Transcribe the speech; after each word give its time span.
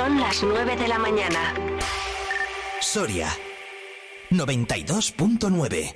Son 0.00 0.18
las 0.18 0.42
9 0.42 0.76
de 0.76 0.88
la 0.88 0.98
mañana. 0.98 1.54
Soria 2.80 3.28
92.9 4.30 5.94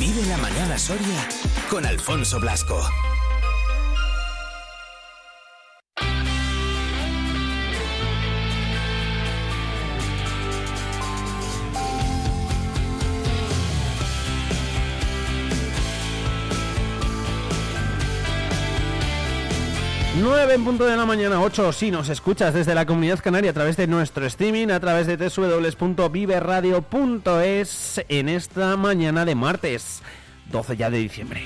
Vive 0.00 0.26
la 0.28 0.38
mañana 0.38 0.76
Soria 0.76 1.28
con 1.70 1.86
Alfonso 1.86 2.40
Blasco. 2.40 2.82
9 20.46 20.60
en 20.60 20.64
punto 20.64 20.86
de 20.86 20.96
la 20.96 21.04
mañana, 21.04 21.42
8 21.42 21.72
si 21.72 21.90
nos 21.90 22.08
escuchas 22.08 22.54
desde 22.54 22.72
la 22.72 22.86
comunidad 22.86 23.18
canaria 23.18 23.50
a 23.50 23.52
través 23.52 23.76
de 23.76 23.88
nuestro 23.88 24.24
streaming, 24.26 24.68
a 24.68 24.78
través 24.78 25.08
de 25.08 25.16
www.viveradio.es 25.16 28.04
en 28.08 28.28
esta 28.28 28.76
mañana 28.76 29.24
de 29.24 29.34
martes 29.34 30.04
12 30.52 30.76
ya 30.76 30.88
de 30.88 30.98
diciembre 30.98 31.42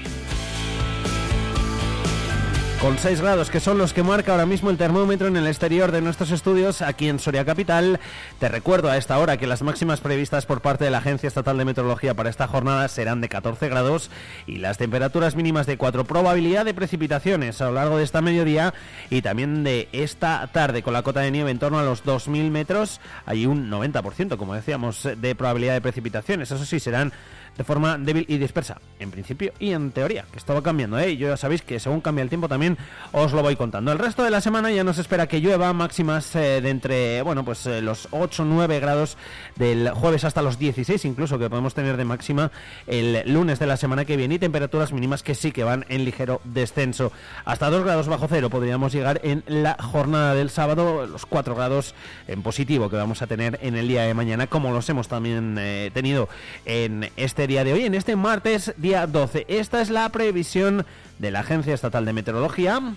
con 2.80 2.96
6 2.96 3.20
grados, 3.20 3.50
que 3.50 3.60
son 3.60 3.76
los 3.76 3.92
que 3.92 4.02
marca 4.02 4.32
ahora 4.32 4.46
mismo 4.46 4.70
el 4.70 4.78
termómetro 4.78 5.28
en 5.28 5.36
el 5.36 5.46
exterior 5.46 5.92
de 5.92 6.00
nuestros 6.00 6.30
estudios 6.30 6.80
aquí 6.80 7.08
en 7.08 7.18
Soria 7.18 7.44
Capital. 7.44 8.00
Te 8.38 8.48
recuerdo 8.48 8.88
a 8.88 8.96
esta 8.96 9.18
hora 9.18 9.36
que 9.36 9.46
las 9.46 9.60
máximas 9.60 10.00
previstas 10.00 10.46
por 10.46 10.62
parte 10.62 10.84
de 10.84 10.90
la 10.90 10.98
Agencia 10.98 11.28
Estatal 11.28 11.58
de 11.58 11.66
Meteorología 11.66 12.14
para 12.14 12.30
esta 12.30 12.48
jornada 12.48 12.88
serán 12.88 13.20
de 13.20 13.28
14 13.28 13.68
grados 13.68 14.10
y 14.46 14.56
las 14.56 14.78
temperaturas 14.78 15.36
mínimas 15.36 15.66
de 15.66 15.76
4. 15.76 16.04
Probabilidad 16.04 16.64
de 16.64 16.72
precipitaciones 16.72 17.60
a 17.60 17.66
lo 17.66 17.72
largo 17.72 17.98
de 17.98 18.04
esta 18.04 18.22
mediodía 18.22 18.72
y 19.10 19.20
también 19.20 19.62
de 19.62 19.90
esta 19.92 20.48
tarde 20.50 20.82
con 20.82 20.94
la 20.94 21.02
cota 21.02 21.20
de 21.20 21.30
nieve 21.30 21.50
en 21.50 21.58
torno 21.58 21.78
a 21.78 21.84
los 21.84 22.02
2.000 22.04 22.50
metros. 22.50 23.00
Hay 23.26 23.44
un 23.44 23.70
90%, 23.70 24.38
como 24.38 24.54
decíamos, 24.54 25.06
de 25.16 25.34
probabilidad 25.34 25.74
de 25.74 25.82
precipitaciones. 25.82 26.50
Eso 26.50 26.64
sí, 26.64 26.80
serán 26.80 27.12
de 27.56 27.64
forma 27.64 27.98
débil 27.98 28.24
y 28.28 28.38
dispersa, 28.38 28.80
en 28.98 29.10
principio 29.10 29.52
y 29.58 29.72
en 29.72 29.90
teoría, 29.90 30.24
que 30.30 30.38
esto 30.38 30.54
va 30.54 30.62
cambiando, 30.62 30.98
¿eh? 30.98 31.16
Yo 31.16 31.28
ya 31.28 31.36
sabéis 31.36 31.62
que 31.62 31.78
según 31.80 32.00
cambia 32.00 32.22
el 32.22 32.28
tiempo 32.28 32.48
también 32.48 32.78
os 33.12 33.32
lo 33.32 33.42
voy 33.42 33.56
contando. 33.56 33.92
El 33.92 33.98
resto 33.98 34.22
de 34.22 34.30
la 34.30 34.40
semana 34.40 34.70
ya 34.70 34.84
nos 34.84 34.98
espera 34.98 35.26
que 35.26 35.40
llueva, 35.40 35.72
máximas 35.72 36.34
eh, 36.36 36.60
de 36.60 36.70
entre, 36.70 37.22
bueno, 37.22 37.44
pues 37.44 37.66
eh, 37.66 37.82
los 37.82 38.08
8, 38.10 38.44
9 38.44 38.80
grados 38.80 39.16
del 39.56 39.90
jueves 39.90 40.24
hasta 40.24 40.42
los 40.42 40.58
16 40.58 41.04
incluso 41.04 41.38
que 41.38 41.50
podemos 41.50 41.74
tener 41.74 41.96
de 41.96 42.04
máxima 42.04 42.50
el 42.86 43.22
lunes 43.26 43.58
de 43.58 43.66
la 43.66 43.76
semana 43.76 44.04
que 44.04 44.16
viene 44.16 44.36
y 44.36 44.38
temperaturas 44.38 44.92
mínimas 44.92 45.22
que 45.22 45.34
sí 45.34 45.52
que 45.52 45.64
van 45.64 45.84
en 45.88 46.04
ligero 46.04 46.40
descenso. 46.44 47.12
Hasta 47.44 47.70
2 47.70 47.84
grados 47.84 48.08
bajo 48.08 48.26
cero 48.28 48.50
podríamos 48.50 48.92
llegar 48.92 49.20
en 49.22 49.44
la 49.46 49.76
jornada 49.80 50.34
del 50.34 50.50
sábado, 50.50 51.06
los 51.06 51.26
4 51.26 51.54
grados 51.54 51.94
en 52.28 52.42
positivo 52.42 52.90
que 52.90 52.96
vamos 52.96 53.22
a 53.22 53.26
tener 53.26 53.58
en 53.62 53.76
el 53.76 53.88
día 53.88 54.02
de 54.02 54.14
mañana, 54.14 54.46
como 54.46 54.72
los 54.72 54.88
hemos 54.88 55.08
también 55.08 55.56
eh, 55.58 55.90
tenido 55.92 56.28
en 56.64 57.10
este 57.16 57.39
día 57.46 57.64
de 57.64 57.72
hoy, 57.72 57.84
en 57.84 57.94
este 57.94 58.16
martes 58.16 58.74
día 58.76 59.06
12. 59.06 59.46
Esta 59.48 59.80
es 59.80 59.90
la 59.90 60.08
previsión 60.10 60.84
de 61.18 61.30
la 61.30 61.40
Agencia 61.40 61.74
Estatal 61.74 62.04
de 62.04 62.12
Meteorología. 62.12 62.96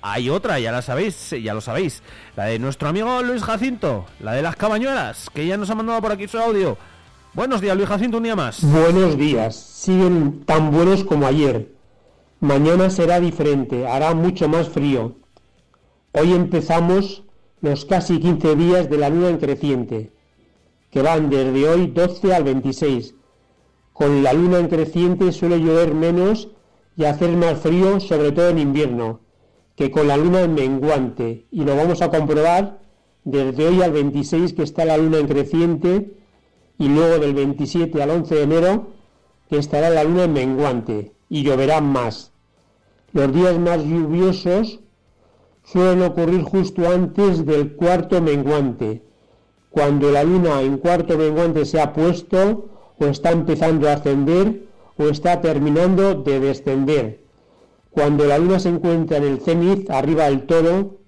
Hay 0.00 0.30
otra, 0.30 0.58
ya 0.58 0.72
la 0.72 0.82
sabéis, 0.82 1.30
ya 1.30 1.54
lo 1.54 1.60
sabéis, 1.60 2.02
la 2.36 2.46
de 2.46 2.58
nuestro 2.58 2.88
amigo 2.88 3.22
Luis 3.22 3.42
Jacinto, 3.42 4.06
la 4.20 4.32
de 4.32 4.42
las 4.42 4.56
cabañuelas, 4.56 5.30
que 5.30 5.46
ya 5.46 5.56
nos 5.56 5.70
ha 5.70 5.74
mandado 5.74 6.00
por 6.00 6.12
aquí 6.12 6.26
su 6.26 6.38
audio. 6.38 6.76
Buenos 7.34 7.60
días, 7.60 7.76
Luis 7.76 7.88
Jacinto, 7.88 8.16
un 8.16 8.24
día 8.24 8.36
más. 8.36 8.64
Buenos 8.64 9.16
días, 9.16 9.54
siguen 9.56 10.44
tan 10.44 10.70
buenos 10.70 11.04
como 11.04 11.26
ayer. 11.26 11.72
Mañana 12.40 12.90
será 12.90 13.20
diferente, 13.20 13.86
hará 13.86 14.14
mucho 14.14 14.48
más 14.48 14.68
frío. 14.68 15.16
Hoy 16.12 16.32
empezamos 16.32 17.22
los 17.60 17.84
casi 17.84 18.18
15 18.18 18.56
días 18.56 18.90
de 18.90 18.98
la 18.98 19.08
luna 19.08 19.28
en 19.28 19.38
creciente, 19.38 20.12
que 20.90 21.02
van 21.02 21.30
desde 21.30 21.68
hoy 21.68 21.86
12 21.86 22.34
al 22.34 22.44
26 22.44 23.14
con 23.92 24.22
la 24.22 24.32
luna 24.32 24.58
en 24.58 24.68
creciente 24.68 25.32
suele 25.32 25.60
llover 25.60 25.94
menos 25.94 26.48
y 26.96 27.04
hacer 27.04 27.30
más 27.36 27.58
frío, 27.60 28.00
sobre 28.00 28.32
todo 28.32 28.48
en 28.48 28.58
invierno, 28.58 29.20
que 29.76 29.90
con 29.90 30.08
la 30.08 30.16
luna 30.16 30.42
en 30.42 30.54
menguante. 30.54 31.46
Y 31.50 31.64
lo 31.64 31.76
vamos 31.76 32.02
a 32.02 32.10
comprobar 32.10 32.80
desde 33.24 33.66
hoy 33.66 33.82
al 33.82 33.92
26 33.92 34.52
que 34.52 34.62
está 34.62 34.84
la 34.84 34.96
luna 34.96 35.18
en 35.18 35.28
creciente 35.28 36.14
y 36.78 36.88
luego 36.88 37.18
del 37.18 37.34
27 37.34 38.02
al 38.02 38.10
11 38.10 38.34
de 38.34 38.42
enero 38.42 38.86
que 39.48 39.58
estará 39.58 39.90
la 39.90 40.04
luna 40.04 40.24
en 40.24 40.32
menguante 40.32 41.12
y 41.28 41.42
lloverá 41.42 41.80
más. 41.80 42.32
Los 43.12 43.32
días 43.32 43.58
más 43.58 43.84
lluviosos 43.84 44.80
suelen 45.64 46.02
ocurrir 46.02 46.42
justo 46.42 46.88
antes 46.88 47.44
del 47.44 47.74
cuarto 47.76 48.20
menguante. 48.20 49.02
Cuando 49.70 50.10
la 50.10 50.24
luna 50.24 50.60
en 50.62 50.78
cuarto 50.78 51.16
menguante 51.16 51.64
se 51.64 51.80
ha 51.80 51.92
puesto, 51.92 52.71
o 53.02 53.06
está 53.06 53.32
empezando 53.32 53.88
a 53.88 53.94
ascender 53.94 54.62
o 54.96 55.08
está 55.08 55.40
terminando 55.40 56.14
de 56.14 56.38
descender. 56.38 57.20
Cuando 57.90 58.24
la 58.24 58.38
luna 58.38 58.60
se 58.60 58.68
encuentra 58.68 59.16
en 59.18 59.24
el 59.24 59.40
cenit, 59.40 59.90
arriba 59.90 60.24
del 60.24 60.46
todo, 60.46 60.98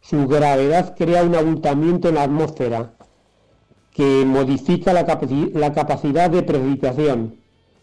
su 0.00 0.26
gravedad 0.26 0.94
crea 0.96 1.22
un 1.22 1.34
abultamiento 1.34 2.08
en 2.08 2.16
la 2.16 2.24
atmósfera 2.24 2.94
que 3.92 4.24
modifica 4.26 4.92
la, 4.92 5.04
capacidad 5.04 6.30
de 6.30 6.42
precipitación 6.42 7.36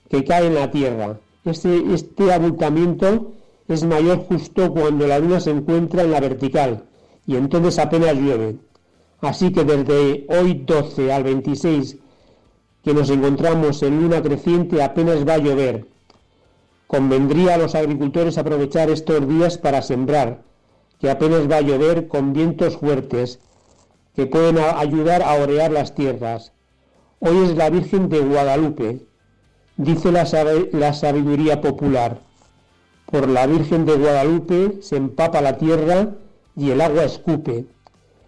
que 0.10 0.24
cae 0.26 0.48
en 0.48 0.56
la 0.56 0.72
Tierra. 0.72 1.20
Este, 1.46 1.94
este 1.94 2.34
abultamiento 2.34 3.32
es 3.68 3.86
mayor 3.86 4.26
justo 4.28 4.74
cuando 4.74 5.08
la 5.08 5.20
luna 5.20 5.40
se 5.40 5.52
encuentra 5.52 6.04
en 6.04 6.12
la 6.12 6.20
vertical 6.20 6.84
y 7.26 7.36
entonces 7.36 7.80
apenas 7.80 8.16
llueve. 8.16 8.58
Así 9.22 9.52
que 9.52 9.64
desde 9.64 10.26
hoy 10.30 10.64
12 10.66 11.14
al 11.14 11.24
26 11.24 11.98
que 12.84 12.94
nos 12.94 13.10
encontramos 13.10 13.84
en 13.84 14.02
luna 14.02 14.22
creciente 14.22 14.82
apenas 14.82 15.28
va 15.28 15.34
a 15.34 15.40
llover. 15.40 15.86
Convendría 16.88 17.56
a 17.56 17.58
los 17.58 17.76
agricultores 17.76 18.38
aprovechar 18.38 18.90
estos 18.90 19.28
días 19.28 19.58
para 19.58 19.82
sembrar, 19.82 20.42
que 21.00 21.10
apenas 21.10 21.50
va 21.50 21.58
a 21.58 21.62
llover 21.62 22.08
con 22.08 22.34
vientos 22.34 22.78
fuertes, 22.78 23.40
que 24.16 24.26
pueden 24.26 24.58
ayudar 24.58 25.22
a 25.22 25.36
orear 25.36 25.72
las 25.72 25.94
tierras. 25.94 26.54
Hoy 27.20 27.38
es 27.44 27.56
la 27.56 27.70
Virgen 27.70 28.10
de 28.10 28.20
Guadalupe, 28.22 29.06
dice 29.78 30.12
la, 30.12 30.26
la 30.72 30.94
sabiduría 30.94 31.62
popular. 31.62 32.22
Por 33.06 33.28
la 33.28 33.46
Virgen 33.46 33.86
de 33.86 33.96
Guadalupe 33.96 34.82
se 34.82 34.96
empapa 34.96 35.42
la 35.42 35.58
tierra 35.58 36.16
y 36.56 36.72
el 36.72 36.82
agua 36.82 37.04
escupe. 37.04 37.66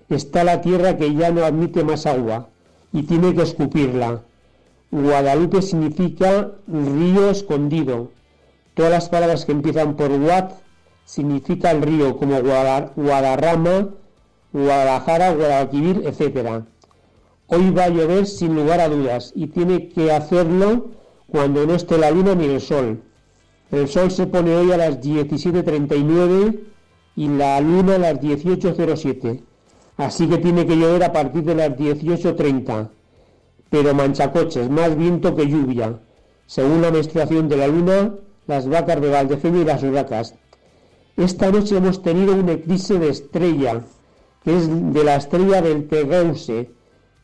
Está 0.09 0.43
la 0.43 0.61
tierra 0.61 0.97
que 0.97 1.13
ya 1.13 1.31
no 1.31 1.45
admite 1.45 1.83
más 1.83 2.05
agua 2.05 2.49
y 2.91 3.03
tiene 3.03 3.33
que 3.33 3.43
escupirla 3.43 4.21
Guadalupe 4.91 5.61
significa 5.61 6.51
río 6.67 7.29
escondido. 7.29 8.11
Todas 8.73 8.91
las 8.91 9.07
palabras 9.07 9.45
que 9.45 9.53
empiezan 9.53 9.95
por 9.95 10.09
Guad 10.19 10.51
significan 11.05 11.81
río, 11.81 12.17
como 12.17 12.41
Guadarrama, 12.41 13.89
Guadalajara, 14.51 15.33
Guadalquivir, 15.33 16.03
etc. 16.05 16.65
Hoy 17.47 17.69
va 17.71 17.85
a 17.85 17.89
llover 17.89 18.25
sin 18.25 18.53
lugar 18.53 18.81
a 18.81 18.89
dudas 18.89 19.31
y 19.33 19.47
tiene 19.47 19.87
que 19.87 20.11
hacerlo 20.11 20.89
cuando 21.27 21.65
no 21.65 21.73
esté 21.75 21.97
la 21.97 22.11
luna 22.11 22.35
ni 22.35 22.45
el 22.45 22.59
sol. 22.59 23.01
El 23.71 23.87
sol 23.87 24.11
se 24.11 24.27
pone 24.27 24.53
hoy 24.53 24.73
a 24.73 24.77
las 24.77 24.99
17.39 24.99 26.59
y 27.15 27.29
la 27.29 27.61
luna 27.61 27.95
a 27.95 27.99
las 27.99 28.19
18.07. 28.19 29.41
Así 29.95 30.27
que 30.27 30.37
tiene 30.37 30.65
que 30.65 30.75
llover 30.75 31.05
a 31.05 31.13
partir 31.13 31.43
de 31.45 31.55
las 31.55 31.69
18.30 31.77 32.89
pero 33.71 33.95
manchacoches, 33.95 34.69
más 34.69 34.97
viento 34.97 35.33
que 35.33 35.47
lluvia. 35.47 35.97
Según 36.45 36.81
la 36.81 36.91
menstruación 36.91 37.47
de 37.47 37.55
la 37.55 37.67
luna, 37.67 38.13
las 38.45 38.67
vacas 38.67 38.99
de 38.99 39.09
Valdecena 39.09 39.59
y 39.59 39.63
las 39.63 39.81
urracas. 39.81 40.35
Esta 41.15 41.49
noche 41.49 41.77
hemos 41.77 42.03
tenido 42.03 42.33
un 42.33 42.49
eclipse 42.49 42.99
de 42.99 43.07
estrella, 43.07 43.81
que 44.43 44.57
es 44.57 44.93
de 44.93 45.03
la 45.05 45.15
estrella 45.15 45.61
del 45.61 45.87
Tegeuse, 45.87 46.69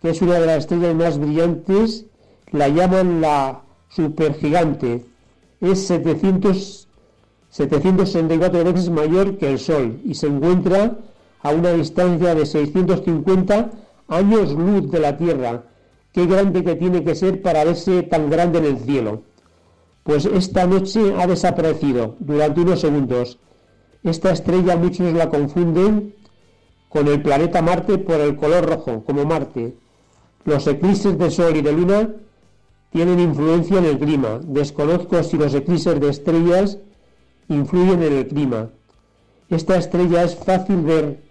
que 0.01 0.09
es 0.09 0.21
una 0.21 0.39
de 0.39 0.45
las 0.45 0.59
estrellas 0.59 0.95
más 0.95 1.19
brillantes, 1.19 2.05
la 2.53 2.69
llaman 2.69 3.19
la 3.19 3.63
supergigante. 3.89 5.03
Es 5.59 5.85
700, 5.88 6.88
764 7.49 8.63
veces 8.63 8.89
mayor 8.89 9.38
que 9.38 9.51
el 9.51 9.59
Sol 9.59 9.99
y 10.05 10.15
se 10.15 10.27
encuentra 10.27 10.97
a 11.41 11.51
una 11.51 11.73
distancia 11.73 12.33
de 12.35 12.45
650 12.45 13.71
años 14.07 14.53
luz 14.53 14.89
de 14.89 14.99
la 14.99 15.17
Tierra 15.17 15.63
qué 16.17 16.25
grande 16.25 16.63
que 16.63 16.73
tiene 16.73 17.03
que 17.03 17.13
ser 17.13 17.43
para 17.43 17.63
verse 17.63 18.01
tan 18.01 18.31
grande 18.31 18.57
en 18.57 18.65
el 18.65 18.79
cielo. 18.79 19.21
Pues 20.01 20.25
esta 20.25 20.65
noche 20.65 21.13
ha 21.15 21.27
desaparecido 21.27 22.15
durante 22.17 22.61
unos 22.61 22.79
segundos. 22.79 23.37
Esta 24.03 24.31
estrella 24.31 24.75
muchos 24.77 25.13
la 25.13 25.29
confunden 25.29 26.15
con 26.89 27.07
el 27.07 27.21
planeta 27.21 27.61
Marte 27.61 27.99
por 27.99 28.19
el 28.19 28.35
color 28.35 28.65
rojo, 28.65 29.03
como 29.05 29.25
Marte. 29.25 29.75
Los 30.43 30.65
eclipses 30.65 31.19
de 31.19 31.29
Sol 31.29 31.55
y 31.55 31.61
de 31.61 31.71
Luna 31.71 32.09
tienen 32.89 33.19
influencia 33.19 33.77
en 33.77 33.85
el 33.85 33.99
clima. 33.99 34.39
Desconozco 34.43 35.21
si 35.21 35.37
los 35.37 35.53
eclipses 35.53 35.99
de 35.99 36.09
estrellas 36.09 36.79
influyen 37.47 38.01
en 38.01 38.13
el 38.13 38.27
clima. 38.27 38.69
Esta 39.49 39.77
estrella 39.77 40.23
es 40.23 40.35
fácil 40.35 40.81
ver. 40.81 41.21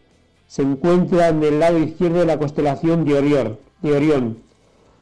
Se 0.47 0.63
encuentra 0.63 1.27
en 1.31 1.43
el 1.43 1.59
lado 1.59 1.77
izquierdo 1.77 2.21
de 2.21 2.27
la 2.27 2.39
constelación 2.39 3.05
de 3.05 3.15
Orión, 3.15 3.59
de 3.83 3.93
Orión, 3.93 4.46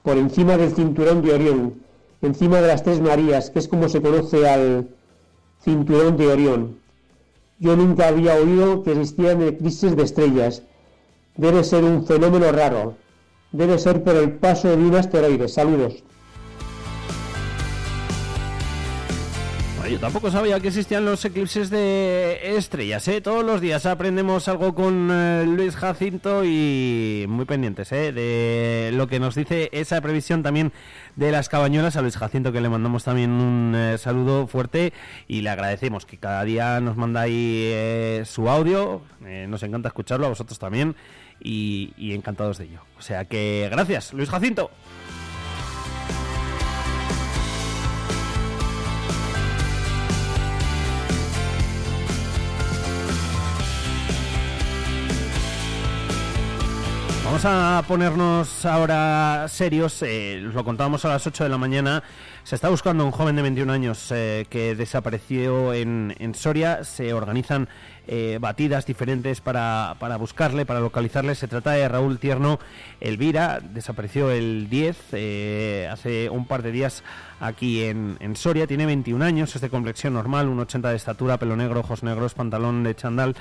por 0.04 0.18
encima 0.18 0.58
del 0.58 0.74
cinturón 0.74 1.22
de 1.22 1.32
Orión, 1.32 1.74
encima 2.20 2.60
de 2.60 2.68
las 2.68 2.82
Tres 2.82 3.00
Marías, 3.00 3.48
que 3.48 3.58
es 3.58 3.66
como 3.66 3.88
se 3.88 4.02
conoce 4.02 4.46
al 4.46 4.90
cinturón 5.62 6.18
de 6.18 6.28
Orión. 6.28 6.76
Yo 7.58 7.74
nunca 7.74 8.08
había 8.08 8.34
oído 8.34 8.82
que 8.82 8.92
existían 8.92 9.40
eclipses 9.40 9.96
de 9.96 10.02
estrellas. 10.02 10.62
Debe 11.36 11.64
ser 11.64 11.84
un 11.84 12.06
fenómeno 12.06 12.52
raro. 12.52 12.96
Debe 13.52 13.78
ser 13.78 14.04
por 14.04 14.14
el 14.16 14.32
paso 14.32 14.68
de 14.68 14.76
un 14.76 14.94
asteroide. 14.94 15.48
Saludos. 15.48 16.04
Yo 19.94 20.00
tampoco 20.00 20.28
sabía 20.28 20.58
que 20.58 20.68
existían 20.68 21.04
los 21.04 21.24
eclipses 21.24 21.70
de 21.70 22.56
estrellas, 22.56 23.06
¿eh? 23.06 23.20
Todos 23.20 23.44
los 23.44 23.60
días 23.60 23.86
aprendemos 23.86 24.48
algo 24.48 24.74
con 24.74 25.08
eh, 25.12 25.44
Luis 25.46 25.76
Jacinto 25.76 26.44
y 26.44 27.26
muy 27.28 27.44
pendientes, 27.44 27.92
¿eh? 27.92 28.10
De 28.10 28.90
lo 28.92 29.06
que 29.06 29.20
nos 29.20 29.36
dice 29.36 29.68
esa 29.70 30.00
previsión 30.00 30.42
también 30.42 30.72
de 31.14 31.30
las 31.30 31.48
cabañuelas 31.48 31.94
a 31.94 32.02
Luis 32.02 32.16
Jacinto, 32.16 32.50
que 32.50 32.60
le 32.60 32.68
mandamos 32.68 33.04
también 33.04 33.30
un 33.30 33.72
eh, 33.76 33.96
saludo 33.96 34.48
fuerte 34.48 34.92
y 35.28 35.42
le 35.42 35.50
agradecemos 35.50 36.06
que 36.06 36.16
cada 36.16 36.42
día 36.42 36.80
nos 36.80 36.96
manda 36.96 37.20
ahí 37.20 37.70
eh, 37.72 38.24
su 38.26 38.50
audio. 38.50 39.02
nos 39.20 39.62
encanta 39.62 39.90
escucharlo, 39.90 40.26
a 40.26 40.30
vosotros 40.30 40.58
también, 40.58 40.96
y, 41.40 41.92
y 41.96 42.14
encantados 42.14 42.58
de 42.58 42.64
ello. 42.64 42.80
O 42.98 43.02
sea 43.02 43.26
que 43.26 43.68
gracias, 43.70 44.12
Luis 44.12 44.28
Jacinto. 44.28 44.72
Vamos 57.34 57.46
a 57.46 57.82
ponernos 57.88 58.64
ahora 58.64 59.46
serios. 59.48 60.02
Eh, 60.02 60.38
lo 60.40 60.64
contábamos 60.64 61.04
a 61.04 61.08
las 61.08 61.26
8 61.26 61.42
de 61.42 61.50
la 61.50 61.58
mañana. 61.58 62.04
Se 62.44 62.54
está 62.54 62.68
buscando 62.68 63.04
un 63.04 63.10
joven 63.10 63.34
de 63.34 63.42
21 63.42 63.72
años 63.72 64.12
eh, 64.12 64.46
que 64.48 64.76
desapareció 64.76 65.74
en, 65.74 66.14
Soria. 66.36 66.84
Se 66.84 67.12
organizan 67.12 67.68
eh, 68.06 68.38
batidas 68.40 68.86
diferentes 68.86 69.40
para, 69.40 69.96
para, 69.98 70.16
buscarle, 70.16 70.64
para 70.64 70.78
localizarle. 70.78 71.34
Se 71.34 71.48
trata 71.48 71.72
de 71.72 71.88
Raúl 71.88 72.20
Tierno 72.20 72.60
Elvira. 73.00 73.58
Desapareció 73.58 74.30
el 74.30 74.70
10, 74.70 75.90
hace 75.90 76.30
un 76.30 76.46
par 76.46 76.62
de 76.62 76.70
días 76.70 77.02
aquí 77.40 77.82
en, 77.82 78.16
en, 78.20 78.36
Soria. 78.36 78.68
Tiene 78.68 78.86
21 78.86 79.24
años, 79.24 79.56
es 79.56 79.60
de 79.60 79.70
complexión 79.70 80.14
normal, 80.14 80.48
un 80.48 80.60
80 80.60 80.88
de 80.88 80.96
estatura, 80.96 81.36
pelo 81.38 81.56
negro, 81.56 81.80
ojos 81.80 82.04
negros, 82.04 82.34
pantalón 82.34 82.84
de 82.84 82.94
chandal 82.94 83.34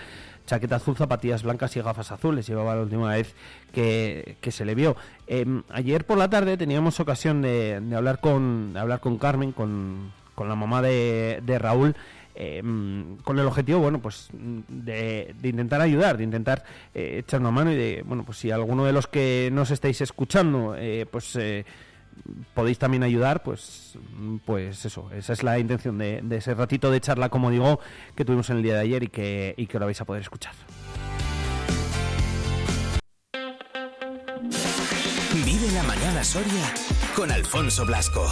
chaqueta 0.46 0.78
azul, 0.78 0.96
zapatillas 0.96 1.44
blancas 1.44 1.76
y 1.76 1.82
gafas 1.82 2.12
azules. 2.12 2.48
Llevaba 2.48 2.76
la 2.76 2.82
última 2.82 3.12
vez 3.12 3.36
que, 3.72 4.38
se 4.42 4.66
le 4.66 4.76
vio. 4.76 4.96
Em, 5.28 5.64
ayer 5.70 6.06
por 6.06 6.18
la 6.18 6.30
tarde 6.30 6.58
teníamos 6.58 7.00
ocasión 7.00 7.42
de, 7.42 7.82
hablar 7.96 8.20
con 8.20 8.76
hablar 8.78 9.00
con 9.00 9.18
Carmen, 9.18 9.52
con, 9.52 10.12
la 10.38 10.56
mamá 10.56 10.82
de, 10.82 11.58
Raúl. 11.60 11.96
Em, 12.36 13.18
con 13.18 13.38
el 13.38 13.46
objetivo, 13.46 13.80
bueno, 13.80 14.00
pues 14.00 14.30
de, 14.34 15.36
intentar 15.44 15.82
ayudar, 15.82 16.18
de 16.18 16.24
intentar 16.24 16.64
eh, 16.96 17.18
echar 17.20 17.40
una 17.40 17.52
mano 17.52 17.72
y 17.72 17.76
de, 17.76 18.04
bueno, 18.04 18.24
pues 18.24 18.40
si 18.40 18.50
alguno 18.50 18.86
de 18.86 18.92
los 18.92 19.06
que 19.06 19.50
nos 19.54 19.70
estáis 19.70 20.02
escuchando, 20.02 20.76
eh, 20.76 21.06
pues 21.10 21.36
eh, 21.36 21.64
podéis 22.54 22.80
también 22.80 23.04
ayudar, 23.04 23.44
pues, 23.44 23.98
pues 24.46 24.86
eso, 24.86 25.10
esa 25.12 25.34
es 25.34 25.44
la 25.44 25.60
intención 25.60 25.98
de, 25.98 26.24
ese 26.32 26.54
ratito 26.54 26.92
de 26.92 27.02
charla, 27.02 27.30
como 27.30 27.50
digo, 27.50 27.80
que 28.16 28.26
tuvimos 28.26 28.50
en 28.50 28.58
el 28.58 28.64
día 28.64 28.76
de 28.76 28.82
ayer 28.82 29.04
y 29.04 29.08
que, 29.08 29.54
y 29.58 29.68
que 29.68 29.78
ahora 29.78 29.88
vais 29.88 30.02
a 30.02 30.06
poder 30.06 30.22
escuchar. 30.22 30.54
Vive 35.46 35.72
la 35.74 35.84
mañana 35.84 36.24
Soria 36.24 36.74
con 37.16 37.32
Alfonso 37.32 37.86
Blasco. 37.86 38.26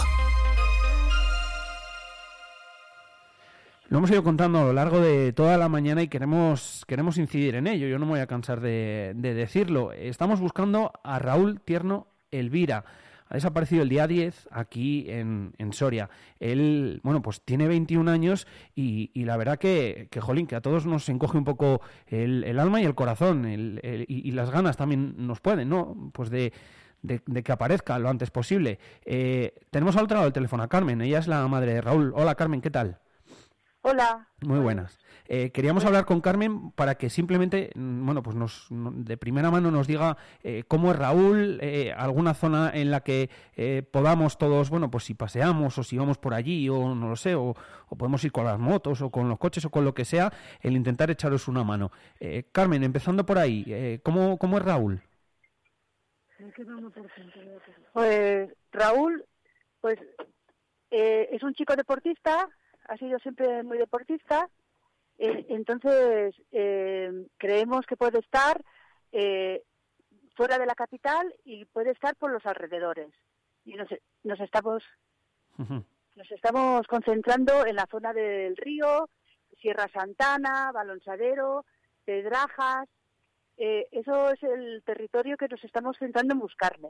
Lo 3.88 3.98
hemos 3.98 4.10
ido 4.10 4.24
contando 4.24 4.60
a 4.60 4.64
lo 4.64 4.72
largo 4.72 5.00
de 5.00 5.34
toda 5.34 5.58
la 5.58 5.68
mañana 5.68 6.00
y 6.00 6.08
queremos, 6.08 6.82
queremos 6.88 7.18
incidir 7.18 7.56
en 7.56 7.66
ello. 7.66 7.86
Yo 7.88 7.98
no 7.98 8.06
me 8.06 8.12
voy 8.12 8.20
a 8.20 8.26
cansar 8.26 8.60
de, 8.60 9.12
de 9.14 9.34
decirlo. 9.34 9.92
Estamos 9.92 10.40
buscando 10.40 10.92
a 11.04 11.18
Raúl 11.18 11.60
Tierno 11.60 12.06
Elvira. 12.30 12.86
Ha 13.32 13.36
desaparecido 13.36 13.82
el 13.82 13.88
día 13.88 14.06
10 14.06 14.50
aquí 14.50 15.06
en, 15.08 15.54
Soria. 15.72 16.10
Él, 16.38 17.00
bueno, 17.02 17.22
pues 17.22 17.40
tiene 17.40 17.66
21 17.66 18.10
años 18.10 18.46
y, 18.74 19.10
la 19.24 19.38
verdad 19.38 19.58
que, 19.58 20.08
que, 20.10 20.20
jolín, 20.20 20.46
que 20.46 20.54
a 20.54 20.60
todos 20.60 20.84
nos 20.84 21.08
encoge 21.08 21.38
un 21.38 21.44
poco 21.44 21.80
el, 22.08 22.58
alma 22.58 22.82
y 22.82 22.84
el 22.84 22.94
corazón 22.94 23.48
y, 23.48 24.30
las 24.32 24.50
ganas 24.50 24.76
también 24.76 25.14
nos 25.16 25.40
pueden, 25.40 25.70
¿no? 25.70 26.10
Pues 26.12 26.28
de, 26.28 26.52
que 27.42 27.52
aparezca 27.52 27.98
lo 27.98 28.10
antes 28.10 28.30
posible. 28.30 28.78
Eh, 29.06 29.54
tenemos 29.70 29.96
al 29.96 30.04
otro 30.04 30.16
lado 30.16 30.26
del 30.26 30.34
teléfono 30.34 30.62
a 30.64 30.68
Carmen, 30.68 31.00
ella 31.00 31.18
es 31.18 31.26
la 31.26 31.48
madre 31.48 31.72
de 31.72 31.80
Raúl. 31.80 32.12
Hola 32.14 32.34
Carmen, 32.34 32.60
¿qué 32.60 32.70
tal? 32.70 32.98
Hola. 33.84 34.28
Muy 34.42 34.60
buenas. 34.60 34.96
Eh, 35.26 35.50
queríamos 35.50 35.84
hablar 35.84 36.04
con 36.04 36.20
Carmen 36.20 36.70
para 36.70 36.94
que 36.94 37.10
simplemente, 37.10 37.70
mm, 37.74 38.06
bueno, 38.06 38.22
pues 38.22 38.36
nos, 38.36 38.68
de 38.70 39.16
primera 39.16 39.50
mano 39.50 39.72
nos 39.72 39.88
diga 39.88 40.16
eh, 40.44 40.62
cómo 40.68 40.92
es 40.92 40.98
Raúl, 40.98 41.58
eh, 41.60 41.92
alguna 41.96 42.32
zona 42.34 42.70
en 42.72 42.92
la 42.92 43.00
que 43.00 43.28
podamos 43.90 44.38
todos, 44.38 44.70
bueno, 44.70 44.88
pues 44.88 45.04
si 45.04 45.14
paseamos 45.14 45.76
o 45.78 45.82
si 45.82 45.98
vamos 45.98 46.16
por 46.18 46.32
allí 46.32 46.68
o 46.68 46.94
no 46.94 47.08
lo 47.08 47.16
sé, 47.16 47.34
o, 47.34 47.54
podemos 47.98 48.22
ir 48.24 48.30
con 48.30 48.44
las 48.44 48.58
motos 48.58 49.02
o 49.02 49.10
con 49.10 49.28
los 49.28 49.38
coches 49.38 49.64
o 49.64 49.70
con 49.70 49.84
lo 49.84 49.94
que 49.94 50.04
sea, 50.04 50.32
el 50.60 50.76
intentar 50.76 51.10
echaros 51.10 51.48
una 51.48 51.64
mano. 51.64 51.90
Carmen, 52.52 52.84
empezando 52.84 53.26
por 53.26 53.38
ahí, 53.38 54.00
¿cómo, 54.04 54.38
¿cómo 54.38 54.58
es 54.58 54.64
Raúl? 54.64 55.02
Pues 57.92 58.48
Raúl, 58.70 59.24
pues 59.80 59.98
es 60.90 61.42
un 61.42 61.54
chico 61.54 61.74
deportista 61.74 62.48
ha 62.88 62.96
sido 62.96 63.18
siempre 63.18 63.62
muy 63.62 63.78
deportista, 63.78 64.48
eh, 65.18 65.46
entonces 65.50 66.34
eh, 66.50 67.26
creemos 67.38 67.86
que 67.86 67.96
puede 67.96 68.18
estar 68.18 68.62
eh, 69.12 69.62
fuera 70.34 70.58
de 70.58 70.66
la 70.66 70.74
capital 70.74 71.32
y 71.44 71.64
puede 71.66 71.90
estar 71.90 72.16
por 72.16 72.32
los 72.32 72.44
alrededores. 72.46 73.12
Y 73.64 73.74
nos, 73.74 73.88
nos 74.24 74.40
estamos 74.40 74.82
nos 76.16 76.30
estamos 76.30 76.86
concentrando 76.88 77.64
en 77.66 77.76
la 77.76 77.86
zona 77.90 78.12
del 78.12 78.56
río, 78.56 79.08
Sierra 79.60 79.88
Santana, 79.92 80.72
Balonsadero, 80.72 81.64
Pedrajas. 82.04 82.88
eso 83.56 84.30
es 84.30 84.42
el 84.42 84.82
territorio 84.84 85.36
que 85.36 85.46
nos 85.48 85.62
estamos 85.62 85.96
centrando 85.98 86.34
en 86.34 86.40
buscarle. 86.40 86.88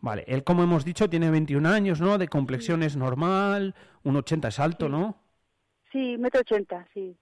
Vale, 0.00 0.24
él 0.26 0.44
como 0.44 0.62
hemos 0.62 0.84
dicho 0.84 1.08
tiene 1.08 1.30
21 1.30 1.68
años, 1.68 2.00
¿no? 2.00 2.18
De 2.18 2.28
complexión 2.28 2.82
es 2.82 2.96
normal, 2.96 3.74
un 4.02 4.16
80 4.16 4.48
es 4.48 4.60
alto, 4.60 4.88
¿no? 4.88 5.16
Sí, 5.90 6.16
metro 6.18 6.40
80, 6.40 6.88
sí. 6.92 7.16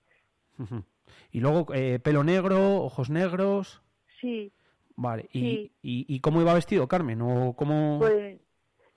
Y 1.31 1.41
luego 1.41 1.67
eh, 1.75 1.99
pelo 1.99 2.25
negro, 2.25 2.83
ojos 2.83 3.11
negros. 3.11 3.83
Sí. 4.21 4.53
Vale, 4.97 5.29
¿Y, 5.33 5.73
y, 5.83 6.21
cómo 6.21 6.41
iba 6.41 6.55
vestido 6.55 6.87
Carmen? 6.87 7.23
¿O 7.23 7.55
cómo... 7.55 7.99
Pues 7.99 8.39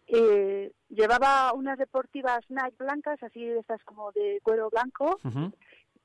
eh, 0.07 0.71
llevaba 0.89 1.53
unas 1.53 1.77
deportivas 1.77 2.43
Nike 2.50 2.75
blancas, 2.77 3.21
así 3.24 3.43
estas 3.43 3.83
como 3.83 4.12
de 4.12 4.39
cuero 4.43 4.69
blanco, 4.69 5.19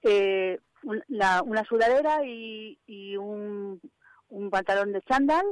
eh, 0.02 0.58
una 0.82 1.64
sudadera 1.64 2.24
y, 2.24 2.78
y 2.86 3.16
un, 3.16 3.80
un 4.28 4.50
pantalón 4.50 4.92
de 4.92 5.02
chándal 5.02 5.44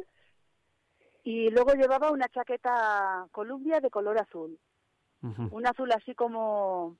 y 1.25 1.51
luego 1.51 1.73
llevaba 1.75 2.11
una 2.11 2.29
chaqueta 2.29 3.27
Columbia 3.33 3.81
de 3.81 3.91
color 3.91 4.19
azul. 4.19 4.59
Un 5.21 5.67
azul 5.67 5.91
así 5.93 6.15
como 6.15 6.97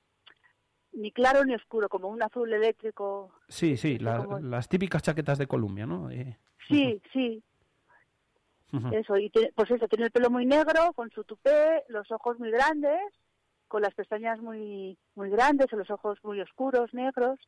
ni 0.91 1.11
claro 1.11 1.45
ni 1.45 1.55
oscuro, 1.55 1.87
como 1.87 2.09
un 2.09 2.21
azul 2.21 2.51
eléctrico. 2.51 3.31
Sí, 3.47 3.77
sí, 3.77 3.97
las 3.97 4.67
típicas 4.67 5.03
chaquetas 5.03 5.37
de 5.37 5.47
Columbia, 5.47 5.85
¿no? 5.85 6.09
Eh, 6.11 6.37
sí, 6.67 7.01
sí. 7.13 7.43
Eso, 8.91 9.17
y 9.17 9.31
pues 9.55 9.71
eso, 9.71 9.87
tiene 9.87 10.05
el 10.05 10.11
pelo 10.11 10.29
muy 10.29 10.45
negro, 10.45 10.93
con 10.93 11.09
su 11.09 11.23
tupé, 11.23 11.83
los 11.87 12.11
ojos 12.11 12.37
muy 12.37 12.51
grandes, 12.51 13.01
con 13.67 13.81
las 13.81 13.95
pestañas 13.95 14.39
muy 14.41 14.97
muy 15.15 15.29
grandes, 15.29 15.71
los 15.71 15.89
ojos 15.89 16.19
muy 16.23 16.39
oscuros, 16.41 16.93
negros. 16.93 17.39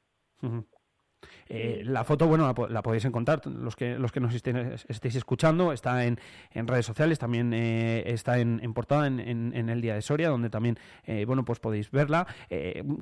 Eh, 1.47 1.81
la 1.85 2.03
foto, 2.03 2.27
bueno, 2.27 2.53
la, 2.69 2.81
podéis 2.81 3.05
encontrar, 3.05 3.45
los 3.45 3.75
que, 3.75 3.97
los 3.97 4.11
que 4.11 4.19
nos 4.19 4.33
estéis 4.33 5.15
escuchando, 5.15 5.73
está 5.73 6.05
en, 6.05 6.19
en 6.51 6.67
redes 6.67 6.85
sociales, 6.85 7.19
también 7.19 7.53
eh, 7.53 8.03
está 8.05 8.39
en, 8.39 8.59
portada 8.73 9.07
en, 9.07 9.19
en, 9.19 9.69
el 9.69 9.81
Día 9.81 9.95
de 9.95 10.01
Soria, 10.01 10.29
donde 10.29 10.49
también, 10.49 10.77
eh, 11.03 11.25
bueno, 11.25 11.43
pues 11.43 11.59
podéis 11.59 11.91
verla. 11.91 12.25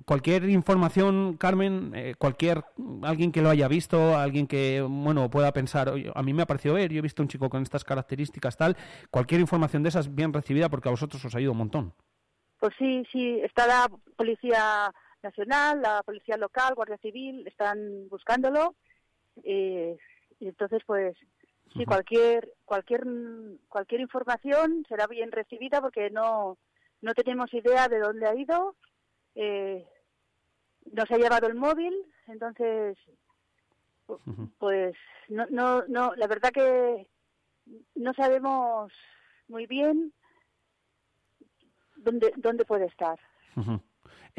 cualquier 0.06 0.50
información, 0.50 1.38
Carmen, 1.38 1.94
cualquier, 2.18 2.64
alguien 3.04 3.32
que 3.32 3.42
lo 3.42 3.50
haya 3.50 3.68
visto, 3.68 4.18
alguien 4.18 4.48
que, 4.48 4.82
bueno, 4.82 5.30
pueda 5.30 5.52
pensar, 5.54 5.94
a 6.14 6.24
mí 6.24 6.34
me 6.34 6.42
ha 6.42 6.48
parecido 6.48 6.76
ver, 6.76 6.92
yo 6.92 7.00
he 7.00 7.04
visto 7.04 7.22
un 7.22 7.30
chico 7.30 7.50
con 7.50 7.62
estas 7.62 7.84
características, 7.84 8.58
tal, 8.58 8.76
cualquier 9.12 9.42
información 9.42 9.84
de 9.84 9.90
esas 9.90 10.14
bien 10.14 10.34
recibida 10.34 10.70
porque 10.70 10.90
a 10.90 10.92
vosotros 10.92 11.24
os 11.24 11.36
ha 11.36 11.42
ido 11.42 11.52
un 11.52 11.60
montón. 11.60 11.94
Pues 12.60 12.74
sí, 12.78 13.04
sí, 13.12 13.40
está 13.42 13.66
la 13.68 13.90
policía 14.18 14.92
Nacional, 15.22 15.82
la 15.82 16.04
Policía 16.04 16.38
Local, 16.38 16.76
Guardia 16.76 16.98
Civil, 16.98 17.46
están 17.48 18.08
buscándolo. 18.10 18.76
Eh, 19.44 19.98
y 20.40 20.48
entonces, 20.48 20.82
pues, 20.86 21.18
sí, 21.74 21.86
cualquier, 21.86 22.54
cualquier, 22.66 23.06
cualquier 23.68 24.02
información 24.02 24.86
será 24.88 25.08
bien 25.08 25.32
recibida 25.32 25.82
porque 25.82 26.10
no, 26.10 26.58
no 27.02 27.14
tenemos 27.14 27.54
idea 27.54 27.88
de 27.88 28.00
dónde 28.00 28.28
ha 28.28 28.36
ido. 28.36 28.76
Eh, 29.36 29.86
nos 30.92 31.10
ha 31.12 31.18
llevado 31.18 31.48
el 31.48 31.56
móvil, 31.56 31.94
entonces, 32.28 32.98
pues, 34.58 34.96
no, 35.28 35.46
no, 35.50 35.84
no, 35.88 36.16
la 36.16 36.28
verdad 36.28 36.52
que 36.52 37.08
no 37.96 38.14
sabemos 38.14 38.92
muy 39.48 39.68
bien 39.68 40.14
dónde, 41.98 42.34
dónde 42.38 42.66
puede 42.66 42.86
estar. 42.86 43.20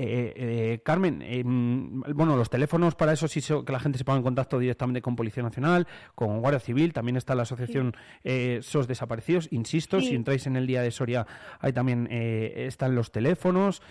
Eh, 0.02 0.32
eh, 0.34 0.80
Carmen, 0.82 1.20
em, 1.20 2.00
bueno, 2.14 2.34
los 2.34 2.48
teléfonos 2.48 2.94
para 2.94 3.12
eso 3.12 3.28
sí 3.28 3.42
que 3.42 3.70
la 3.70 3.78
gente 3.78 3.98
se 3.98 4.04
ponga 4.04 4.16
en 4.16 4.22
contacto 4.22 4.58
directamente 4.58 5.02
con 5.02 5.14
Policía 5.14 5.42
Nacional, 5.42 5.86
con 6.14 6.40
Guardia 6.40 6.58
Civil, 6.58 6.94
también 6.94 7.18
está 7.18 7.34
la 7.34 7.42
asociación 7.42 7.94
eh, 8.24 8.60
SOS 8.62 8.88
Desaparecidos. 8.88 9.48
Insisto, 9.52 10.00
si 10.00 10.14
entráis 10.14 10.46
en 10.46 10.56
el 10.56 10.66
día 10.66 10.80
de 10.80 10.90
Soria, 10.90 11.26
ahí 11.58 11.74
también 11.74 12.08
están 12.10 12.94
los 12.94 13.12
teléfonos. 13.12 13.82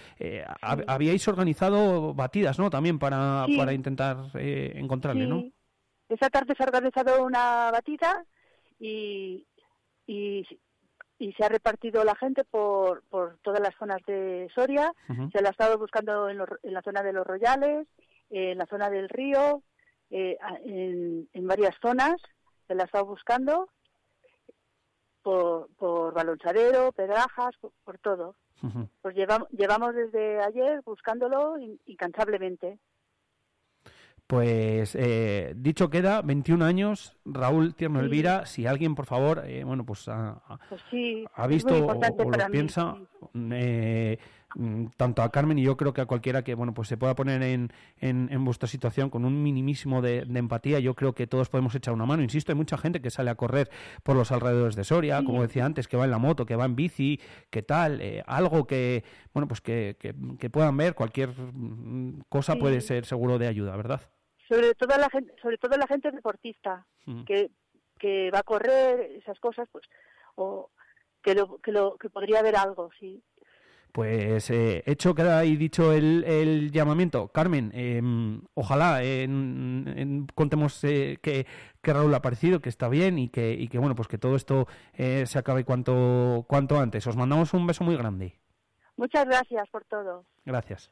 Habíais 0.62 1.28
organizado 1.28 2.16
batidas, 2.16 2.58
¿no? 2.58 2.72
También 2.72 2.98
para, 2.98 3.46
para 3.56 3.74
intentar 3.74 4.32
encontrarle, 4.34 5.28
¿no? 5.28 5.44
Esta 6.08 6.32
tarde 6.32 6.56
se 6.58 6.64
ha 6.64 6.66
organizado 6.66 7.24
una 7.24 7.70
batida 7.70 8.26
y, 8.80 9.46
y 10.08 10.44
y 11.20 11.34
se 11.34 11.44
ha 11.44 11.50
repartido 11.50 12.04
la 12.06 12.16
gente 12.16 12.46
por, 12.46 13.04
por 13.10 13.38
todas 13.44 13.60
las 13.60 13.76
zonas 13.76 14.02
de 14.08 14.50
Soria. 14.56 14.94
Se 15.34 15.42
la 15.42 15.50
ha 15.50 15.52
estado 15.52 15.78
buscando 15.78 16.30
en, 16.30 16.40
en, 16.64 16.74
la 16.74 16.82
zona 16.82 17.04
de 17.04 17.12
los 17.12 17.28
Royales, 17.28 17.88
en 18.30 18.58
la 18.58 18.66
zona 18.66 18.90
del 18.90 19.10
río, 19.10 19.62
eh, 20.10 20.38
en, 20.64 21.48
varias 21.48 21.76
zonas. 21.82 22.16
Se 22.68 22.74
la 22.74 22.84
ha 22.84 22.86
estado 22.86 23.06
buscando 23.06 23.68
por, 25.22 25.68
por 25.76 26.14
Balonsadero, 26.14 26.94
Pedrajas, 26.94 27.54
por, 27.84 27.98
todo. 28.00 28.36
Pues 29.02 29.16
llevamos, 29.16 29.50
llevamos 29.50 29.94
desde 29.94 30.42
ayer 30.42 30.82
buscándolo 30.86 31.58
incansablemente. 31.86 32.80
Pues 34.30 34.94
eh, 34.94 35.56
dicho 35.56 35.90
queda, 35.90 36.22
21 36.22 36.64
años, 36.64 37.18
Raúl 37.26 37.74
Tierno 37.74 38.00
Elvira, 38.00 38.46
si 38.46 38.68
alguien 38.68 38.94
por 38.94 39.08
favor, 39.08 39.42
eh, 39.44 39.64
bueno, 39.64 39.88
pues 39.88 40.08
ha, 40.08 40.40
pues 40.70 40.84
ha 41.34 41.48
visto 41.48 41.88
o, 41.88 41.94
lo 41.96 42.52
piensa, 42.52 42.96
eh, 43.52 44.20
mm, 44.54 44.86
tanto 44.98 45.24
a 45.24 45.32
Carmen 45.32 45.58
y 45.58 45.64
yo 45.64 45.76
creo 45.78 45.94
que 45.94 46.02
a 46.02 46.06
cualquiera 46.06 46.44
que, 46.44 46.54
bueno, 46.54 46.76
pues 46.76 46.88
se 46.90 46.96
pueda 46.96 47.16
poner 47.16 47.42
en, 47.42 47.74
en, 48.02 48.46
vuestra 48.46 48.70
situación 48.70 49.10
con 49.10 49.26
un 49.26 49.42
minimísimo 49.42 50.00
de, 50.04 50.20
empatía, 50.20 50.78
yo 50.78 50.94
creo 50.94 51.16
que 51.16 51.26
todos 51.26 51.50
podemos 51.50 51.74
echar 51.74 51.96
una 51.96 52.06
mano. 52.06 52.22
Insisto, 52.22 52.52
hay 52.52 52.56
mucha 52.56 52.78
gente 52.78 53.02
que 53.02 53.10
sale 53.10 53.32
a 53.32 53.36
correr 53.36 53.72
por 54.04 54.16
los 54.16 54.32
alrededores 54.32 54.76
de 54.76 54.84
Soria, 54.84 55.24
como 55.24 55.42
decía 55.42 55.66
antes, 55.66 55.88
que 55.88 55.98
va 55.98 56.06
en 56.06 56.12
la 56.12 56.20
moto, 56.20 56.46
que 56.46 56.56
va 56.56 56.66
en 56.66 56.76
bici, 56.76 57.20
que 57.50 57.64
tal, 57.64 58.00
algo 58.28 58.68
que, 58.68 59.04
bueno, 59.34 59.48
pues 59.48 59.60
que, 59.60 59.98
que, 59.98 60.50
puedan 60.52 60.78
ver, 60.78 60.94
cualquier 60.94 61.30
mm, 61.32 62.26
cosa 62.30 62.58
puede 62.58 62.82
ser 62.82 63.06
seguro 63.06 63.40
de 63.40 63.48
ayuda, 63.48 63.76
¿verdad? 63.76 64.02
Sobre 64.50 64.74
todo 64.74 64.98
la 64.98 65.10
gente, 65.10 65.34
sobre 65.42 65.58
todo 65.58 65.78
la 65.78 65.88
gente 65.88 66.12
deportista 66.12 66.86
que, 67.26 67.52
que 68.00 68.32
va 68.32 68.40
a 68.40 68.44
correr 68.44 69.12
esas 69.12 69.40
cosas, 69.40 69.70
pues 69.72 69.86
o 70.36 70.72
que 71.22 71.36
lo 71.36 71.60
que 71.60 71.72
lo 71.72 71.98
que 71.98 72.10
podría 72.10 72.40
haber 72.40 72.56
algo, 72.56 72.90
sí. 73.00 73.24
Pues 73.92 74.50
eh, 74.52 74.84
hecho 74.86 75.16
queda 75.16 75.40
ahí 75.40 75.56
dicho 75.56 75.94
el, 75.94 76.24
el 76.24 76.72
llamamiento. 76.72 77.30
Carmen, 77.30 77.72
em, 77.74 78.42
ojalá 78.54 79.04
en, 79.04 80.28
contemos 80.36 80.84
eh, 80.84 81.18
que, 81.22 81.48
que, 81.82 81.94
Raúl 81.94 82.14
ha 82.14 82.18
aparecido, 82.18 82.60
que 82.60 82.70
está 82.70 82.88
bien 82.88 83.18
y 83.18 83.30
que, 83.30 83.54
y 83.54 83.68
que 83.68 83.80
bueno, 83.80 83.96
pues 83.96 84.08
que 84.08 84.20
todo 84.20 84.36
esto 84.36 84.68
eh, 84.94 85.26
se 85.26 85.40
acabe 85.40 85.64
cuanto, 85.66 86.46
cuanto 86.48 86.80
antes. 86.80 87.06
Os 87.08 87.18
mandamos 87.18 87.54
un 87.54 87.66
beso 87.66 87.84
muy 87.84 87.96
grande. 87.98 88.40
Muchas 88.96 89.26
gracias 89.26 89.68
por 89.70 89.86
todo. 89.86 90.26
Gracias. 90.46 90.92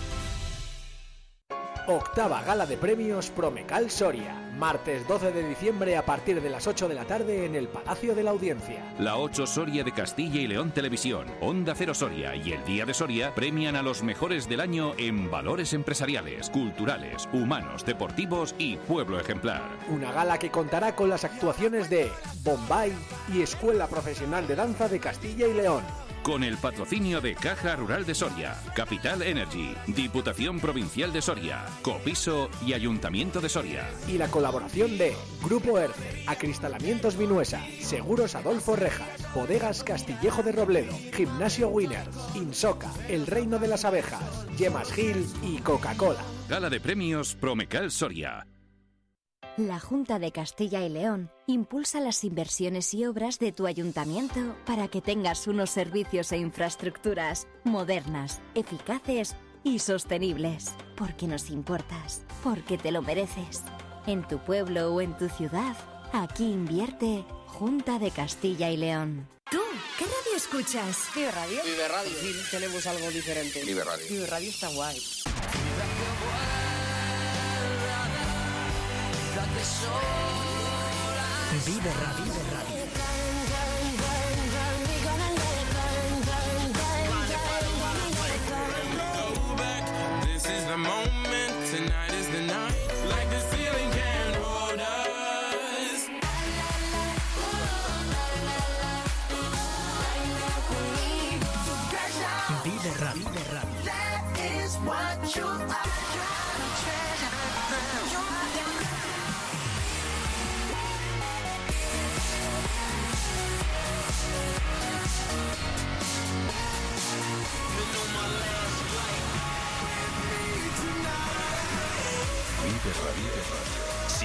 Octava 1.87 2.43
gala 2.43 2.67
de 2.67 2.77
premios 2.77 3.31
Promecal 3.31 3.89
Soria. 3.89 4.35
Martes 4.55 5.07
12 5.07 5.31
de 5.31 5.47
diciembre 5.47 5.97
a 5.97 6.05
partir 6.05 6.39
de 6.39 6.49
las 6.49 6.67
8 6.67 6.87
de 6.87 6.93
la 6.93 7.05
tarde 7.05 7.45
en 7.45 7.55
el 7.55 7.67
Palacio 7.67 8.13
de 8.13 8.21
la 8.21 8.29
Audiencia. 8.29 8.93
La 8.99 9.17
8 9.17 9.47
Soria 9.47 9.83
de 9.83 9.91
Castilla 9.91 10.39
y 10.39 10.47
León 10.47 10.71
Televisión, 10.71 11.25
Onda 11.41 11.73
Cero 11.75 11.95
Soria 11.95 12.35
y 12.35 12.53
el 12.53 12.63
Día 12.65 12.85
de 12.85 12.93
Soria 12.93 13.33
premian 13.33 13.75
a 13.75 13.81
los 13.81 14.03
mejores 14.03 14.47
del 14.47 14.61
año 14.61 14.93
en 14.97 15.31
valores 15.31 15.73
empresariales, 15.73 16.51
culturales, 16.51 17.27
humanos, 17.33 17.83
deportivos 17.83 18.53
y 18.59 18.77
pueblo 18.77 19.19
ejemplar. 19.19 19.63
Una 19.89 20.11
gala 20.11 20.37
que 20.37 20.51
contará 20.51 20.95
con 20.95 21.09
las 21.09 21.23
actuaciones 21.23 21.89
de 21.89 22.11
Bombay 22.43 22.93
y 23.33 23.41
Escuela 23.41 23.87
Profesional 23.87 24.45
de 24.47 24.55
Danza 24.55 24.87
de 24.87 24.99
Castilla 24.99 25.47
y 25.47 25.53
León 25.55 25.83
con 26.23 26.43
el 26.43 26.57
patrocinio 26.57 27.21
de 27.21 27.35
Caja 27.35 27.75
Rural 27.75 28.05
de 28.05 28.13
Soria, 28.15 28.55
Capital 28.75 29.21
Energy, 29.21 29.75
Diputación 29.87 30.59
Provincial 30.59 31.11
de 31.11 31.21
Soria, 31.21 31.65
Copiso 31.81 32.49
y 32.65 32.73
Ayuntamiento 32.73 33.41
de 33.41 33.49
Soria. 33.49 33.89
Y 34.07 34.17
la 34.17 34.29
colaboración 34.29 34.97
de 34.97 35.15
Grupo 35.43 35.79
ERCE, 35.79 36.23
Acristalamientos 36.27 37.17
Vinuesa, 37.17 37.61
Seguros 37.81 38.35
Adolfo 38.35 38.75
Rejas, 38.75 39.07
Bodegas 39.33 39.83
Castillejo 39.83 40.43
de 40.43 40.51
Robledo, 40.51 40.97
Gimnasio 41.13 41.69
Winners, 41.69 42.15
Insoca, 42.35 42.91
El 43.07 43.27
Reino 43.27 43.59
de 43.59 43.67
las 43.67 43.85
Abejas, 43.85 44.47
Yemas 44.57 44.91
Gil 44.91 45.25
y 45.41 45.57
Coca-Cola. 45.59 46.21
Gala 46.49 46.69
de 46.69 46.79
Premios 46.79 47.35
Promecal 47.35 47.91
Soria. 47.91 48.45
La 49.67 49.79
Junta 49.79 50.17
de 50.17 50.31
Castilla 50.31 50.83
y 50.83 50.89
León 50.89 51.29
impulsa 51.45 51.99
las 51.99 52.23
inversiones 52.23 52.95
y 52.95 53.05
obras 53.05 53.37
de 53.37 53.51
tu 53.51 53.67
ayuntamiento 53.67 54.55
para 54.65 54.87
que 54.87 55.01
tengas 55.01 55.45
unos 55.45 55.69
servicios 55.69 56.31
e 56.31 56.37
infraestructuras 56.37 57.47
modernas, 57.63 58.41
eficaces 58.55 59.35
y 59.63 59.77
sostenibles. 59.77 60.71
Porque 60.97 61.27
nos 61.27 61.51
importas, 61.51 62.23
porque 62.43 62.79
te 62.79 62.91
lo 62.91 63.03
mereces. 63.03 63.63
En 64.07 64.27
tu 64.27 64.39
pueblo 64.39 64.95
o 64.95 65.01
en 65.01 65.15
tu 65.15 65.29
ciudad, 65.29 65.75
aquí 66.11 66.45
invierte 66.45 67.23
Junta 67.45 67.99
de 67.99 68.09
Castilla 68.09 68.71
y 68.71 68.77
León. 68.77 69.27
¿Tú 69.51 69.59
qué 69.99 70.05
radio 70.05 70.37
escuchas? 70.37 71.07
Vive 71.13 71.29
Radio. 71.29 71.61
Vive 71.63 71.87
Radio. 71.87 72.11
Sí, 72.19 72.33
tenemos 72.49 72.87
algo 72.87 73.11
diferente. 73.11 73.63
Vive 73.63 73.83
Radio. 73.83 74.05
Vive 74.09 74.25
Radio 74.25 74.49
está 74.49 74.69
guay. 74.69 74.99
Vive 81.63 81.93
Radio. 81.93 82.23
Vive 82.23 82.49
Radio. 82.49 82.81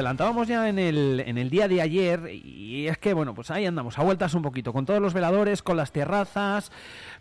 Adelantábamos 0.00 0.48
ya 0.48 0.68
en 0.68 0.78
el, 0.78 1.22
en 1.26 1.36
el 1.36 1.50
día 1.50 1.68
de 1.68 1.82
ayer 1.82 2.30
y 2.32 2.88
es 2.88 2.98
que, 2.98 3.12
bueno, 3.12 3.34
pues 3.34 3.50
ahí 3.50 3.66
andamos, 3.66 3.98
a 3.98 4.02
vueltas 4.02 4.34
un 4.34 4.42
poquito, 4.42 4.72
con 4.72 4.86
todos 4.86 5.00
los 5.00 5.12
veladores, 5.12 5.62
con 5.62 5.76
las 5.76 5.92
terrazas, 5.92 6.72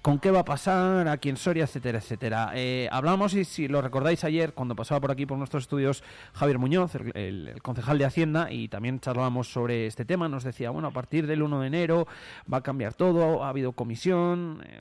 con 0.02 0.20
qué 0.20 0.32
va 0.32 0.40
a 0.40 0.46
pasar 0.46 1.08
aquí 1.10 1.30
en 1.30 1.38
Soria, 1.38 1.66
etcétera, 1.66 2.00
etcétera. 2.00 2.52
Eh, 2.56 2.88
hablamos, 2.92 3.34
y 3.34 3.44
si 3.44 3.68
lo 3.68 3.82
recordáis 3.82 4.24
ayer, 4.24 4.54
cuando 4.54 4.76
pasaba 4.76 5.02
por 5.02 5.12
aquí 5.12 5.26
por 5.26 5.38
nuestros 5.38 5.64
estudios 5.64 6.04
Javier 6.34 6.58
Muñoz, 6.58 6.94
el, 7.14 7.60
concejal 7.62 7.98
de 7.98 8.06
Hacienda, 8.06 8.52
y 8.52 8.70
también 8.70 9.00
charlábamos 9.00 9.52
sobre 9.52 9.86
este 9.86 10.06
tema, 10.06 10.30
nos 10.30 10.44
decía, 10.44 10.70
bueno, 10.70 10.88
a 10.88 10.92
partir 10.92 11.28
del 11.28 11.44
1 11.44 11.60
de 11.60 11.68
enero 11.68 12.08
va 12.52 12.58
a 12.58 12.64
cambiar 12.64 12.94
todo, 12.94 13.44
ha 13.44 13.50
habido 13.50 13.74
comisión... 13.74 14.64
eh, 14.66 14.80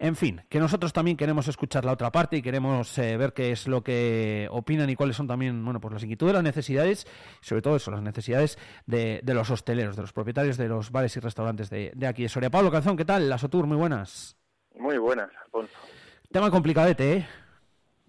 en 0.00 0.16
fin, 0.16 0.40
que 0.48 0.58
nosotros 0.58 0.94
también 0.94 1.18
queremos 1.18 1.46
escuchar 1.46 1.84
la 1.84 1.92
otra 1.92 2.10
parte 2.10 2.38
y 2.38 2.42
queremos 2.42 2.96
eh, 2.96 3.18
ver 3.18 3.34
qué 3.34 3.52
es 3.52 3.68
lo 3.68 3.82
que 3.82 4.48
opinan 4.50 4.88
y 4.88 4.96
cuáles 4.96 5.14
son 5.14 5.26
también, 5.26 5.62
bueno, 5.62 5.78
pues 5.78 5.92
las 5.92 6.02
inquietudes, 6.02 6.32
las 6.32 6.42
necesidades, 6.42 7.06
sobre 7.42 7.60
todo 7.60 7.76
eso, 7.76 7.90
las 7.90 8.00
necesidades 8.00 8.58
de, 8.86 9.20
de 9.22 9.34
los 9.34 9.50
hosteleros, 9.50 9.96
de 9.96 10.02
los 10.02 10.14
propietarios 10.14 10.56
de 10.56 10.68
los 10.68 10.90
bares 10.90 11.14
y 11.18 11.20
restaurantes 11.20 11.68
de, 11.68 11.92
de 11.94 12.06
aquí 12.06 12.22
de 12.22 12.30
Soria. 12.30 12.48
Pablo 12.48 12.70
Calzón, 12.70 12.96
¿qué 12.96 13.04
tal? 13.04 13.28
La 13.28 13.36
Sotur, 13.36 13.66
muy 13.66 13.76
buenas. 13.76 14.38
Muy 14.74 14.96
buenas, 14.96 15.30
Alfonso. 15.44 15.74
Tema 16.32 16.50
complicadete, 16.50 17.12
¿eh? 17.12 17.28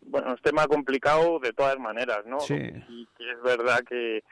Bueno, 0.03 0.33
es 0.33 0.41
tema 0.41 0.67
complicado 0.67 1.39
de 1.39 1.51
todas 1.51 1.77
maneras, 1.77 2.25
¿no? 2.25 2.39
Sí. 2.39 2.55
Y 2.55 3.03
es 3.03 3.41
verdad 3.43 3.81
que, 3.87 4.23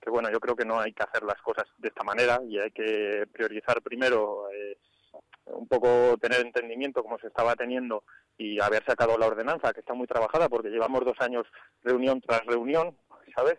que, 0.00 0.08
bueno, 0.08 0.30
yo 0.30 0.38
creo 0.38 0.54
que 0.54 0.64
no 0.64 0.78
hay 0.78 0.92
que 0.92 1.02
hacer 1.02 1.24
las 1.24 1.42
cosas 1.42 1.64
de 1.78 1.88
esta 1.88 2.04
manera 2.04 2.40
y 2.48 2.58
hay 2.58 2.70
que 2.70 3.24
priorizar 3.32 3.82
primero 3.82 4.48
eh, 4.52 4.78
un 5.52 5.68
poco 5.68 6.16
tener 6.18 6.40
entendimiento 6.40 7.02
como 7.02 7.18
se 7.18 7.28
estaba 7.28 7.54
teniendo 7.54 8.04
y 8.36 8.60
haber 8.60 8.84
sacado 8.84 9.16
la 9.18 9.26
ordenanza, 9.26 9.72
que 9.72 9.80
está 9.80 9.94
muy 9.94 10.06
trabajada 10.06 10.48
porque 10.48 10.70
llevamos 10.70 11.04
dos 11.04 11.20
años 11.20 11.46
reunión 11.82 12.20
tras 12.20 12.44
reunión, 12.46 12.96
¿sabes? 13.34 13.58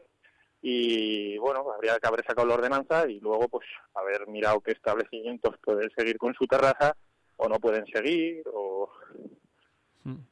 Y 0.61 1.37
bueno, 1.37 1.65
habría 1.71 1.97
que 1.99 2.07
haber 2.07 2.25
sacado 2.25 2.47
la 2.47 2.55
ordenanza 2.55 3.09
y 3.09 3.19
luego 3.19 3.47
pues 3.47 3.65
haber 3.93 4.27
mirado 4.27 4.59
qué 4.61 4.71
establecimientos 4.71 5.55
pueden 5.63 5.89
seguir 5.95 6.17
con 6.17 6.33
su 6.33 6.45
terraza 6.47 6.95
o 7.37 7.47
no 7.47 7.59
pueden 7.59 7.85
seguir 7.87 8.43
o 8.53 8.89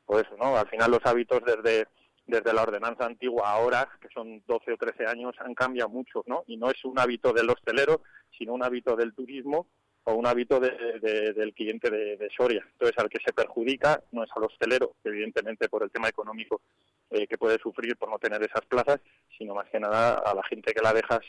por 0.06 0.26
eso, 0.26 0.36
¿no? 0.38 0.58
Al 0.58 0.68
final 0.70 0.92
los 0.92 1.06
hábitos 1.06 1.42
desde 1.46 1.88
desde 2.28 2.54
la 2.54 2.64
ordenanza 2.64 3.06
antigua 3.06 3.50
ahora, 3.50 3.88
que 4.02 4.10
son 4.10 4.44
12 4.46 4.74
o 4.74 4.78
13 4.78 5.06
años, 5.08 5.34
han 5.40 5.56
cambiado 5.56 5.90
mucho, 5.90 6.24
¿no? 6.28 6.44
Y 6.46 6.58
no 6.58 6.70
es 6.70 6.84
un 6.84 7.00
hábito 7.00 7.32
del 7.32 7.50
hostelero, 7.50 8.02
sino 8.38 8.54
un 8.54 8.64
hábito 8.64 8.98
del 8.98 9.14
turismo 9.14 9.68
o 10.10 10.14
un 10.14 10.26
hábito 10.26 10.60
de- 10.60 11.00
de- 11.02 11.34
del 11.34 11.54
cliente 11.54 11.90
de, 11.90 12.28
Soria. 12.36 12.66
Entonces, 12.74 12.98
al 12.98 13.10
que 13.10 13.20
se 13.26 13.34
perjudica 13.34 14.02
no 14.14 14.24
es 14.24 14.30
al 14.36 14.44
hostelero, 14.46 14.96
evidentemente 15.04 15.68
por 15.68 15.84
el 15.84 15.92
tema 15.92 16.08
económico 16.08 16.62
eh, 17.10 17.28
que 17.28 17.38
puede 17.38 17.58
sufrir 17.60 17.96
por 17.98 18.10
no 18.10 18.18
tener 18.18 18.42
esas 18.44 18.66
plazas, 18.68 19.00
sino 19.38 19.54
más 19.56 19.68
que 19.70 19.80
nada 19.80 20.16
a 20.16 20.34
la 20.34 20.44
gente 20.44 20.74
que 20.74 20.82
la 20.82 20.94
dejas 20.94 21.22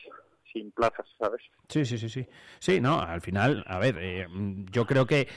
sin 0.52 0.70
plazas, 0.72 1.06
¿sabes? 1.18 1.42
Sí, 1.68 1.84
sí, 1.84 1.98
sí, 1.98 2.08
sí. 2.08 2.26
Sí, 2.58 2.80
no, 2.80 3.00
al 3.00 3.20
final, 3.20 3.62
a 3.66 3.78
ver, 3.78 3.96
eh, 4.00 4.26
yo 4.72 4.86
creo 4.86 5.06
que 5.06 5.28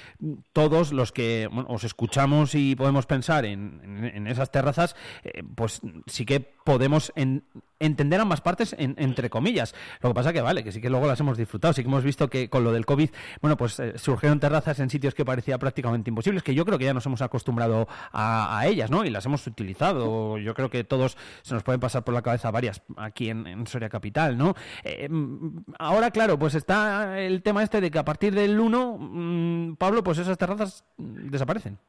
todos 0.54 0.94
los 0.94 1.12
que 1.12 1.50
os 1.68 1.84
escuchamos 1.84 2.56
y 2.56 2.76
podemos 2.76 3.06
pensar 3.06 3.46
en, 3.46 3.82
en- 3.84 4.06
en 4.06 4.28
esas 4.28 4.52
terrazas, 4.52 4.96
eh, 5.24 5.44
pues 5.56 5.82
sí 6.08 6.26
que 6.26 6.40
podemos 6.64 7.12
en- 7.16 7.44
entender 7.80 8.20
ambas 8.20 8.42
partes 8.42 8.76
en- 8.78 8.96
entre 9.00 9.30
comillas. 9.30 9.74
Lo 10.02 10.10
que 10.10 10.14
pasa 10.14 10.32
que 10.34 10.42
vale, 10.42 10.64
que 10.64 10.72
sí 10.72 10.80
que 10.82 10.90
luego 10.90 11.08
las 11.08 11.20
hemos 11.20 11.38
disfrutado, 11.38 11.74
sí 11.74 11.82
que 11.82 11.88
hemos 11.88 12.04
visto 12.04 12.30
que 12.30 12.50
con 12.50 12.64
lo 12.64 12.72
del 12.72 12.86
COVID, 12.86 13.10
bueno, 13.42 13.58
pues 13.58 13.80
eh, 13.80 13.94
surgieron 13.98 14.40
terrazas 14.40 14.80
en 14.80 14.90
sitios 14.90 15.16
que 15.16 15.26
parecía 15.26 15.58
prácticamente 15.58 16.10
imposibles, 16.10 16.44
que 16.44 16.54
yo 16.54 16.64
creo 16.66 16.78
que 16.78 16.86
ya 16.86 16.94
nos 16.94 17.06
hemos 17.08 17.22
acostumbrado 17.22 17.88
a, 18.12 18.64
ellas, 18.68 18.92
¿no? 18.92 19.04
Y 19.04 19.10
las 19.10 19.26
hemos 19.26 19.46
utilizado. 19.48 20.38
Yo 20.38 20.54
creo 20.54 20.70
que 20.70 20.84
todos 20.84 21.18
se 21.42 21.54
nos 21.56 21.64
pueden 21.64 21.80
pasar 21.80 22.04
por 22.04 22.14
la 22.14 22.22
cabeza 22.22 22.52
varias 22.52 22.82
aquí 22.98 23.30
en, 23.30 23.48
en 23.48 23.66
Soria 23.66 23.90
Capital, 23.90 24.38
¿no? 24.38 24.54
Eh, 24.84 25.10
mm, 25.10 25.64
ahora, 25.80 26.12
claro, 26.12 26.38
pues 26.38 26.54
está 26.54 27.20
el 27.20 27.42
tema 27.42 27.64
este 27.64 27.82
de 27.82 27.90
que 27.90 27.98
a 28.00 28.06
partir 28.06 28.36
del 28.36 28.60
1, 28.60 28.98
mm, 29.00 29.76
Pablo, 29.78 30.04
pues 30.04 30.20
esas 30.20 30.38
terrazas 30.38 30.84
mm, 30.98 31.30
desaparecen. 31.30 31.80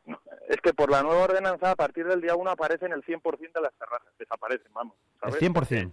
Es 0.53 0.61
que 0.61 0.75
por 0.75 0.91
la 0.91 1.03
nueva 1.03 1.23
ordenanza, 1.23 1.71
a 1.71 1.77
partir 1.77 2.07
del 2.07 2.21
día 2.21 2.37
1 2.37 2.51
aparecen 2.51 2.93
el 2.93 3.03
100% 3.03 3.53
de 3.55 3.61
las 3.62 3.73
terrazas, 3.73 4.12
desaparecen, 4.19 4.71
vamos. 4.75 4.95
El 5.23 5.33
¿sabes? 5.33 5.51
100%. 5.51 5.93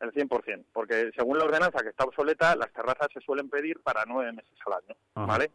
El 0.00 0.12
100%, 0.14 0.64
porque 0.72 1.10
según 1.14 1.36
la 1.36 1.44
ordenanza 1.44 1.82
que 1.82 1.90
está 1.90 2.04
obsoleta, 2.04 2.56
las 2.56 2.72
terrazas 2.72 3.08
se 3.12 3.20
suelen 3.20 3.50
pedir 3.50 3.80
para 3.82 4.06
nueve 4.06 4.32
meses 4.32 4.56
al 4.64 4.72
año, 4.72 4.96
Ajá. 5.14 5.26
¿vale? 5.26 5.50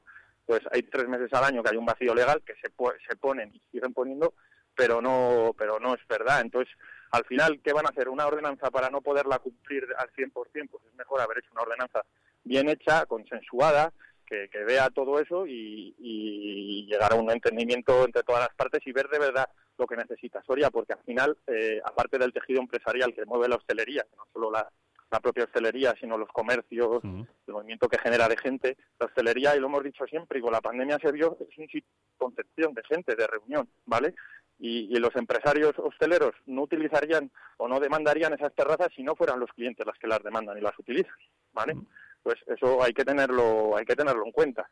Pues 0.46 0.62
hay 0.72 0.84
tres 0.84 1.08
meses 1.08 1.34
al 1.34 1.46
año 1.46 1.64
que 1.64 1.72
hay 1.72 1.78
un 1.78 1.86
vacío 1.88 2.14
legal 2.14 2.44
que 2.46 2.54
se, 2.54 2.72
se 3.10 3.16
ponen 3.16 3.56
y 3.56 3.62
siguen 3.72 3.92
poniendo, 3.92 4.36
pero 4.76 5.02
no, 5.02 5.56
pero 5.58 5.80
no 5.80 5.96
es 5.96 6.08
verdad. 6.08 6.42
Entonces, 6.42 6.72
al 7.10 7.26
final, 7.26 7.60
¿qué 7.64 7.74
van 7.74 7.88
a 7.88 7.90
hacer? 7.90 8.08
¿Una 8.08 8.28
ordenanza 8.28 8.70
para 8.70 8.92
no 8.92 9.02
poderla 9.02 9.40
cumplir 9.40 9.88
al 9.98 10.12
100%? 10.12 10.32
Pues 10.32 10.86
es 10.86 10.94
mejor 10.94 11.22
haber 11.22 11.40
hecho 11.40 11.50
una 11.54 11.64
ordenanza 11.64 12.04
bien 12.44 12.70
hecha, 12.70 13.08
consensuada, 13.08 13.92
que, 14.34 14.50
que 14.50 14.64
vea 14.64 14.90
todo 14.90 15.20
eso 15.20 15.46
y, 15.46 15.94
y 16.00 16.86
llegar 16.88 17.14
a 17.14 17.16
un 17.16 17.30
entendimiento 17.30 18.04
entre 18.04 18.24
todas 18.24 18.42
las 18.42 18.56
partes 18.56 18.82
y 18.86 18.92
ver 18.92 19.08
de 19.10 19.20
verdad 19.20 19.48
lo 19.78 19.86
que 19.86 19.96
necesita 19.96 20.42
Soria, 20.44 20.72
porque 20.72 20.94
al 20.94 21.04
final, 21.04 21.38
eh, 21.48 21.80
aparte 21.86 22.18
del 22.18 22.34
tejido 22.34 22.60
empresarial 22.60 23.14
que 23.14 23.26
mueve 23.26 23.48
la 23.48 23.58
hostelería, 23.58 24.04
que 24.10 24.16
no 24.16 24.26
solo 24.34 24.50
la, 24.50 24.68
la 25.12 25.20
propia 25.20 25.44
hostelería, 25.44 25.94
sino 26.00 26.18
los 26.18 26.30
comercios, 26.30 27.04
el 27.04 27.54
movimiento 27.54 27.88
que 27.88 28.00
genera 28.00 28.28
de 28.28 28.38
gente, 28.38 28.78
la 29.00 29.06
hostelería, 29.06 29.56
y 29.56 29.60
lo 29.60 29.68
hemos 29.68 29.84
dicho 29.84 30.06
siempre, 30.08 30.40
y 30.40 30.42
con 30.42 30.52
la 30.52 30.62
pandemia 30.62 30.98
se 31.00 31.12
vio, 31.12 31.38
es 31.40 31.58
un 31.58 31.68
sitio 31.68 31.90
de 31.90 32.18
concepción 32.18 32.74
de 32.74 32.84
gente, 32.84 33.16
de 33.16 33.28
reunión, 33.28 33.70
¿vale? 33.86 34.16
Y, 34.60 34.96
y 34.96 35.00
los 35.00 35.16
empresarios 35.16 35.74
hosteleros 35.78 36.34
no 36.48 36.64
utilizarían 36.64 37.30
o 37.58 37.68
no 37.68 37.80
demandarían 37.80 38.34
esas 38.34 38.54
terrazas 38.56 38.90
si 38.96 39.04
no 39.04 39.16
fueran 39.16 39.40
los 39.40 39.52
clientes 39.52 39.86
las 39.86 39.98
que 40.00 40.08
las 40.08 40.24
demandan 40.24 40.58
y 40.58 40.62
las 40.62 40.78
utilizan, 40.80 41.14
¿vale? 41.52 41.76
Pues 42.24 42.38
eso 42.48 42.82
hay 42.82 42.94
que 42.94 43.06
tenerlo, 43.06 43.78
hay 43.78 43.86
que 43.86 43.96
tenerlo 43.96 44.26
en 44.26 44.32
cuenta. 44.32 44.70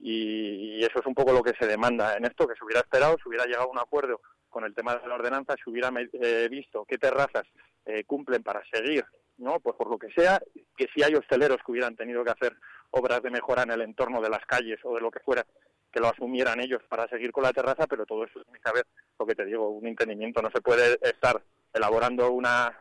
Y, 0.00 0.78
y 0.78 0.84
eso 0.84 0.98
es 0.98 1.06
un 1.06 1.14
poco 1.14 1.32
lo 1.32 1.42
que 1.42 1.54
se 1.58 1.66
demanda 1.66 2.16
en 2.16 2.24
esto, 2.24 2.48
que 2.48 2.56
se 2.56 2.64
hubiera 2.64 2.80
esperado, 2.80 3.16
se 3.22 3.28
hubiera 3.28 3.44
llegado 3.44 3.68
a 3.68 3.70
un 3.70 3.78
acuerdo 3.78 4.20
con 4.54 4.64
el 4.64 4.74
tema 4.74 4.96
de 4.96 5.08
la 5.08 5.16
ordenanza, 5.16 5.56
se 5.62 5.68
hubiera 5.68 5.90
eh, 6.12 6.48
visto 6.48 6.84
qué 6.88 6.96
terrazas 6.96 7.42
eh, 7.84 8.04
cumplen 8.04 8.42
para 8.42 8.62
seguir, 8.72 9.04
¿no? 9.38 9.58
Pues 9.58 9.76
por 9.76 9.90
lo 9.90 9.98
que 9.98 10.12
sea, 10.12 10.40
que 10.76 10.86
si 10.94 11.02
hay 11.02 11.14
hosteleros 11.14 11.58
que 11.66 11.72
hubieran 11.72 11.96
tenido 11.96 12.24
que 12.24 12.30
hacer 12.30 12.56
obras 12.90 13.20
de 13.20 13.30
mejora 13.30 13.64
en 13.64 13.72
el 13.72 13.82
entorno 13.82 14.20
de 14.20 14.30
las 14.30 14.46
calles 14.46 14.78
o 14.84 14.94
de 14.94 15.00
lo 15.00 15.10
que 15.10 15.18
fuera, 15.20 15.44
que 15.90 16.00
lo 16.00 16.08
asumieran 16.08 16.60
ellos 16.60 16.82
para 16.88 17.08
seguir 17.08 17.32
con 17.32 17.42
la 17.42 17.52
terraza, 17.52 17.88
pero 17.88 18.06
todo 18.06 18.24
eso 18.24 18.42
tiene 18.44 18.60
que 18.60 18.70
haber, 18.70 18.86
lo 19.18 19.26
que 19.26 19.34
te 19.34 19.44
digo, 19.44 19.70
un 19.70 19.86
entendimiento. 19.86 20.40
No 20.40 20.50
se 20.54 20.60
puede 20.60 20.98
estar 21.02 21.42
elaborando 21.72 22.30
una, 22.30 22.78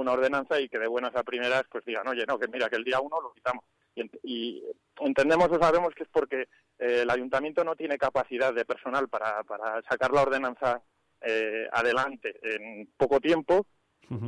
una 0.00 0.12
ordenanza 0.12 0.60
y 0.60 0.68
que 0.68 0.78
de 0.78 0.86
buenas 0.86 1.14
a 1.16 1.22
primeras 1.22 1.64
pues 1.70 1.84
digan, 1.84 2.06
oye, 2.08 2.24
no, 2.26 2.38
que 2.38 2.48
mira, 2.48 2.68
que 2.68 2.76
el 2.76 2.84
día 2.84 3.00
uno 3.00 3.20
lo 3.20 3.32
quitamos. 3.32 3.64
Y, 3.94 4.02
ent- 4.02 4.20
y 4.22 4.64
entendemos 5.00 5.48
o 5.50 5.58
sabemos 5.60 5.94
que 5.94 6.04
es 6.04 6.08
porque 6.10 6.42
eh, 6.78 7.00
el 7.02 7.10
ayuntamiento 7.10 7.64
no 7.64 7.74
tiene 7.76 7.98
capacidad 7.98 8.52
de 8.54 8.64
personal 8.64 9.08
para, 9.08 9.42
para 9.44 9.82
sacar 9.82 10.12
la 10.12 10.22
ordenanza 10.22 10.80
eh, 11.20 11.68
adelante 11.72 12.38
en 12.42 12.88
poco 12.96 13.20
tiempo 13.20 13.66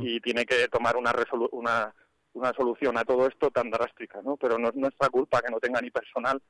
y 0.05 0.19
tiene 0.19 0.45
que 0.45 0.67
tomar 0.67 0.95
una, 0.97 1.11
resolu- 1.11 1.49
una, 1.53 1.93
una 2.33 2.53
solución 2.53 2.97
a 2.97 3.03
todo 3.05 3.27
esto 3.27 3.49
tan 3.49 3.71
drástica, 3.71 4.21
¿no? 4.21 4.37
Pero 4.37 4.57
no 4.59 4.69
es 4.69 4.75
nuestra 4.75 5.09
culpa 5.09 5.41
que 5.41 5.51
no 5.51 5.59
tenga 5.59 5.81
ni 5.81 5.89
personal 5.89 6.41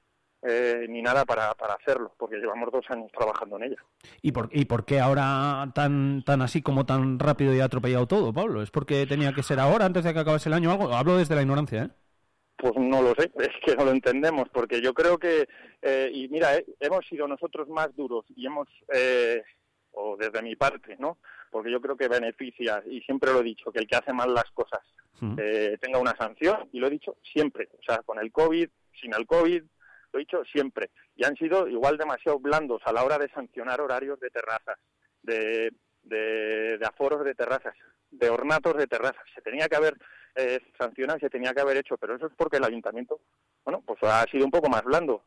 eh, 0.43 0.85
ni 0.89 1.01
nada 1.01 1.25
para, 1.25 1.53
para 1.53 1.75
hacerlo, 1.75 2.13
porque 2.17 2.37
llevamos 2.37 2.71
dos 2.71 2.85
años 2.89 3.11
trabajando 3.11 3.57
en 3.57 3.63
ella. 3.63 3.83
¿Y 4.21 4.31
por, 4.31 4.49
¿Y 4.51 4.65
por 4.65 4.85
qué 4.85 4.99
ahora 4.99 5.71
tan, 5.73 6.23
tan 6.23 6.41
así 6.41 6.61
como 6.61 6.85
tan 6.85 7.19
rápido 7.19 7.53
y 7.53 7.59
atropellado 7.59 8.07
todo, 8.07 8.33
Pablo? 8.33 8.61
¿Es 8.61 8.71
porque 8.71 9.05
tenía 9.05 9.33
que 9.33 9.43
ser 9.43 9.59
ahora, 9.59 9.85
antes 9.85 10.03
de 10.03 10.13
que 10.13 10.19
acabase 10.19 10.49
el 10.49 10.53
año 10.53 10.71
algo? 10.71 10.93
Hablo 10.93 11.17
desde 11.17 11.35
la 11.35 11.41
ignorancia, 11.41 11.83
¿eh? 11.83 11.89
Pues 12.61 12.73
no 12.77 13.01
lo 13.01 13.15
sé, 13.15 13.31
es 13.39 13.49
que 13.65 13.75
no 13.75 13.85
lo 13.85 13.91
entendemos, 13.91 14.47
porque 14.49 14.81
yo 14.81 14.93
creo 14.93 15.17
que, 15.17 15.47
eh, 15.81 16.11
y 16.13 16.27
mira, 16.29 16.55
eh, 16.55 16.65
hemos 16.79 17.05
sido 17.07 17.27
nosotros 17.27 17.67
más 17.69 17.95
duros 17.95 18.25
y 18.35 18.45
hemos, 18.45 18.67
eh, 18.93 19.41
o 19.91 20.15
desde 20.15 20.41
mi 20.41 20.55
parte, 20.55 20.95
¿no? 20.99 21.17
Porque 21.49 21.71
yo 21.71 21.81
creo 21.81 21.97
que 21.97 22.07
beneficia, 22.07 22.81
y 22.89 23.01
siempre 23.01 23.31
lo 23.33 23.41
he 23.41 23.43
dicho, 23.43 23.71
que 23.71 23.79
el 23.79 23.87
que 23.87 23.97
hace 23.97 24.13
mal 24.13 24.33
las 24.33 24.49
cosas 24.51 24.79
eh, 25.37 25.77
tenga 25.79 25.99
una 25.99 26.15
sanción, 26.15 26.69
y 26.71 26.79
lo 26.79 26.87
he 26.87 26.91
dicho 26.91 27.17
siempre, 27.21 27.69
o 27.79 27.83
sea, 27.83 27.99
con 27.99 28.19
el 28.19 28.31
COVID, 28.31 28.69
sin 28.99 29.13
el 29.13 29.27
COVID, 29.27 29.63
lo 30.11 30.19
he 30.19 30.23
dicho 30.23 30.43
siempre, 30.45 30.89
y 31.15 31.23
han 31.23 31.35
sido 31.35 31.67
igual 31.67 31.97
demasiado 31.97 32.39
blandos 32.39 32.81
a 32.85 32.93
la 32.93 33.03
hora 33.03 33.17
de 33.17 33.29
sancionar 33.29 33.81
horarios 33.81 34.19
de 34.19 34.29
terrazas, 34.29 34.77
de, 35.21 35.71
de, 36.03 36.77
de 36.77 36.85
aforos 36.85 37.23
de 37.23 37.35
terrazas, 37.35 37.75
de 38.09 38.29
ornatos 38.29 38.75
de 38.75 38.87
terrazas. 38.87 39.23
Se 39.33 39.41
tenía 39.41 39.67
que 39.67 39.75
haber 39.75 39.97
eh, 40.35 40.59
sancionado, 40.77 41.19
se 41.19 41.29
tenía 41.29 41.53
que 41.53 41.61
haber 41.61 41.77
hecho, 41.77 41.97
pero 41.97 42.15
eso 42.15 42.27
es 42.27 42.33
porque 42.35 42.57
el 42.57 42.65
ayuntamiento, 42.65 43.21
bueno, 43.63 43.81
pues 43.85 43.99
ha 44.03 44.23
sido 44.25 44.45
un 44.45 44.51
poco 44.51 44.69
más 44.69 44.83
blando. 44.83 45.23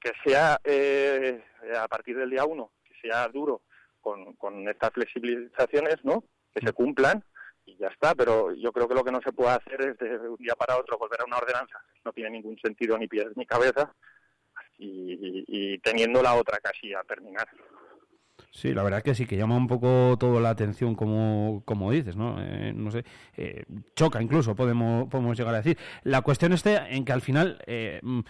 Que 0.00 0.12
sea 0.24 0.60
eh, 0.62 1.42
a 1.76 1.88
partir 1.88 2.16
del 2.16 2.30
día 2.30 2.44
uno, 2.44 2.70
que 2.84 2.94
sea 3.02 3.26
duro 3.26 3.62
con, 4.00 4.34
con 4.34 4.68
estas 4.68 4.92
flexibilizaciones, 4.92 5.96
¿no? 6.04 6.22
Que 6.54 6.64
se 6.64 6.72
cumplan 6.72 7.24
y 7.66 7.76
ya 7.76 7.88
está, 7.88 8.14
pero 8.14 8.52
yo 8.54 8.70
creo 8.70 8.86
que 8.86 8.94
lo 8.94 9.02
que 9.02 9.10
no 9.10 9.20
se 9.20 9.32
puede 9.32 9.50
hacer 9.50 9.80
es 9.82 9.98
de 9.98 10.28
un 10.28 10.36
día 10.36 10.54
para 10.54 10.78
otro 10.78 10.96
volver 10.98 11.20
a 11.20 11.24
una 11.24 11.38
ordenanza. 11.38 11.82
No 12.04 12.12
tiene 12.12 12.30
ningún 12.30 12.56
sentido 12.60 12.96
ni 12.96 13.08
pies 13.08 13.26
ni 13.34 13.44
cabeza 13.44 13.92
y, 14.78 14.86
y- 14.86 15.44
y 15.46 15.78
teniendo 15.78 16.22
la 16.22 16.34
otra 16.34 16.58
casi 16.60 16.94
a 16.94 17.02
terminar. 17.02 17.48
Sí, 18.50 18.72
la 18.74 18.82
verdad 18.82 19.02
que 19.02 19.14
sí, 19.14 19.26
que 19.26 19.36
llama 19.36 19.56
un 19.56 19.66
poco 19.68 20.16
toda 20.18 20.40
la 20.40 20.50
atención, 20.50 20.94
como, 20.94 21.62
como 21.64 21.92
dices, 21.92 22.16
¿no? 22.16 22.36
Eh, 22.40 22.72
no 22.74 22.90
sé, 22.90 23.04
eh, 23.36 23.64
choca 23.94 24.20
incluso, 24.22 24.56
podemos, 24.56 25.06
podemos 25.08 25.36
llegar 25.38 25.54
a 25.54 25.58
decir. 25.58 25.78
La 26.02 26.22
cuestión 26.22 26.52
está 26.52 26.88
en 26.88 27.04
que 27.04 27.12
al 27.12 27.20
final, 27.20 27.62
eh, 27.66 28.00
mm, 28.02 28.20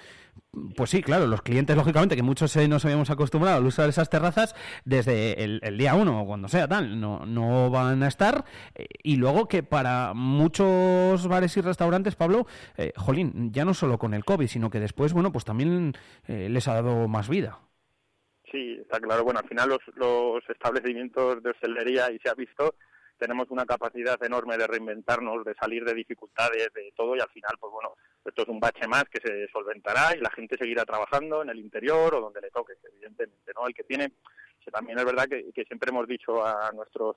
pues 0.77 0.91
sí, 0.91 1.03
claro, 1.03 1.27
los 1.29 1.41
clientes, 1.43 1.77
lógicamente, 1.77 2.17
que 2.17 2.23
muchos 2.23 2.55
nos 2.69 2.85
habíamos 2.85 3.11
acostumbrado 3.11 3.65
uso 3.65 3.83
de 3.83 3.89
esas 3.91 4.11
terrazas, 4.11 4.55
desde 4.85 5.43
el, 5.45 5.61
el 5.63 5.79
día 5.79 5.95
uno 5.95 6.21
o 6.23 6.27
cuando 6.27 6.49
sea 6.49 6.67
tal, 6.69 7.01
no, 7.01 7.25
no 7.25 7.71
van 7.71 8.03
a 8.03 8.09
estar. 8.09 8.45
eh, 8.75 8.87
y 9.03 9.17
luego 9.17 9.47
que 9.49 9.63
para 9.63 10.13
muchos 10.15 11.27
bares 11.29 11.57
y 11.57 11.61
restaurantes, 11.61 12.17
Pablo, 12.17 12.47
eh, 12.77 12.93
jolín, 12.97 13.53
ya 13.53 13.65
no 13.65 13.73
solo 13.73 13.99
con 13.99 14.15
el 14.15 14.25
COVID, 14.25 14.49
sino 14.49 14.69
que 14.69 14.81
después, 14.81 15.13
bueno, 15.13 15.33
pues 15.33 15.45
también 15.45 15.95
les 16.27 16.67
ha 16.69 16.75
dado 16.75 17.09
más 17.09 17.29
vida. 17.29 17.61
Sí, 18.51 18.79
está 18.81 18.99
claro. 19.01 19.25
Bueno, 19.25 19.41
al 19.41 19.49
final 19.49 19.69
los, 19.69 19.81
los 19.97 20.43
establecimientos 20.49 21.43
de 21.43 21.51
hostelería, 21.51 22.11
y 22.11 22.19
se 22.19 22.31
ha 22.31 22.35
visto, 22.35 22.75
tenemos 23.19 23.51
una 23.51 23.67
capacidad 23.67 24.23
enorme 24.23 24.57
de 24.57 24.67
reinventarnos, 24.67 25.45
de 25.45 25.55
salir 25.55 25.85
de 25.85 25.95
dificultades, 25.95 26.69
de 26.73 26.93
todo, 26.97 27.17
y 27.17 27.21
al 27.21 27.31
final, 27.31 27.57
pues 27.61 27.73
bueno, 27.73 27.95
esto 28.25 28.43
es 28.43 28.49
un 28.49 28.61
bache 28.61 28.87
más 28.87 29.05
que 29.05 29.21
se 29.21 29.49
solventará 29.49 30.17
y 30.17 30.21
la 30.21 30.31
gente 30.31 30.57
seguirá 30.57 30.85
trabajando 30.85 31.43
en 31.43 31.51
el 31.51 31.59
interior 31.59 32.15
o 32.15 32.21
donde 32.21 32.41
le 32.41 32.51
toque, 32.51 32.75
evidentemente, 32.85 33.53
¿no? 33.55 33.67
El 33.67 33.75
que 33.75 33.85
tiene, 33.85 34.13
también 34.71 34.99
es 34.99 35.05
verdad 35.05 35.27
que, 35.29 35.51
que 35.53 35.65
siempre 35.65 35.91
hemos 35.91 36.07
dicho 36.07 36.45
a 36.45 36.71
nuestros 36.73 37.17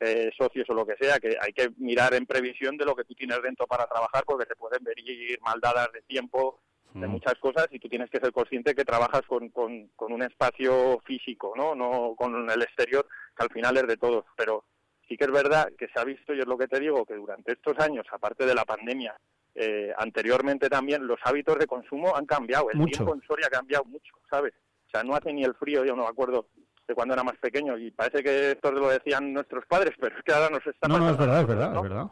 eh, 0.00 0.30
socios 0.36 0.68
o 0.68 0.74
lo 0.74 0.86
que 0.86 0.96
sea, 0.96 1.18
que 1.18 1.36
hay 1.40 1.52
que 1.52 1.70
mirar 1.78 2.14
en 2.14 2.26
previsión 2.26 2.76
de 2.76 2.84
lo 2.84 2.94
que 2.94 3.04
tú 3.04 3.14
tienes 3.14 3.40
dentro 3.42 3.66
para 3.66 3.86
trabajar, 3.86 4.24
porque 4.24 4.46
se 4.46 4.56
pueden 4.56 4.82
venir 4.82 5.38
maldadas 5.42 5.92
de 5.92 6.02
tiempo, 6.02 6.60
de 6.94 7.08
muchas 7.08 7.34
cosas 7.34 7.68
y 7.70 7.78
tú 7.78 7.88
tienes 7.88 8.10
que 8.10 8.18
ser 8.18 8.32
consciente 8.32 8.74
que 8.74 8.84
trabajas 8.84 9.22
con, 9.26 9.48
con, 9.48 9.88
con 9.96 10.12
un 10.12 10.22
espacio 10.22 11.00
físico, 11.04 11.54
¿no? 11.56 11.74
No 11.74 12.14
con 12.16 12.50
el 12.50 12.62
exterior, 12.62 13.06
que 13.36 13.42
al 13.42 13.50
final 13.50 13.76
es 13.78 13.86
de 13.86 13.96
todos. 13.96 14.24
Pero 14.36 14.64
sí 15.08 15.16
que 15.16 15.24
es 15.24 15.32
verdad 15.32 15.68
que 15.78 15.88
se 15.88 15.98
ha 15.98 16.04
visto, 16.04 16.34
y 16.34 16.40
es 16.40 16.46
lo 16.46 16.58
que 16.58 16.68
te 16.68 16.80
digo, 16.80 17.04
que 17.04 17.14
durante 17.14 17.52
estos 17.52 17.78
años, 17.78 18.06
aparte 18.12 18.46
de 18.46 18.54
la 18.54 18.64
pandemia, 18.64 19.14
eh, 19.54 19.92
anteriormente 19.96 20.68
también 20.68 21.06
los 21.06 21.18
hábitos 21.24 21.58
de 21.58 21.66
consumo 21.66 22.16
han 22.16 22.26
cambiado. 22.26 22.70
El 22.70 22.78
Mucho. 22.78 22.98
tiempo 22.98 23.14
en 23.14 23.22
Soria 23.22 23.46
ha 23.46 23.56
cambiado 23.56 23.84
mucho, 23.84 24.14
¿sabes? 24.30 24.52
O 24.86 24.90
sea, 24.90 25.02
no 25.02 25.14
hace 25.14 25.32
ni 25.32 25.44
el 25.44 25.54
frío, 25.54 25.84
yo 25.84 25.96
no 25.96 26.02
me 26.02 26.08
acuerdo 26.08 26.46
de 26.86 26.94
cuando 26.94 27.14
era 27.14 27.22
más 27.22 27.36
pequeño 27.38 27.78
y 27.78 27.90
parece 27.90 28.22
que 28.22 28.52
esto 28.52 28.72
lo 28.72 28.88
decían 28.88 29.32
nuestros 29.32 29.64
padres, 29.66 29.92
pero 30.00 30.16
es 30.16 30.24
que 30.24 30.32
ahora 30.32 30.50
nos 30.50 30.66
está 30.66 30.88
No, 30.88 30.98
no, 30.98 31.10
es 31.10 31.16
verdad, 31.16 31.40
es 31.40 31.46
verdad, 31.46 32.10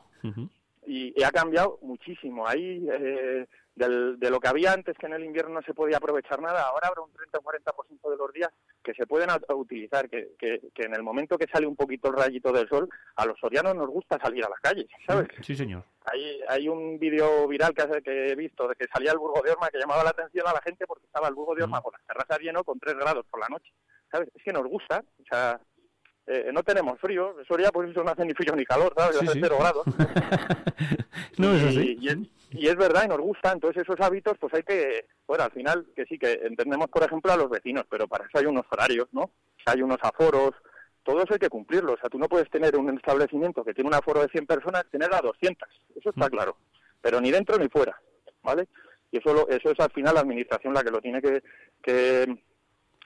y 0.86 1.22
ha 1.22 1.30
cambiado 1.30 1.78
muchísimo. 1.82 2.46
Ahí, 2.48 2.84
eh, 2.92 3.46
del- 3.74 4.18
de 4.18 4.30
lo 4.30 4.40
que 4.40 4.48
había 4.48 4.72
antes, 4.72 4.96
que 4.98 5.06
en 5.06 5.14
el 5.14 5.24
invierno 5.24 5.54
no 5.54 5.62
se 5.62 5.72
podía 5.74 5.96
aprovechar 5.98 6.40
nada, 6.42 6.62
ahora 6.62 6.88
habrá 6.88 7.02
un 7.02 7.12
30 7.12 7.38
o 7.38 7.42
40% 7.42 8.10
de 8.10 8.16
los 8.16 8.32
días 8.32 8.50
que 8.82 8.92
se 8.94 9.06
pueden 9.06 9.28
utilizar, 9.54 10.08
que, 10.08 10.32
que, 10.38 10.60
que 10.74 10.82
en 10.82 10.94
el 10.94 11.02
momento 11.02 11.38
que 11.38 11.46
sale 11.52 11.66
un 11.66 11.76
poquito 11.76 12.08
el 12.08 12.16
rayito 12.16 12.52
del 12.52 12.68
sol, 12.68 12.88
a 13.16 13.26
los 13.26 13.38
sorianos 13.38 13.74
nos 13.76 13.88
gusta 13.88 14.18
salir 14.20 14.44
a 14.44 14.48
la 14.48 14.56
calle, 14.60 14.86
¿sabes? 15.06 15.28
Sí, 15.42 15.54
señor. 15.54 15.84
Hay, 16.04 16.40
hay 16.48 16.68
un 16.68 16.98
vídeo 16.98 17.46
viral 17.46 17.72
que, 17.74 17.82
hace- 17.82 18.02
que 18.02 18.28
he 18.28 18.34
visto 18.34 18.66
de 18.68 18.74
que 18.74 18.86
salía 18.92 19.12
el 19.12 19.18
Burgo 19.18 19.40
de 19.42 19.52
Orma 19.52 19.68
que 19.68 19.78
llamaba 19.78 20.02
la 20.04 20.10
atención 20.10 20.46
a 20.48 20.52
la 20.52 20.60
gente 20.62 20.86
porque 20.86 21.06
estaba 21.06 21.28
el 21.28 21.34
Burgo 21.34 21.54
de 21.54 21.62
Orma 21.62 21.80
con 21.80 21.92
las 21.92 22.02
terrazas 22.06 22.38
lleno 22.40 22.64
con 22.64 22.78
3 22.80 22.94
grados 22.96 23.24
por 23.30 23.40
la 23.40 23.48
noche. 23.48 23.72
¿Sabes? 24.10 24.28
Es 24.34 24.42
que 24.42 24.52
nos 24.52 24.64
gusta. 24.66 25.04
O 25.20 25.24
sea, 25.30 25.60
eh, 26.26 26.50
no 26.52 26.62
tenemos 26.62 26.98
frío. 27.00 27.36
Soria, 27.46 27.70
pues 27.70 27.90
eso 27.90 28.02
no 28.02 28.10
hace 28.10 28.24
ni 28.24 28.34
frío 28.34 28.56
ni 28.56 28.64
calor, 28.64 28.92
¿sabes? 28.96 29.18
Sí, 29.18 29.24
hace 29.26 29.34
sí. 29.34 29.40
cero 29.42 29.56
grados. 29.60 29.84
No, 31.38 31.54
eso 31.54 31.70
sí. 31.70 31.96
y 32.00 32.08
y 32.50 32.66
es 32.68 32.76
verdad 32.76 33.04
y 33.04 33.08
nos 33.08 33.18
gusta. 33.20 33.52
Entonces 33.52 33.82
esos 33.82 34.00
hábitos, 34.00 34.36
pues 34.38 34.52
hay 34.54 34.62
que, 34.62 35.06
bueno, 35.26 35.44
al 35.44 35.52
final 35.52 35.86
que 35.94 36.04
sí, 36.06 36.18
que 36.18 36.32
entendemos, 36.44 36.88
por 36.88 37.02
ejemplo, 37.02 37.32
a 37.32 37.36
los 37.36 37.48
vecinos, 37.50 37.84
pero 37.88 38.06
para 38.08 38.26
eso 38.26 38.38
hay 38.38 38.46
unos 38.46 38.66
horarios, 38.70 39.08
¿no? 39.12 39.30
Hay 39.66 39.82
unos 39.82 39.98
aforos. 40.02 40.50
Todo 41.02 41.22
eso 41.22 41.32
hay 41.32 41.38
que 41.38 41.48
cumplirlo. 41.48 41.94
O 41.94 41.96
sea, 41.96 42.10
tú 42.10 42.18
no 42.18 42.28
puedes 42.28 42.50
tener 42.50 42.76
un 42.76 42.94
establecimiento 42.96 43.64
que 43.64 43.72
tiene 43.74 43.88
un 43.88 43.94
aforo 43.94 44.20
de 44.20 44.28
100 44.28 44.46
personas, 44.46 44.84
tener 44.90 45.12
a 45.14 45.20
200. 45.20 45.68
Eso 45.96 46.10
está 46.10 46.28
claro. 46.28 46.56
Pero 47.00 47.20
ni 47.20 47.30
dentro 47.30 47.56
ni 47.56 47.68
fuera, 47.68 47.98
¿vale? 48.42 48.68
Y 49.10 49.18
eso, 49.18 49.32
lo- 49.32 49.48
eso 49.48 49.70
es 49.70 49.80
al 49.80 49.90
final 49.92 50.14
la 50.14 50.20
administración 50.20 50.74
la 50.74 50.82
que 50.84 50.90
lo 50.90 51.00
tiene 51.00 51.20
que, 51.22 51.42
que, 51.82 52.42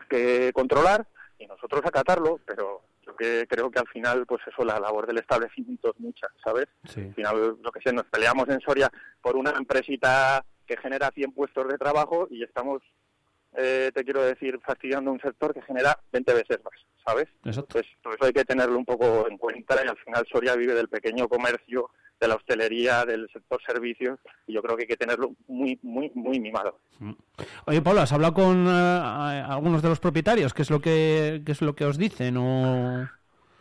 que 0.09 0.53
controlar 0.53 1.07
y 1.39 1.47
nosotros 1.47 1.83
acatarlo, 1.85 2.41
pero 2.45 2.83
yo 3.15 3.17
que 3.17 3.47
creo 3.47 3.71
que 3.71 3.79
al 3.79 3.89
final, 3.89 4.27
pues 4.27 4.43
eso, 4.47 4.65
la 4.65 4.79
labor 4.79 5.07
del 5.07 5.19
establecimiento 5.19 5.93
es 5.93 6.01
mucha, 6.01 6.27
¿sabes? 6.43 6.67
Sí. 6.85 7.01
Al 7.01 7.15
final, 7.15 7.59
lo 7.63 7.73
que 7.73 7.81
sé, 7.81 7.93
nos 7.93 8.07
peleamos 8.07 8.49
en 8.49 8.61
Soria 8.61 8.91
por 9.21 9.37
una 9.37 9.51
empresita 9.51 10.45
que 10.67 10.77
genera 10.77 11.11
100 11.15 11.33
puestos 11.33 11.69
de 11.69 11.79
trabajo 11.79 12.27
y 12.31 12.43
estamos, 12.43 12.83
eh, 13.57 13.91
te 13.95 14.05
quiero 14.05 14.23
decir, 14.23 14.59
fastidiando 14.65 15.11
un 15.13 15.21
sector 15.21 15.53
que 15.55 15.63
genera 15.63 15.99
20 16.13 16.33
veces 16.35 16.59
más, 16.65 16.75
¿sabes? 17.07 17.29
Exacto. 17.45 17.79
Entonces, 17.79 17.93
todo 18.03 18.15
eso 18.15 18.25
hay 18.27 18.33
que 18.33 18.45
tenerlo 18.45 18.77
un 18.79 18.85
poco 18.85 19.27
en 19.29 19.39
cuenta 19.39 19.77
y 19.85 19.89
al 19.89 19.97
final 19.99 20.27
Soria 20.31 20.55
vive 20.57 20.75
del 20.75 20.89
pequeño 20.89 21.29
comercio, 21.29 21.91
de 22.21 22.29
la 22.29 22.37
hostelería, 22.37 23.05
del 23.05 23.29
sector 23.33 23.61
servicios 23.67 24.19
y 24.47 24.55
yo 24.55 24.63
creo 24.63 24.77
que 24.77 24.85
hay 24.85 24.89
que 24.89 24.97
tenerlo 24.97 25.33
muy, 25.49 25.79
muy, 25.83 26.11
muy 26.15 26.39
mimado. 26.39 26.79
Oye, 27.67 27.83
Pablo, 27.83 28.03
¿has 28.03 28.13
hablado 28.13 28.35
con 28.35 28.67
eh, 28.69 29.45
algunos 29.49 29.83
de 29.83 29.89
los 29.89 30.01
propietarios? 30.01 30.55
¿Qué 30.55 30.63
es 30.63 30.71
lo 30.71 30.81
que, 30.81 31.43
qué 31.45 31.53
es 31.53 31.61
lo 31.61 31.75
que 31.75 31.85
os 31.85 31.99
dicen? 31.99 32.37
O... 32.37 33.09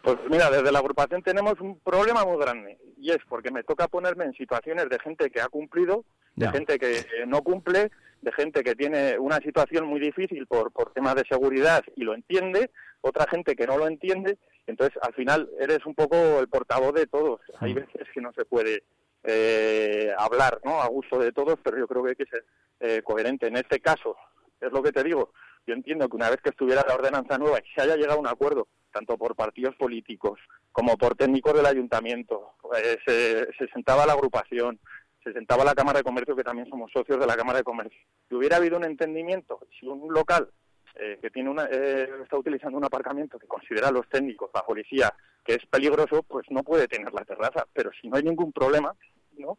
Pues 0.04 0.18
mira, 0.30 0.52
desde 0.52 0.72
la 0.72 0.80
agrupación 0.80 1.24
tenemos 1.24 1.60
un 1.62 1.80
problema 1.80 2.24
muy 2.26 2.38
grande 2.38 2.78
y 2.98 3.10
es 3.12 3.20
porque 3.28 3.52
me 3.52 3.64
toca 3.64 3.88
ponerme 3.88 4.26
en 4.26 4.34
situaciones 4.34 4.88
de 4.90 5.00
gente 5.00 5.30
que 5.32 5.42
ha 5.42 5.48
cumplido, 5.48 6.06
de 6.36 6.46
Ya. 6.46 6.52
gente 6.52 6.78
que 6.78 6.98
eh, 7.00 7.06
no 7.26 7.42
cumple, 7.42 7.90
de 8.24 8.32
gente 8.32 8.64
que 8.64 8.76
tiene 8.76 9.20
una 9.20 9.38
situación 9.38 9.86
muy 9.86 10.00
difícil 10.00 10.48
por, 10.48 10.72
por 10.72 10.94
temas 10.94 11.16
de 11.16 11.26
seguridad 11.30 11.84
y 11.96 12.04
lo 12.04 12.16
entiende, 12.16 12.72
otra 13.02 13.28
gente 13.30 13.56
que 13.56 13.68
no 13.68 13.78
lo 13.78 13.88
entiende, 13.88 14.38
entonces 14.66 14.98
al 15.02 15.14
final 15.14 15.50
eres 15.60 15.86
un 15.86 15.94
poco 15.94 16.40
el 16.40 16.48
portavoz 16.48 16.94
de 16.94 17.06
todos. 17.06 17.42
Hay 17.60 17.74
veces 17.74 18.08
que 18.14 18.22
no 18.22 18.32
se 18.34 18.46
puede 18.46 18.84
eh, 19.24 20.12
hablar 20.18 20.62
¿no? 20.64 20.82
a 20.82 20.88
gusto 20.88 21.20
de 21.20 21.34
todos, 21.34 21.60
pero 21.62 21.78
yo 21.78 21.88
creo 21.88 22.04
que 22.04 22.10
hay 22.12 22.16
que 22.16 22.26
ser 22.26 22.46
eh, 22.80 23.02
coherente. 23.04 23.48
En 23.48 23.58
este 23.58 23.82
caso, 23.82 24.16
es 24.62 24.72
lo 24.72 24.82
que 24.82 24.94
te 24.94 25.04
digo, 25.04 25.34
yo 25.68 25.74
entiendo 25.74 26.08
que 26.08 26.16
una 26.16 26.30
vez 26.30 26.40
que 26.42 26.50
estuviera 26.50 26.86
la 26.88 26.96
ordenanza 26.96 27.38
nueva 27.38 27.60
y 27.60 27.74
se 27.74 27.82
haya 27.82 27.98
llegado 27.98 28.18
a 28.18 28.22
un 28.22 28.28
acuerdo, 28.28 28.68
tanto 28.92 29.18
por 29.18 29.36
partidos 29.36 29.76
políticos 29.76 30.40
como 30.72 30.98
por 30.98 31.16
técnicos 31.16 31.54
del 31.54 31.66
ayuntamiento, 31.66 32.54
eh, 32.78 32.98
se, 33.06 33.54
se 33.58 33.68
sentaba 33.74 34.06
la 34.06 34.14
agrupación, 34.14 34.80
se 35.24 35.34
sentaba 35.34 35.64
la 35.64 35.76
Cámara 35.76 36.00
de 36.00 36.04
Comercio, 36.04 36.36
que 36.36 36.44
también 36.44 36.70
somos 36.70 36.92
socios 36.92 37.20
de 37.20 37.26
la 37.28 37.36
Cámara 37.36 37.60
de 37.60 37.64
Comercio, 37.64 38.00
y 38.30 38.36
hubiera 38.36 38.58
habido 38.58 38.78
un 38.78 38.86
entendimiento, 38.86 39.60
si 39.80 39.88
un 39.88 40.14
local 40.14 40.50
eh, 40.96 41.18
que 41.22 41.32
tiene 41.32 41.50
una, 41.50 41.66
eh, 41.72 42.08
está 42.22 42.38
utilizando 42.38 42.78
un 42.78 42.86
aparcamiento 42.86 43.40
que 43.40 43.48
considera 43.48 43.88
a 43.88 43.92
los 43.92 44.08
técnicos, 44.10 44.52
la 44.54 44.64
policía, 44.64 45.14
que 45.44 45.56
es 45.56 45.66
peligroso, 45.66 46.24
pues 46.24 46.46
no 46.50 46.64
puede 46.64 46.88
tener 46.88 47.12
la 47.14 47.26
terraza, 47.26 47.66
pero 47.74 47.92
si 48.00 48.08
no 48.08 48.18
hay 48.18 48.24
ningún 48.24 48.52
problema, 48.52 48.94
¿no? 49.38 49.58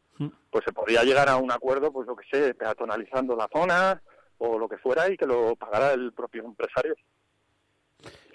Pues 0.50 0.64
se 0.64 0.72
podría 0.72 1.02
llegar 1.02 1.28
a 1.28 1.36
un 1.36 1.50
acuerdo, 1.50 1.92
pues 1.92 2.06
lo 2.06 2.14
que 2.14 2.26
sé, 2.30 2.54
peatonalizando 2.54 3.34
la 3.34 3.48
zona 3.52 4.00
o 4.38 4.58
lo 4.58 4.68
que 4.68 4.78
fuera 4.78 5.10
y 5.10 5.16
que 5.16 5.26
lo 5.26 5.56
pagara 5.56 5.92
el 5.92 6.12
propio 6.12 6.44
empresario. 6.44 6.94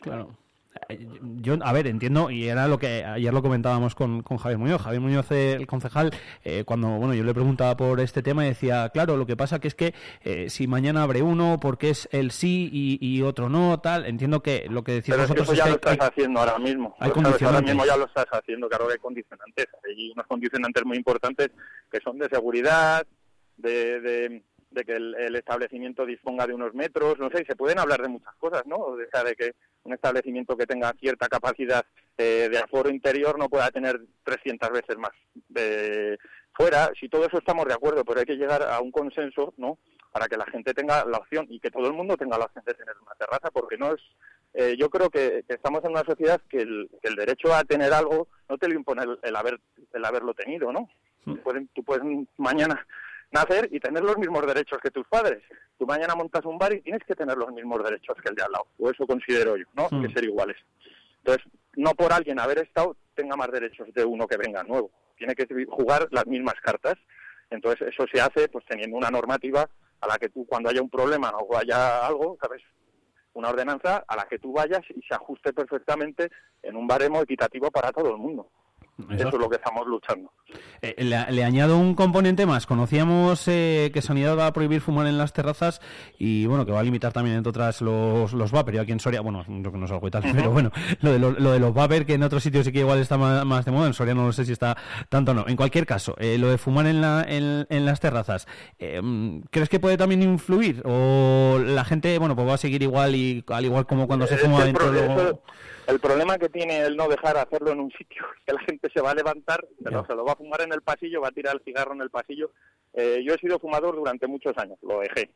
Claro. 0.02 0.36
Yo, 1.42 1.58
a 1.62 1.74
ver, 1.74 1.88
entiendo, 1.88 2.30
y 2.32 2.48
era 2.48 2.68
lo 2.68 2.80
que 2.80 3.04
ayer 3.04 3.34
lo 3.34 3.42
comentábamos 3.42 3.96
con, 3.96 4.22
con 4.24 4.38
Javier 4.38 4.58
Muñoz. 4.60 4.82
Javier 4.82 5.02
Muñoz, 5.02 5.30
el 5.32 5.68
concejal, 5.68 6.12
eh, 6.44 6.64
cuando 6.66 6.88
bueno 6.90 7.14
yo 7.14 7.24
le 7.24 7.34
preguntaba 7.34 7.76
por 7.78 8.00
este 8.00 8.22
tema, 8.24 8.44
decía, 8.44 8.90
claro, 8.90 9.18
lo 9.18 9.26
que 9.26 9.36
pasa 9.38 9.60
que 9.60 9.68
es 9.68 9.76
que 9.76 9.94
eh, 10.24 10.50
si 10.50 10.68
mañana 10.68 11.04
abre 11.04 11.22
uno, 11.22 11.60
porque 11.62 11.90
es 11.92 12.08
el 12.12 12.32
sí 12.32 12.70
y, 12.72 12.98
y 13.02 13.22
otro 13.22 13.50
no, 13.50 13.80
tal, 13.80 14.06
entiendo 14.06 14.42
que 14.42 14.68
lo 14.70 14.84
que 14.84 14.94
decís 14.94 15.10
Pero 15.14 15.24
vosotros 15.24 15.48
eso 15.48 15.54
ya 15.56 15.64
es 15.66 15.70
lo 15.70 15.80
hay- 15.90 15.94
estás 15.94 16.10
haciendo 16.10 16.40
ahora 16.40 16.60
mismo. 16.60 16.96
hay 17.00 17.10
sabes, 17.10 17.16
ahora 17.18 17.24
condicionantes. 17.24 17.76
mismo 17.76 17.86
ya 17.86 17.98
lo 17.98 18.06
estás 18.06 18.26
haciendo, 18.32 18.70
claro 18.70 18.88
que 18.88 18.94
hay 18.94 19.00
condicionantes. 19.00 19.68
Hay 19.88 20.12
unos 20.12 20.28
condicionantes 20.28 20.86
muy 20.86 20.98
importantes 20.98 21.52
que 21.92 22.00
son 22.04 22.18
de 22.20 22.30
seguridad, 22.30 23.06
de, 23.58 24.00
de, 24.02 24.44
de 24.72 24.84
que 24.84 24.94
el, 24.94 25.16
el 25.16 25.36
establecimiento 25.36 26.06
disponga 26.06 26.46
de 26.46 26.54
unos 26.54 26.74
metros, 26.74 27.18
no 27.18 27.30
sé, 27.30 27.46
se 27.46 27.56
pueden 27.56 27.80
hablar 27.80 28.02
de 28.02 28.10
muchas 28.10 28.36
cosas, 28.36 28.66
¿no? 28.66 28.78
O 28.78 28.98
sea, 29.12 29.24
de 29.24 29.36
que 29.36 29.54
un 29.84 29.94
establecimiento 29.94 30.56
que 30.56 30.68
tenga 30.68 30.94
cierta 31.00 31.28
capacidad 31.28 31.86
eh, 32.18 32.48
de 32.52 32.58
aforo 32.58 32.90
interior 32.90 33.40
no 33.40 33.50
pueda 33.50 33.72
tener 33.72 34.00
300 34.24 34.70
veces 34.70 34.98
más 34.98 35.12
de 35.48 36.20
fuera. 36.54 36.92
Si 37.00 37.10
todo 37.10 37.26
eso 37.26 37.38
estamos 37.40 37.66
de 37.66 37.74
acuerdo, 37.74 38.04
pero 38.04 38.20
hay 38.20 38.26
que 38.26 38.36
llegar 38.36 38.64
a 38.64 38.80
un 38.80 38.92
consenso, 38.92 39.54
¿no? 39.58 39.80
Para 40.12 40.28
que 40.28 40.38
la 40.38 40.46
gente 40.46 40.74
tenga 40.74 41.06
la 41.06 41.18
opción 41.18 41.48
y 41.50 41.60
que 41.60 41.72
todo 41.72 41.88
el 41.88 41.94
mundo 41.94 42.18
tenga 42.18 42.38
la 42.38 42.46
opción 42.46 42.64
de 42.66 42.74
tener 42.74 42.96
una 43.02 43.16
terraza, 43.16 43.50
porque 43.52 43.78
no 43.78 43.94
es 43.94 44.02
eh, 44.54 44.76
yo 44.80 44.90
creo 44.90 45.10
que, 45.10 45.44
que 45.48 45.54
estamos 45.54 45.84
en 45.84 45.92
una 45.92 46.04
sociedad 46.04 46.42
que 46.50 46.58
el, 46.58 46.90
que 47.02 47.10
el 47.10 47.16
derecho 47.16 47.54
a 47.54 47.64
tener 47.64 47.94
algo 47.94 48.28
no 48.50 48.58
te 48.58 48.68
lo 48.68 48.74
impone 48.74 49.04
el, 49.04 49.20
el 49.22 49.36
haber 49.36 49.60
el 49.94 50.06
haberlo 50.06 50.34
tenido, 50.34 50.72
¿no? 50.72 50.90
Tú 51.24 51.38
puedes, 51.42 51.68
tú 51.74 51.84
puedes 51.84 52.04
mañana 52.38 52.86
nacer 53.32 53.70
y 53.72 53.80
tener 53.80 54.04
los 54.04 54.18
mismos 54.18 54.46
derechos 54.46 54.80
que 54.82 54.92
tus 54.92 55.08
padres. 55.08 55.42
Tú 55.78 55.86
mañana 55.86 56.16
montas 56.16 56.46
un 56.46 56.58
bar 56.58 56.74
y 56.74 56.82
tienes 56.82 57.04
que 57.06 57.16
tener 57.16 57.38
los 57.38 57.52
mismos 57.52 57.84
derechos 57.84 58.18
que 58.22 58.30
el 58.30 58.36
de 58.36 58.44
al 58.44 58.52
lado. 58.52 58.68
O 58.78 58.90
eso 58.90 59.06
considero 59.06 59.56
yo, 59.56 59.66
¿no? 59.74 59.88
Mm. 59.92 60.02
Que 60.02 60.14
ser 60.14 60.24
iguales. 60.24 60.58
Entonces, 61.20 61.46
no 61.76 61.92
por 61.92 62.12
alguien 62.12 62.40
haber 62.40 62.60
estado 62.60 62.96
tenga 63.16 63.36
más 63.36 63.52
derechos 63.52 63.88
de 63.94 64.04
uno 64.04 64.28
que 64.28 64.38
venga 64.38 64.64
nuevo. 64.64 64.92
Tiene 65.18 65.36
que 65.36 65.48
jugar 65.66 66.08
las 66.12 66.26
mismas 66.26 66.56
cartas. 66.62 66.96
Entonces, 67.50 67.90
eso 67.90 68.06
se 68.12 68.22
hace 68.22 68.48
pues 68.48 68.66
teniendo 68.66 68.98
una 68.98 69.10
normativa 69.10 69.70
a 70.02 70.08
la 70.08 70.18
que 70.18 70.30
tú 70.30 70.46
cuando 70.48 70.70
haya 70.70 70.82
un 70.82 70.90
problema 70.90 71.30
o 71.30 71.58
haya 71.58 72.06
algo, 72.06 72.38
¿sabes? 72.42 72.62
una 73.34 73.50
ordenanza 73.50 74.04
a 74.08 74.16
la 74.16 74.26
que 74.26 74.40
tú 74.40 74.52
vayas 74.52 74.82
y 74.90 75.02
se 75.02 75.16
ajuste 75.16 75.54
perfectamente 75.54 76.30
en 76.62 76.76
un 76.76 76.88
baremo 76.88 77.22
equitativo 77.22 77.72
para 77.72 77.92
todo 77.92 78.10
el 78.12 78.18
mundo. 78.18 78.50
Eso 79.12 79.28
es 79.30 79.34
lo 79.34 79.50
que 79.50 79.56
estamos 79.56 79.88
luchando. 79.88 80.32
Eh, 80.82 80.96
le, 81.04 81.32
le 81.32 81.44
añado 81.44 81.78
un 81.78 81.94
componente 81.96 82.46
más. 82.46 82.66
Conocíamos 82.66 83.48
eh, 83.48 83.92
que 83.94 84.02
Sanidad 84.02 84.38
va 84.38 84.48
a 84.48 84.54
prohibir 84.54 84.82
fumar 84.82 85.08
en 85.08 85.18
las 85.18 85.32
terrazas 85.34 85.80
y 86.18 86.46
bueno, 86.48 86.66
que 86.66 86.72
va 86.72 86.80
a 86.80 86.84
limitar 86.84 87.14
también, 87.14 87.38
entre 87.38 87.50
otras, 87.52 87.82
los, 87.82 88.34
los 88.34 88.52
vapor. 88.52 88.74
Yo 88.74 88.82
aquí 88.82 88.92
en 88.92 89.00
Soria, 89.00 89.22
bueno, 89.22 89.44
que 89.46 89.52
no 89.78 89.86
es 89.86 89.92
algo 89.92 90.08
y 90.08 90.12
tal, 90.12 90.24
pero 90.34 90.52
bueno, 90.52 90.72
lo 91.02 91.12
de, 91.12 91.20
lo, 91.20 91.32
lo 91.32 91.52
de 91.52 91.60
los 91.60 91.74
vapor, 91.74 92.06
que 92.06 92.14
en 92.16 92.24
otros 92.24 92.44
sitios 92.44 92.66
sí 92.66 92.72
que 92.72 92.80
igual 92.80 93.00
está 93.00 93.18
más, 93.18 93.46
más 93.46 93.66
de 93.66 93.72
moda, 93.72 93.88
en 93.88 93.94
Soria 93.94 94.14
no 94.16 94.26
lo 94.26 94.34
sé 94.34 94.46
si 94.46 94.52
está 94.54 94.76
tanto 95.10 95.32
o 95.32 95.36
no. 95.36 95.46
En 95.48 95.56
cualquier 95.56 95.86
caso, 95.86 96.16
eh, 96.18 96.38
lo 96.38 96.50
de 96.50 96.58
fumar 96.58 96.88
en, 96.88 97.02
la, 97.02 97.26
en, 97.28 97.68
en 97.70 97.86
las 97.86 98.00
terrazas, 98.00 98.48
eh, 98.80 99.02
¿crees 99.52 99.70
que 99.70 99.80
puede 99.80 99.98
también 99.98 100.24
influir? 100.24 100.82
¿O 100.86 101.60
la 101.64 101.86
gente, 101.86 102.18
bueno, 102.18 102.36
pues 102.36 102.48
va 102.48 102.54
a 102.56 102.58
seguir 102.58 102.82
igual 102.84 103.16
y 103.16 103.44
al 103.50 103.66
igual 103.66 103.86
como 103.86 104.08
cuando 104.08 104.28
se 104.28 104.38
fuma 104.38 104.66
dentro 104.66 104.94
eso- 104.94 105.42
el 105.90 106.00
problema 106.00 106.38
que 106.38 106.50
tiene 106.50 106.82
el 106.82 106.96
no 106.96 107.08
dejar 107.08 107.38
hacerlo 107.38 107.72
en 107.72 107.80
un 107.80 107.92
sitio 107.92 108.24
es 108.38 108.42
que 108.46 108.54
la 108.54 108.62
gente 108.62 108.90
se 108.94 109.02
va 109.02 109.12
a 109.12 109.16
levantar, 109.16 109.66
se 109.84 109.90
lo, 109.92 110.06
se 110.06 110.16
lo 110.16 110.26
va 110.26 110.34
a 110.34 110.38
fumar 110.38 110.62
en 110.62 110.72
el 110.74 110.82
pasillo, 110.82 111.22
va 111.22 111.30
a 111.30 111.32
tirar 111.32 111.56
el 111.56 111.62
cigarro 111.64 111.94
en 111.94 112.02
el 112.02 112.10
pasillo. 112.10 112.52
Eh, 112.94 113.22
yo 113.26 113.34
he 113.34 113.38
sido 113.40 113.60
fumador 113.60 113.96
durante 113.96 114.28
muchos 114.28 114.58
años, 114.58 114.78
lo 114.82 115.00
dejé, 115.02 115.30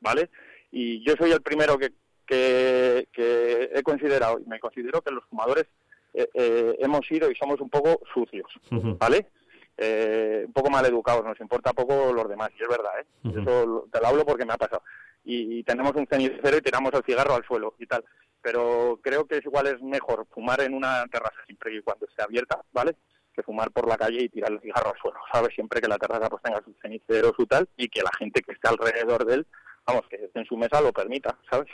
¿vale? 0.00 0.30
Y 0.72 1.04
yo 1.06 1.14
soy 1.18 1.30
el 1.32 1.42
primero 1.42 1.78
que, 1.78 1.92
que, 2.26 3.08
que 3.12 3.70
he 3.74 3.82
considerado, 3.82 4.38
y 4.38 4.48
me 4.48 4.58
considero 4.60 5.00
que 5.02 5.12
los 5.12 5.24
fumadores 5.24 5.66
eh, 6.14 6.28
eh, 6.34 6.76
hemos 6.80 7.06
sido 7.06 7.30
y 7.30 7.34
somos 7.36 7.60
un 7.60 7.68
poco 7.70 8.00
sucios, 8.14 8.50
¿vale? 8.98 9.26
Eh, 9.78 10.44
un 10.46 10.52
poco 10.54 10.70
mal 10.70 10.86
educados, 10.86 11.22
nos 11.24 11.38
importa 11.40 11.72
poco 11.74 12.12
los 12.12 12.28
demás, 12.28 12.50
y 12.58 12.62
es 12.62 12.68
verdad, 12.68 12.92
¿eh? 13.00 13.04
Eso 13.42 13.66
lo- 13.66 13.88
te 13.92 14.00
lo 14.00 14.06
hablo 14.06 14.24
porque 14.24 14.46
me 14.46 14.54
ha 14.54 14.56
pasado. 14.56 14.82
Y, 15.24 15.58
y 15.58 15.62
tenemos 15.64 15.92
un 15.96 16.06
cenicero 16.06 16.56
y 16.56 16.62
tiramos 16.62 16.92
el 16.94 17.02
cigarro 17.04 17.34
al 17.34 17.44
suelo 17.44 17.74
y 17.78 17.86
tal. 17.86 18.02
Pero 18.46 19.00
creo 19.02 19.26
que 19.26 19.38
es 19.38 19.44
igual 19.44 19.66
es 19.66 19.82
mejor 19.82 20.24
fumar 20.32 20.60
en 20.60 20.72
una 20.72 21.04
terraza 21.06 21.34
siempre 21.46 21.74
y 21.74 21.82
cuando 21.82 22.06
esté 22.06 22.22
abierta, 22.22 22.60
¿vale? 22.72 22.94
Que 23.34 23.42
fumar 23.42 23.72
por 23.72 23.88
la 23.88 23.96
calle 23.96 24.22
y 24.22 24.28
tirar 24.28 24.52
el 24.52 24.60
cigarro 24.60 24.90
al 24.94 25.00
suelo, 25.02 25.18
¿sabes? 25.32 25.52
Siempre 25.52 25.80
que 25.80 25.88
la 25.88 25.98
terraza 25.98 26.28
pues 26.30 26.40
tenga 26.44 26.62
su 26.64 26.72
cenicero, 26.80 27.32
su 27.36 27.44
tal, 27.46 27.68
y 27.76 27.88
que 27.88 28.02
la 28.02 28.10
gente 28.16 28.40
que 28.42 28.52
esté 28.52 28.68
alrededor 28.68 29.24
de 29.26 29.34
él, 29.34 29.46
vamos, 29.84 30.02
que 30.08 30.14
esté 30.14 30.38
en 30.38 30.46
su 30.46 30.56
mesa 30.56 30.80
lo 30.80 30.92
permita, 30.92 31.36
¿sabes? 31.50 31.66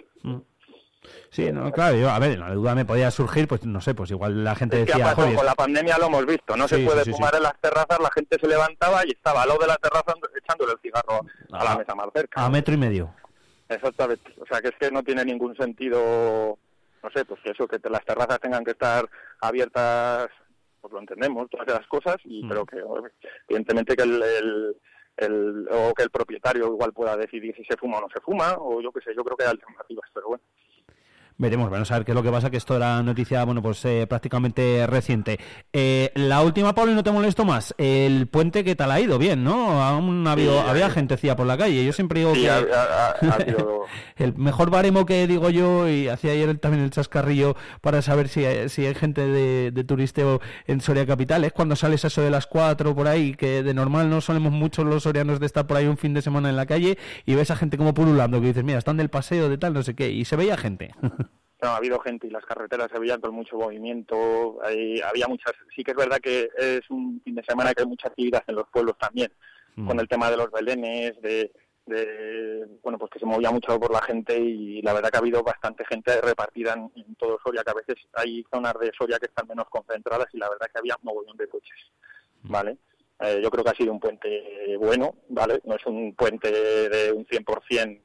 Sí, 1.29 1.53
no, 1.53 1.71
claro, 1.73 1.97
yo, 1.97 2.09
a 2.09 2.19
ver, 2.19 2.39
la 2.39 2.55
duda 2.55 2.75
me 2.75 2.85
podía 2.87 3.11
surgir, 3.11 3.47
pues 3.49 3.67
no 3.67 3.81
sé, 3.83 3.93
pues 3.95 4.11
igual 4.11 4.43
la 4.43 4.55
gente 4.55 4.81
Es 4.81 4.87
que 4.87 4.93
ha 4.93 4.97
decía, 4.97 5.05
pasado 5.11 5.23
"Joder, 5.27 5.37
con 5.37 5.47
la 5.47 5.55
pandemia 5.55 5.99
lo 5.99 6.07
hemos 6.07 6.25
visto, 6.25 6.57
no 6.57 6.67
Sí, 6.69 6.77
se 6.77 6.85
puede 6.87 7.01
sí, 7.05 7.11
sí. 7.11 7.13
fumar 7.13 7.35
en 7.35 7.43
las 7.43 7.61
terrazas, 7.61 7.99
la 8.01 8.11
gente 8.15 8.39
se 8.41 8.47
levantaba 8.49 9.03
y 9.05 9.11
estaba 9.11 9.43
al 9.43 9.49
lado 9.49 9.61
de 9.61 9.67
la 9.67 9.77
terraza 9.77 10.15
echándole 10.43 10.73
el 10.73 10.79
cigarro 10.81 11.21
a 11.53 11.65
la 11.65 11.73
Ah, 11.73 11.77
mesa 11.79 11.95
más 11.97 12.07
cerca. 12.15 12.43
a 12.45 12.49
metro 12.49 12.73
y 12.73 12.79
medio. 12.79 13.13
Exactamente. 13.69 14.35
O 14.41 14.47
sea, 14.47 14.61
que 14.61 14.69
es 14.69 14.75
que 14.79 14.91
no 14.91 15.03
tiene 15.03 15.25
ningún 15.25 15.57
sentido, 15.57 16.59
no 17.03 17.11
sé, 17.15 17.25
pues 17.25 17.41
que 17.43 17.51
eso, 17.51 17.67
que 17.67 17.79
las 17.89 18.05
terrazas 18.05 18.39
tengan 18.41 18.65
que 18.65 18.73
estar 18.73 19.09
abiertas, 19.41 20.29
pues 20.81 20.93
lo 20.93 21.01
entendemos, 21.01 21.49
todas 21.51 21.69
esas 21.69 21.87
cosas, 21.87 22.17
Mm. 22.25 22.31
y 22.31 22.49
pero 22.49 22.67
que 22.67 22.83
evidentemente 23.49 23.97
que 23.97 24.03
el, 24.03 24.23
el, 24.23 24.77
el- 25.17 25.69
o 25.71 25.93
que 25.95 26.03
el 26.03 26.11
propietario 26.11 26.67
igual 26.67 26.93
pueda 26.93 27.17
decidir 27.17 27.55
si 27.57 27.65
se 27.65 27.77
fuma 27.77 27.99
o 27.99 28.03
no 28.03 28.09
se 28.13 28.21
fuma, 28.21 28.57
o 28.59 28.81
yo 28.81 28.91
qué 28.93 29.01
sé, 29.01 29.15
yo 29.17 29.25
creo 29.25 29.37
que 29.37 29.45
hay 29.45 29.51
alternativas, 29.51 30.09
pero 30.13 30.29
bueno. 30.29 30.45
Veremos, 31.39 31.71
vamos 31.71 31.91
a 31.91 31.95
ver 31.97 32.05
qué 32.05 32.13
es 32.13 32.15
lo 32.15 32.23
que 32.23 32.31
pasa, 32.31 32.51
que 32.51 32.57
esto 32.57 32.77
era 32.77 33.03
noticia, 33.03 33.43
bueno, 33.45 33.61
pues 33.63 33.85
eh, 33.85 34.07
prácticamente 34.09 34.87
reciente. 34.87 35.41
Eh, 35.73 36.13
la 36.15 36.41
última, 36.43 36.75
Pablo, 36.75 36.93
y 36.93 36.95
no 36.95 37.03
te 37.03 37.11
molesto 37.11 37.45
más. 37.45 37.75
El 37.79 38.29
puente, 38.29 38.63
¿qué 38.63 38.77
tal 38.77 38.93
ha 38.93 39.01
ido? 39.01 39.19
Bien, 39.19 39.43
¿no? 39.43 39.83
Aún 39.83 40.27
ha 40.29 40.33
habido, 40.33 40.63
Sí, 40.63 40.69
había 40.69 40.87
ha- 40.87 40.91
gentecía 40.91 41.35
por 41.35 41.47
la 41.47 41.57
calle. 41.59 41.85
Yo 41.85 41.93
siempre 41.93 42.21
digo 42.21 42.35
Sí, 42.35 42.43
que 42.43 42.51
ha, 42.51 42.59
ha- 42.59 42.61
ha- 42.61 43.31
ha 43.31 43.35
habido- 43.35 43.83
el 44.17 44.35
mejor 44.37 44.71
baremo 44.71 45.05
que 45.05 45.27
digo 45.27 45.51
yo, 45.51 45.89
y 45.89 46.07
hacía 46.09 46.33
ayer 46.33 46.57
también 46.59 46.85
el 46.85 46.91
chascarrillo 46.91 47.57
para 47.81 48.03
saber 48.03 48.29
si, 48.29 48.45
hay- 48.45 48.69
si 48.69 48.87
hay 48.87 48.95
gente 48.95 49.27
de, 49.27 49.71
de 49.73 49.85
turisteo 49.85 50.41
en 50.67 50.81
Soria 50.81 51.07
Capital, 51.07 51.45
es 51.45 51.53
cuando 51.53 51.75
sales 51.75 52.05
a 52.05 52.09
eso 52.09 52.23
de 52.23 52.31
las 52.31 52.47
4 52.47 52.95
por 52.95 53.09
ahí, 53.09 53.35
que 53.35 53.63
de 53.65 53.75
normal 53.75 54.09
no 54.11 54.21
solemos 54.21 54.53
muchos 54.53 54.85
los 54.87 55.03
sorianos 55.03 55.41
de 55.41 55.47
estar 55.47 55.67
por 55.67 55.77
ahí 55.77 55.87
un 55.87 55.97
fin 55.97 56.15
de 56.15 56.23
semana 56.23 56.51
en 56.51 56.57
la 56.57 56.67
calle 56.67 56.99
y 57.27 57.35
ves 57.35 57.51
a 57.51 57.57
gente 57.57 57.77
como 57.79 57.95
pululando, 57.95 58.41
que 58.41 58.49
dices, 58.49 58.63
mira, 58.65 58.79
están 58.79 58.97
del 58.97 59.09
paseo, 59.09 59.49
de 59.49 59.59
tal, 59.59 59.73
no 59.75 59.83
sé 59.83 59.95
qué, 59.95 60.11
y 60.11 60.25
se 60.25 60.37
veía 60.37 60.57
gente. 60.57 60.93
No, 61.63 61.69
ha 61.69 61.77
habido 61.77 62.01
gente 62.01 62.27
y 62.27 62.31
las 62.31 62.45
carreteras 62.45 62.91
se 62.93 62.99
veían 62.99 63.21
con 63.21 63.33
mucho 63.35 63.57
movimiento. 63.57 64.59
hay- 64.63 65.01
había 65.01 65.29
muchas. 65.29 65.53
Sí 65.75 65.85
que 65.85 65.93
es 65.93 65.97
verdad 65.97 66.19
que 66.19 66.51
es 66.59 66.81
un 66.91 67.21
fin 67.25 67.35
de 67.37 67.45
semana 67.45 67.73
que 67.73 67.83
hay 67.83 67.89
mucha 67.89 68.09
actividad 68.09 68.43
en 68.49 68.57
los 68.57 68.69
pueblos 68.69 68.97
también, 68.99 69.33
con 69.87 69.99
el 70.01 70.09
tema 70.09 70.31
de 70.31 70.37
los 70.37 70.51
belenes, 70.51 71.21
de, 71.23 71.53
de, 71.87 72.67
bueno, 72.83 72.99
pues 72.99 73.11
que 73.13 73.19
se 73.19 73.27
movía 73.27 73.51
mucho 73.51 73.79
por 73.81 73.93
la 73.93 74.03
gente 74.03 74.37
y 74.39 74.83
la 74.83 74.93
verdad 74.93 75.11
que 75.11 75.17
ha 75.17 75.21
habido 75.21 75.43
bastante 75.43 75.85
gente 75.87 76.21
repartida 76.21 76.75
en, 76.75 76.91
en 76.97 77.15
todo 77.15 77.39
Soria, 77.43 77.63
que 77.65 77.71
a 77.71 77.75
veces 77.75 77.97
hay 78.15 78.45
zonas 78.53 78.75
de 78.81 78.91
Soria 78.97 79.19
que 79.19 79.27
están 79.27 79.47
menos 79.49 79.67
concentradas 79.71 80.27
y 80.33 80.39
la 80.39 80.49
verdad 80.51 80.67
que 80.73 80.79
había 80.79 80.97
mogollón 81.03 81.37
de 81.37 81.49
coches, 81.49 81.79
¿vale? 82.43 82.77
Eh, 83.21 83.41
yo 83.43 83.51
creo 83.51 83.63
que 83.65 83.71
ha 83.71 83.75
sido 83.75 83.93
un 83.93 84.01
puente 84.01 84.77
bueno, 84.79 85.15
¿vale? 85.29 85.61
No 85.65 85.77
es 85.77 85.87
un 85.87 86.15
puente 86.15 86.51
de 86.51 87.13
un 87.13 87.25
100%, 87.27 88.01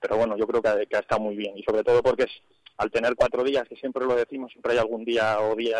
pero 0.00 0.16
bueno, 0.16 0.36
yo 0.36 0.46
creo 0.46 0.62
que 0.62 0.68
ha, 0.68 0.86
que 0.86 0.96
ha 0.96 1.00
estado 1.00 1.20
muy 1.20 1.36
bien 1.36 1.56
y 1.58 1.62
sobre 1.62 1.84
todo 1.84 2.02
porque 2.02 2.22
es 2.24 2.30
al 2.76 2.90
tener 2.90 3.14
cuatro 3.14 3.42
días, 3.44 3.68
que 3.68 3.76
siempre 3.76 4.04
lo 4.04 4.14
decimos, 4.14 4.50
siempre 4.52 4.72
hay 4.72 4.78
algún 4.78 5.04
día 5.04 5.40
o 5.40 5.54
día 5.54 5.76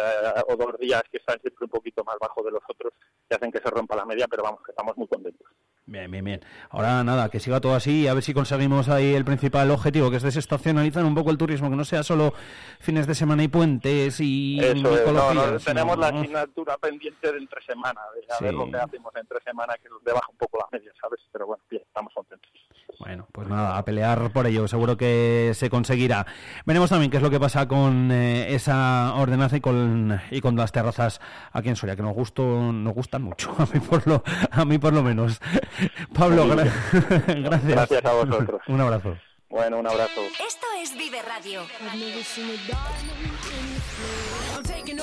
o 0.48 0.57
dos 0.57 0.78
días 0.78 1.02
que 1.11 1.18
están 1.18 1.40
siempre 1.40 1.64
un 1.64 1.70
poquito 1.70 2.05
más 2.05 2.16
bajo 2.20 2.42
de 2.42 2.50
los 2.50 2.62
otros, 2.68 2.92
que 3.28 3.35
hacen 3.35 3.52
que 3.52 3.59
se 3.59 3.70
rompa 3.70 3.96
la 3.96 4.05
media, 4.05 4.26
pero 4.28 4.42
vamos, 4.42 4.61
que 4.64 4.72
estamos 4.72 4.96
muy 4.96 5.09
contentos. 5.09 5.48
Bien, 5.92 6.11
bien, 6.11 6.24
bien. 6.24 6.40
Ahora 6.70 7.05
nada, 7.05 7.28
que 7.28 7.38
siga 7.38 7.61
todo 7.61 7.74
así 7.74 8.05
y 8.05 8.07
a 8.07 8.14
ver 8.14 8.22
si 8.22 8.33
conseguimos 8.33 8.88
ahí 8.88 9.12
el 9.12 9.26
principal 9.26 9.70
objetivo, 9.70 10.11
que 10.11 10.16
es 10.16 10.22
desestacionalizar 10.22 11.05
un 11.05 11.14
poco 11.14 11.31
el 11.31 11.37
turismo, 11.37 11.68
que 11.68 11.76
no 11.76 11.85
sea 11.85 12.02
solo 12.02 12.33
fines 12.81 13.07
de 13.07 13.14
semana 13.14 13.42
y 13.42 13.48
puentes 13.48 14.18
y 14.18 14.59
Eso 14.59 14.98
es, 14.98 15.12
no, 15.12 15.35
no, 15.35 15.59
tenemos 15.59 15.98
la 15.98 16.09
asignatura 16.09 16.78
pendiente 16.78 17.31
de 17.31 17.37
entre 17.37 17.61
semana, 17.64 18.00
de 18.14 18.35
a 18.35 18.40
ver 18.40 18.55
lo 18.55 18.70
que 18.70 18.78
hacemos 18.78 19.12
entre 19.16 19.38
semana, 19.42 19.74
que 19.83 19.90
le 19.90 20.12
baja 20.14 20.28
un 20.31 20.38
poco 20.38 20.57
la 20.57 20.66
media, 20.72 20.90
¿sabes? 20.98 21.20
Pero 21.31 21.46
bueno, 21.46 21.62
bien, 21.68 21.83
estamos 21.87 22.14
contentos. 22.14 22.50
Bueno, 22.98 23.26
pues 23.33 23.48
nada, 23.48 23.76
a 23.76 23.85
pelear 23.85 24.33
por 24.33 24.46
ello, 24.46 24.68
seguro 24.68 24.96
que 24.96 25.52
se 25.55 25.68
conseguirá. 25.68 26.24
Veremos 26.64 26.88
también 26.88 27.11
qué 27.11 27.16
es 27.16 27.22
lo 27.22 27.31
que 27.31 27.40
pasa 27.40 27.66
con 27.66 28.11
eh, 28.12 28.55
esa 28.55 29.14
ordenanza 29.16 29.57
y 29.57 29.61
con, 29.61 30.20
y 30.31 30.40
con 30.40 30.57
las 30.57 30.72
terrazas 30.72 31.20
aquí 31.52 31.68
en 31.68 31.76
Soria, 31.76 31.96
que 31.96 32.02
nos, 32.02 32.14
gusto, 32.14 32.44
nos 32.72 32.94
gustan 32.94 33.22
mucho, 33.22 33.55
a 33.59 33.66
mí 33.66 33.81
por 33.81 34.07
lo, 34.07 34.22
a 34.50 34.64
mí 34.64 34.78
por 34.78 34.92
lo 34.92 35.02
menos. 35.02 35.40
Pablo, 36.14 36.46
gra- 36.46 36.64
gracias. 37.42 37.64
Gracias 37.64 38.04
a 38.04 38.12
vosotros. 38.12 38.60
Un 38.68 38.80
abrazo. 38.80 39.16
Bueno, 39.48 39.78
un 39.80 39.86
abrazo. 39.86 40.22
Esto 40.48 40.66
es 40.82 40.96
Vive 40.96 41.20
Radio. 41.20 41.60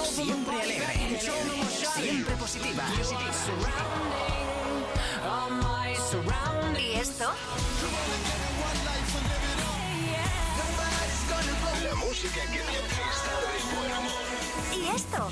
Siempre 0.03 0.61
alegre, 0.61 1.19
siempre 1.95 2.35
positiva. 2.35 2.83
¿Y 6.77 6.93
esto? 6.93 7.25
La 11.83 11.95
música 11.95 12.41
que 12.51 12.57
te 12.57 12.63
hace 12.63 13.01
estar 13.11 13.39
de 13.41 13.75
buen 13.75 13.91
humor. 13.99 14.73
¿Y 14.75 14.95
esto? 14.95 15.29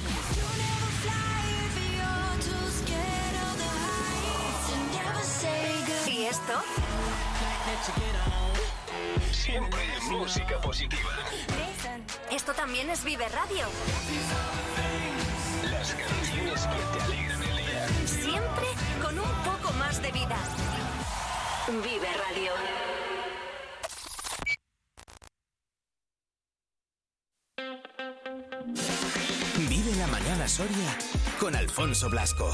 ¿Y 6.28 6.30
esto? 6.30 6.54
Siempre 9.32 9.80
música 10.10 10.60
positiva. 10.60 11.10
Esto 12.30 12.54
también 12.54 12.90
es 12.90 13.06
Vive 13.06 13.30
Radio. 13.30 13.66
Las 15.72 15.94
canciones 15.94 16.68
que 16.68 16.98
te 16.98 17.04
alegran 17.04 17.44
el 17.44 17.58
día. 17.58 17.88
Siempre 18.06 18.68
con 19.02 19.18
un 19.18 19.32
poco 19.44 19.72
más 19.76 20.02
de 20.02 20.12
vida. 20.12 20.38
Vive 21.68 22.10
Radio. 22.28 22.52
Vive 29.70 29.96
la 29.96 30.08
mañana 30.08 30.48
Soria 30.50 30.98
con 31.40 31.56
Alfonso 31.56 32.10
Blasco. 32.10 32.54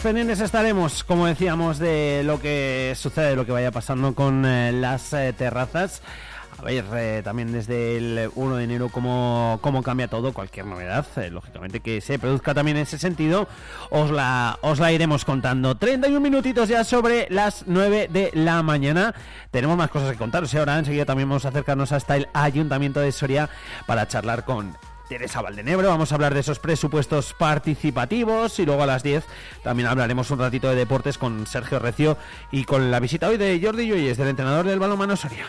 Pues 0.00 0.14
pendientes 0.14 0.40
estaremos, 0.40 1.04
como 1.04 1.26
decíamos, 1.26 1.78
de 1.78 2.22
lo 2.24 2.40
que 2.40 2.94
sucede, 2.96 3.36
lo 3.36 3.44
que 3.44 3.52
vaya 3.52 3.70
pasando 3.70 4.14
con 4.14 4.46
eh, 4.46 4.72
las 4.72 5.12
eh, 5.12 5.34
terrazas. 5.36 6.00
A 6.58 6.62
ver, 6.62 6.86
eh, 6.94 7.20
también 7.22 7.52
desde 7.52 7.98
el 7.98 8.30
1 8.34 8.56
de 8.56 8.64
enero 8.64 8.88
cómo, 8.88 9.58
cómo 9.60 9.82
cambia 9.82 10.08
todo, 10.08 10.32
cualquier 10.32 10.64
novedad, 10.64 11.04
lógicamente 11.30 11.80
que 11.80 12.00
se 12.00 12.18
produzca 12.18 12.54
también 12.54 12.78
en 12.78 12.84
ese 12.84 12.98
sentido, 12.98 13.46
os 13.90 14.10
la, 14.10 14.58
os 14.62 14.78
la 14.78 14.90
iremos 14.90 15.26
contando. 15.26 15.74
31 15.74 16.18
minutitos 16.18 16.70
ya 16.70 16.82
sobre 16.82 17.26
las 17.28 17.64
9 17.66 18.08
de 18.10 18.30
la 18.32 18.62
mañana. 18.62 19.14
Tenemos 19.50 19.76
más 19.76 19.90
cosas 19.90 20.12
que 20.12 20.16
contaros 20.16 20.54
y 20.54 20.56
ahora 20.56 20.78
enseguida 20.78 21.04
también 21.04 21.28
vamos 21.28 21.44
a 21.44 21.48
acercarnos 21.48 21.92
hasta 21.92 22.16
el 22.16 22.26
Ayuntamiento 22.32 23.00
de 23.00 23.12
Soria 23.12 23.50
para 23.86 24.08
charlar 24.08 24.46
con 24.46 24.74
Teresa 25.10 25.42
Valdenebro. 25.42 25.88
Vamos 25.88 26.12
a 26.12 26.14
hablar 26.14 26.34
de 26.34 26.40
esos 26.40 26.60
presupuestos 26.60 27.34
participativos 27.34 28.60
y 28.60 28.64
luego 28.64 28.84
a 28.84 28.86
las 28.86 29.02
10 29.02 29.24
también 29.64 29.88
hablaremos 29.88 30.30
un 30.30 30.38
ratito 30.38 30.70
de 30.70 30.76
deportes 30.76 31.18
con 31.18 31.48
Sergio 31.48 31.80
Recio 31.80 32.16
y 32.52 32.62
con 32.62 32.92
la 32.92 33.00
visita 33.00 33.26
hoy 33.26 33.36
de 33.36 33.60
Jordi 33.60 33.88
Lloyes, 33.88 34.18
del 34.18 34.28
entrenador 34.28 34.66
del 34.66 34.78
balonmano 34.78 35.16
Soria. 35.16 35.46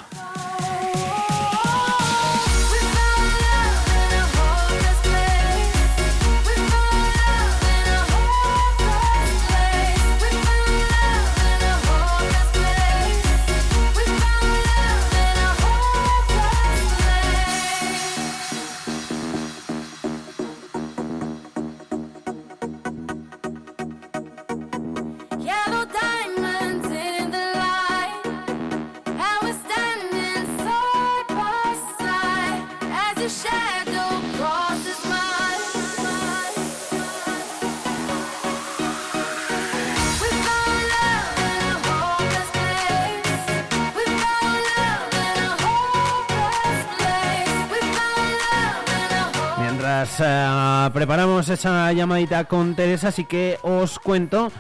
Esa 51.54 51.92
llamadita 51.94 52.46
con 52.46 52.76
Teresa, 52.76 53.12
sí 53.12 53.26
que 53.26 53.58
os 53.62 54.00
cuento 54.00 54.52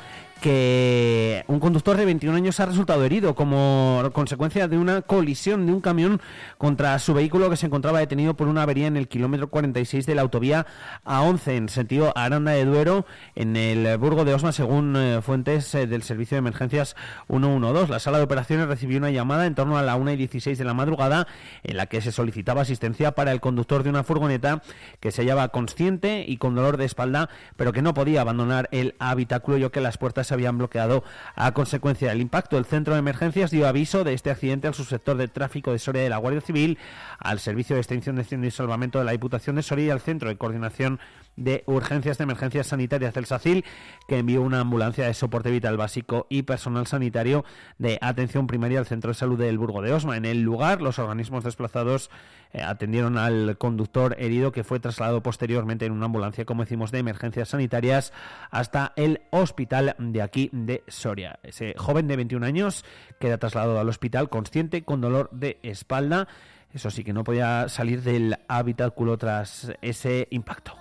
que 0.41 1.45
un 1.47 1.59
conductor 1.59 1.95
de 1.95 2.03
21 2.03 2.35
años 2.35 2.59
ha 2.59 2.65
resultado 2.65 3.05
herido 3.05 3.35
como 3.35 4.09
consecuencia 4.11 4.67
de 4.67 4.77
una 4.77 5.03
colisión 5.03 5.67
de 5.67 5.71
un 5.71 5.81
camión 5.81 6.19
contra 6.57 6.97
su 6.97 7.13
vehículo 7.13 7.49
que 7.49 7.57
se 7.57 7.67
encontraba 7.67 7.99
detenido 7.99 8.33
por 8.33 8.47
una 8.47 8.63
avería 8.63 8.87
en 8.87 8.97
el 8.97 9.07
kilómetro 9.07 9.49
46 9.49 10.05
de 10.07 10.15
la 10.15 10.23
autovía 10.23 10.65
A11 11.05 11.51
en 11.51 11.69
sentido 11.69 12.11
Aranda 12.15 12.53
de 12.53 12.65
Duero 12.65 13.05
en 13.35 13.55
el 13.55 13.97
Burgo 13.97 14.25
de 14.25 14.33
Osma 14.33 14.51
según 14.51 14.95
eh, 14.97 15.21
fuentes 15.21 15.73
eh, 15.75 15.85
del 15.85 16.01
Servicio 16.01 16.35
de 16.35 16.39
Emergencias 16.39 16.95
112. 17.27 17.91
La 17.91 17.99
sala 17.99 18.17
de 18.17 18.23
operaciones 18.23 18.67
recibió 18.67 18.97
una 18.97 19.11
llamada 19.11 19.45
en 19.45 19.53
torno 19.53 19.77
a 19.77 19.83
la 19.83 19.95
1 19.95 20.11
y 20.13 20.17
16 20.17 20.57
de 20.57 20.65
la 20.65 20.73
madrugada 20.73 21.27
en 21.63 21.77
la 21.77 21.85
que 21.85 22.01
se 22.01 22.11
solicitaba 22.11 22.61
asistencia 22.61 23.11
para 23.11 23.31
el 23.31 23.41
conductor 23.41 23.83
de 23.83 23.91
una 23.91 24.03
furgoneta 24.03 24.63
que 24.99 25.11
se 25.11 25.21
hallaba 25.21 25.49
consciente 25.49 26.25
y 26.27 26.37
con 26.37 26.55
dolor 26.55 26.77
de 26.77 26.85
espalda 26.85 27.29
pero 27.55 27.73
que 27.73 27.83
no 27.83 27.93
podía 27.93 28.21
abandonar 28.21 28.67
el 28.71 28.95
habitáculo 28.97 29.57
ya 29.57 29.69
que 29.69 29.81
las 29.81 29.99
puertas 29.99 30.30
se 30.31 30.35
habían 30.35 30.57
bloqueado 30.57 31.03
a 31.35 31.51
consecuencia 31.51 32.07
del 32.07 32.21
impacto. 32.21 32.57
El 32.57 32.63
centro 32.63 32.93
de 32.93 32.99
emergencias 32.99 33.51
dio 33.51 33.67
aviso 33.67 34.05
de 34.05 34.13
este 34.13 34.31
accidente 34.31 34.69
al 34.69 34.73
subsector 34.73 35.17
de 35.17 35.27
tráfico 35.27 35.73
de 35.73 35.79
Soria 35.79 36.03
de 36.03 36.09
la 36.09 36.17
Guardia 36.17 36.39
Civil, 36.39 36.77
al 37.19 37.39
Servicio 37.41 37.75
de 37.75 37.81
Extinción 37.81 38.15
de 38.15 38.21
Incendios 38.21 38.53
y 38.53 38.57
Salvamento 38.57 38.97
de 38.97 39.03
la 39.03 39.11
Diputación 39.11 39.57
de 39.57 39.63
Soria 39.63 39.87
y 39.87 39.89
al 39.89 39.99
Centro 39.99 40.29
de 40.29 40.37
Coordinación 40.37 41.01
de 41.35 41.63
Urgencias 41.65 42.17
de 42.17 42.23
Emergencias 42.23 42.67
Sanitarias 42.67 43.13
del 43.13 43.25
SACIL, 43.25 43.65
que 44.07 44.19
envió 44.19 44.41
una 44.41 44.59
ambulancia 44.59 45.05
de 45.05 45.13
soporte 45.13 45.51
vital 45.51 45.77
básico 45.77 46.27
y 46.29 46.43
personal 46.43 46.87
sanitario 46.87 47.45
de 47.77 47.97
atención 48.01 48.47
primaria 48.47 48.79
al 48.79 48.85
Centro 48.85 49.09
de 49.09 49.15
Salud 49.15 49.39
del 49.39 49.57
Burgo 49.57 49.81
de 49.81 49.93
Osma. 49.93 50.17
En 50.17 50.25
el 50.25 50.41
lugar, 50.41 50.81
los 50.81 50.99
organismos 50.99 51.43
desplazados 51.43 52.09
eh, 52.53 52.61
atendieron 52.61 53.17
al 53.17 53.57
conductor 53.57 54.15
herido 54.19 54.51
que 54.51 54.63
fue 54.63 54.79
trasladado 54.79 55.23
posteriormente 55.23 55.85
en 55.85 55.93
una 55.93 56.05
ambulancia, 56.05 56.45
como 56.45 56.63
decimos, 56.63 56.91
de 56.91 56.99
emergencias 56.99 57.49
sanitarias 57.49 58.13
hasta 58.49 58.93
el 58.95 59.21
hospital 59.29 59.95
de 59.97 60.21
aquí 60.21 60.49
de 60.51 60.83
Soria. 60.87 61.39
Ese 61.43 61.75
joven 61.77 62.07
de 62.07 62.17
21 62.17 62.45
años 62.45 62.85
queda 63.19 63.37
trasladado 63.37 63.79
al 63.79 63.89
hospital 63.89 64.29
consciente 64.29 64.83
con 64.83 65.01
dolor 65.01 65.29
de 65.31 65.59
espalda. 65.63 66.27
Eso 66.73 66.89
sí 66.89 67.03
que 67.03 67.13
no 67.13 67.23
podía 67.23 67.67
salir 67.69 68.01
del 68.01 68.37
habitáculo 68.47 69.17
tras 69.17 69.73
ese 69.81 70.27
impacto. 70.31 70.80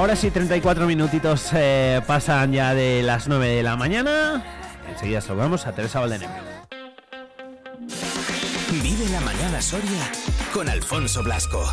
Ahora 0.00 0.16
sí, 0.16 0.30
34 0.30 0.86
minutitos 0.86 1.50
eh, 1.52 2.00
pasan 2.06 2.54
ya 2.54 2.72
de 2.72 3.02
las 3.02 3.28
9 3.28 3.48
de 3.48 3.62
la 3.62 3.76
mañana. 3.76 4.42
Enseguida 4.88 5.20
saludamos 5.20 5.66
a 5.66 5.72
Teresa 5.72 6.00
Valdenebro. 6.00 6.42
Vive 8.82 9.08
la 9.12 9.20
mañana 9.20 9.60
Soria 9.60 10.10
con 10.54 10.70
Alfonso 10.70 11.22
Blasco. 11.22 11.70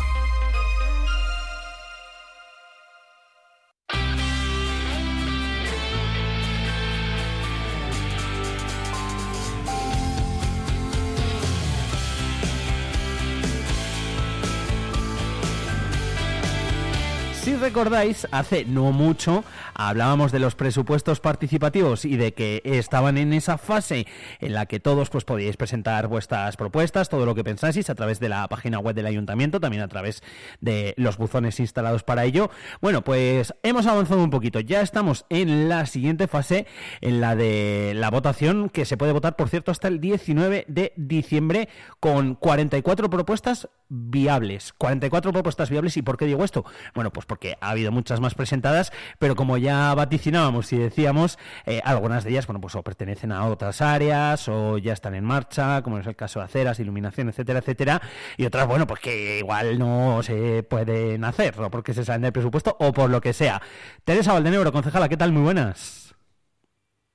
Recordáis, 17.68 18.26
hace 18.30 18.64
no 18.64 18.92
mucho 18.92 19.44
hablábamos 19.78 20.32
de 20.32 20.40
los 20.40 20.56
presupuestos 20.56 21.20
participativos 21.20 22.04
y 22.04 22.16
de 22.16 22.34
que 22.34 22.60
estaban 22.64 23.16
en 23.16 23.32
esa 23.32 23.56
fase 23.58 24.06
en 24.40 24.52
la 24.52 24.66
que 24.66 24.80
todos 24.80 25.08
pues 25.08 25.24
podíais 25.24 25.56
presentar 25.56 26.08
vuestras 26.08 26.56
propuestas, 26.56 27.08
todo 27.08 27.24
lo 27.24 27.34
que 27.34 27.44
pensáis 27.44 27.88
a 27.88 27.94
través 27.94 28.18
de 28.18 28.28
la 28.28 28.46
página 28.48 28.80
web 28.80 28.94
del 28.94 29.06
ayuntamiento, 29.06 29.60
también 29.60 29.82
a 29.82 29.88
través 29.88 30.22
de 30.60 30.94
los 30.96 31.16
buzones 31.16 31.60
instalados 31.60 32.02
para 32.02 32.24
ello. 32.24 32.50
Bueno, 32.80 33.04
pues 33.04 33.54
hemos 33.62 33.86
avanzado 33.86 34.22
un 34.22 34.30
poquito. 34.30 34.58
Ya 34.58 34.80
estamos 34.80 35.26
en 35.30 35.68
la 35.68 35.86
siguiente 35.86 36.26
fase, 36.26 36.66
en 37.00 37.20
la 37.20 37.36
de 37.36 37.92
la 37.94 38.10
votación, 38.10 38.70
que 38.70 38.84
se 38.84 38.96
puede 38.96 39.12
votar, 39.12 39.36
por 39.36 39.48
cierto, 39.48 39.70
hasta 39.70 39.86
el 39.86 40.00
19 40.00 40.64
de 40.66 40.92
diciembre 40.96 41.68
con 42.00 42.34
44 42.34 43.08
propuestas 43.08 43.68
viables. 43.88 44.74
44 44.76 45.32
propuestas 45.32 45.70
viables. 45.70 45.96
¿Y 45.96 46.02
por 46.02 46.16
qué 46.16 46.26
digo 46.26 46.42
esto? 46.42 46.64
Bueno, 46.94 47.12
pues 47.12 47.26
porque 47.26 47.56
ha 47.60 47.70
habido 47.70 47.92
muchas 47.92 48.18
más 48.18 48.34
presentadas, 48.34 48.92
pero 49.20 49.36
como 49.36 49.56
ya 49.56 49.67
vaticinábamos 49.68 50.72
y 50.72 50.78
decíamos, 50.78 51.38
eh, 51.66 51.80
algunas 51.84 52.24
de 52.24 52.30
ellas, 52.30 52.46
bueno, 52.46 52.60
pues 52.60 52.74
o 52.74 52.82
pertenecen 52.82 53.32
a 53.32 53.46
otras 53.46 53.80
áreas 53.80 54.48
o 54.48 54.78
ya 54.78 54.92
están 54.92 55.14
en 55.14 55.24
marcha, 55.24 55.82
como 55.82 55.98
es 55.98 56.06
el 56.06 56.16
caso 56.16 56.40
de 56.40 56.46
aceras, 56.46 56.80
iluminación, 56.80 57.28
etcétera, 57.28 57.60
etcétera, 57.60 58.02
y 58.36 58.46
otras, 58.46 58.66
bueno, 58.66 58.86
pues 58.86 59.00
que 59.00 59.38
igual 59.38 59.78
no 59.78 60.22
se 60.22 60.62
pueden 60.62 61.24
hacer, 61.24 61.58
o 61.60 61.70
porque 61.70 61.94
se 61.94 62.04
salen 62.04 62.22
del 62.22 62.32
presupuesto 62.32 62.76
o 62.80 62.92
por 62.92 63.10
lo 63.10 63.20
que 63.20 63.32
sea. 63.32 63.60
Teresa 64.04 64.32
Valdenebro, 64.32 64.72
concejala, 64.72 65.08
¿qué 65.08 65.16
tal? 65.16 65.32
Muy 65.32 65.42
buenas. 65.42 66.14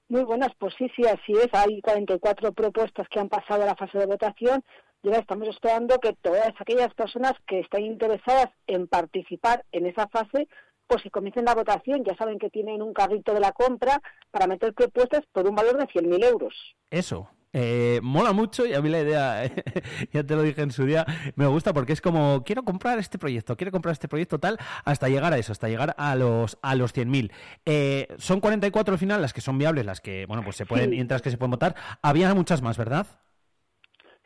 Muy 0.09 0.23
buenas, 0.23 0.51
pues 0.59 0.75
sí, 0.77 0.91
sí, 0.95 1.03
así 1.07 1.33
es. 1.33 1.49
Hay 1.53 1.81
44 1.81 2.51
propuestas 2.53 3.07
que 3.09 3.19
han 3.19 3.29
pasado 3.29 3.63
a 3.63 3.65
la 3.65 3.75
fase 3.75 3.97
de 3.97 4.05
votación 4.05 4.63
y 5.01 5.07
ahora 5.07 5.19
estamos 5.19 5.49
esperando 5.49 5.99
que 5.99 6.13
todas 6.21 6.53
aquellas 6.59 6.93
personas 6.93 7.33
que 7.45 7.59
estén 7.59 7.83
interesadas 7.85 8.49
en 8.67 8.87
participar 8.87 9.65
en 9.71 9.85
esa 9.85 10.07
fase, 10.07 10.47
pues 10.93 11.03
que 11.03 11.09
comiencen 11.09 11.45
la 11.45 11.55
votación. 11.55 12.03
Ya 12.03 12.15
saben 12.15 12.37
que 12.37 12.49
tienen 12.51 12.81
un 12.81 12.93
carrito 12.93 13.33
de 13.33 13.39
la 13.39 13.51
compra 13.51 13.99
para 14.29 14.45
meter 14.45 14.73
propuestas 14.73 15.21
por 15.31 15.47
un 15.47 15.55
valor 15.55 15.77
de 15.77 15.87
100.000 15.87 16.23
euros. 16.25 16.53
Eso. 16.91 17.29
Eh, 17.55 17.99
mola 18.01 18.31
mucho 18.31 18.65
y 18.65 18.73
a 18.73 18.81
mí 18.81 18.89
la 18.89 19.01
idea, 19.01 19.43
ya 20.11 20.23
te 20.23 20.35
lo 20.35 20.41
dije 20.41 20.63
en 20.63 20.71
su 20.71 20.85
día, 20.85 21.05
me 21.35 21.45
gusta 21.45 21.71
porque 21.71 21.93
es 21.93 22.01
como, 22.01 22.43
quiero 22.43 22.63
comprar 22.63 22.97
este 22.97 23.19
proyecto, 23.19 23.55
quiero 23.55 23.71
comprar 23.71 23.91
este 23.93 24.07
proyecto 24.07 24.39
tal, 24.39 24.57
hasta 24.85 25.07
llegar 25.07 25.33
a 25.33 25.37
eso, 25.37 25.51
hasta 25.51 25.67
llegar 25.69 25.93
a 25.99 26.15
los, 26.15 26.57
a 26.63 26.73
los 26.73 26.95
100.000. 26.95 27.31
Eh, 27.65 28.07
son 28.17 28.39
44 28.39 28.93
al 28.93 28.99
final 28.99 29.21
las 29.21 29.33
que 29.33 29.41
son 29.41 29.59
viables, 29.59 29.85
las 29.85 30.01
que, 30.01 30.25
bueno, 30.25 30.43
pues 30.43 30.55
se 30.55 30.65
pueden, 30.65 30.91
Sí. 30.91 31.03
las 31.07 31.21
que 31.21 31.29
se 31.29 31.37
pueden 31.37 31.51
votar. 31.51 31.75
Había 32.01 32.33
muchas 32.33 32.63
más, 32.63 32.75
¿verdad? 32.77 33.05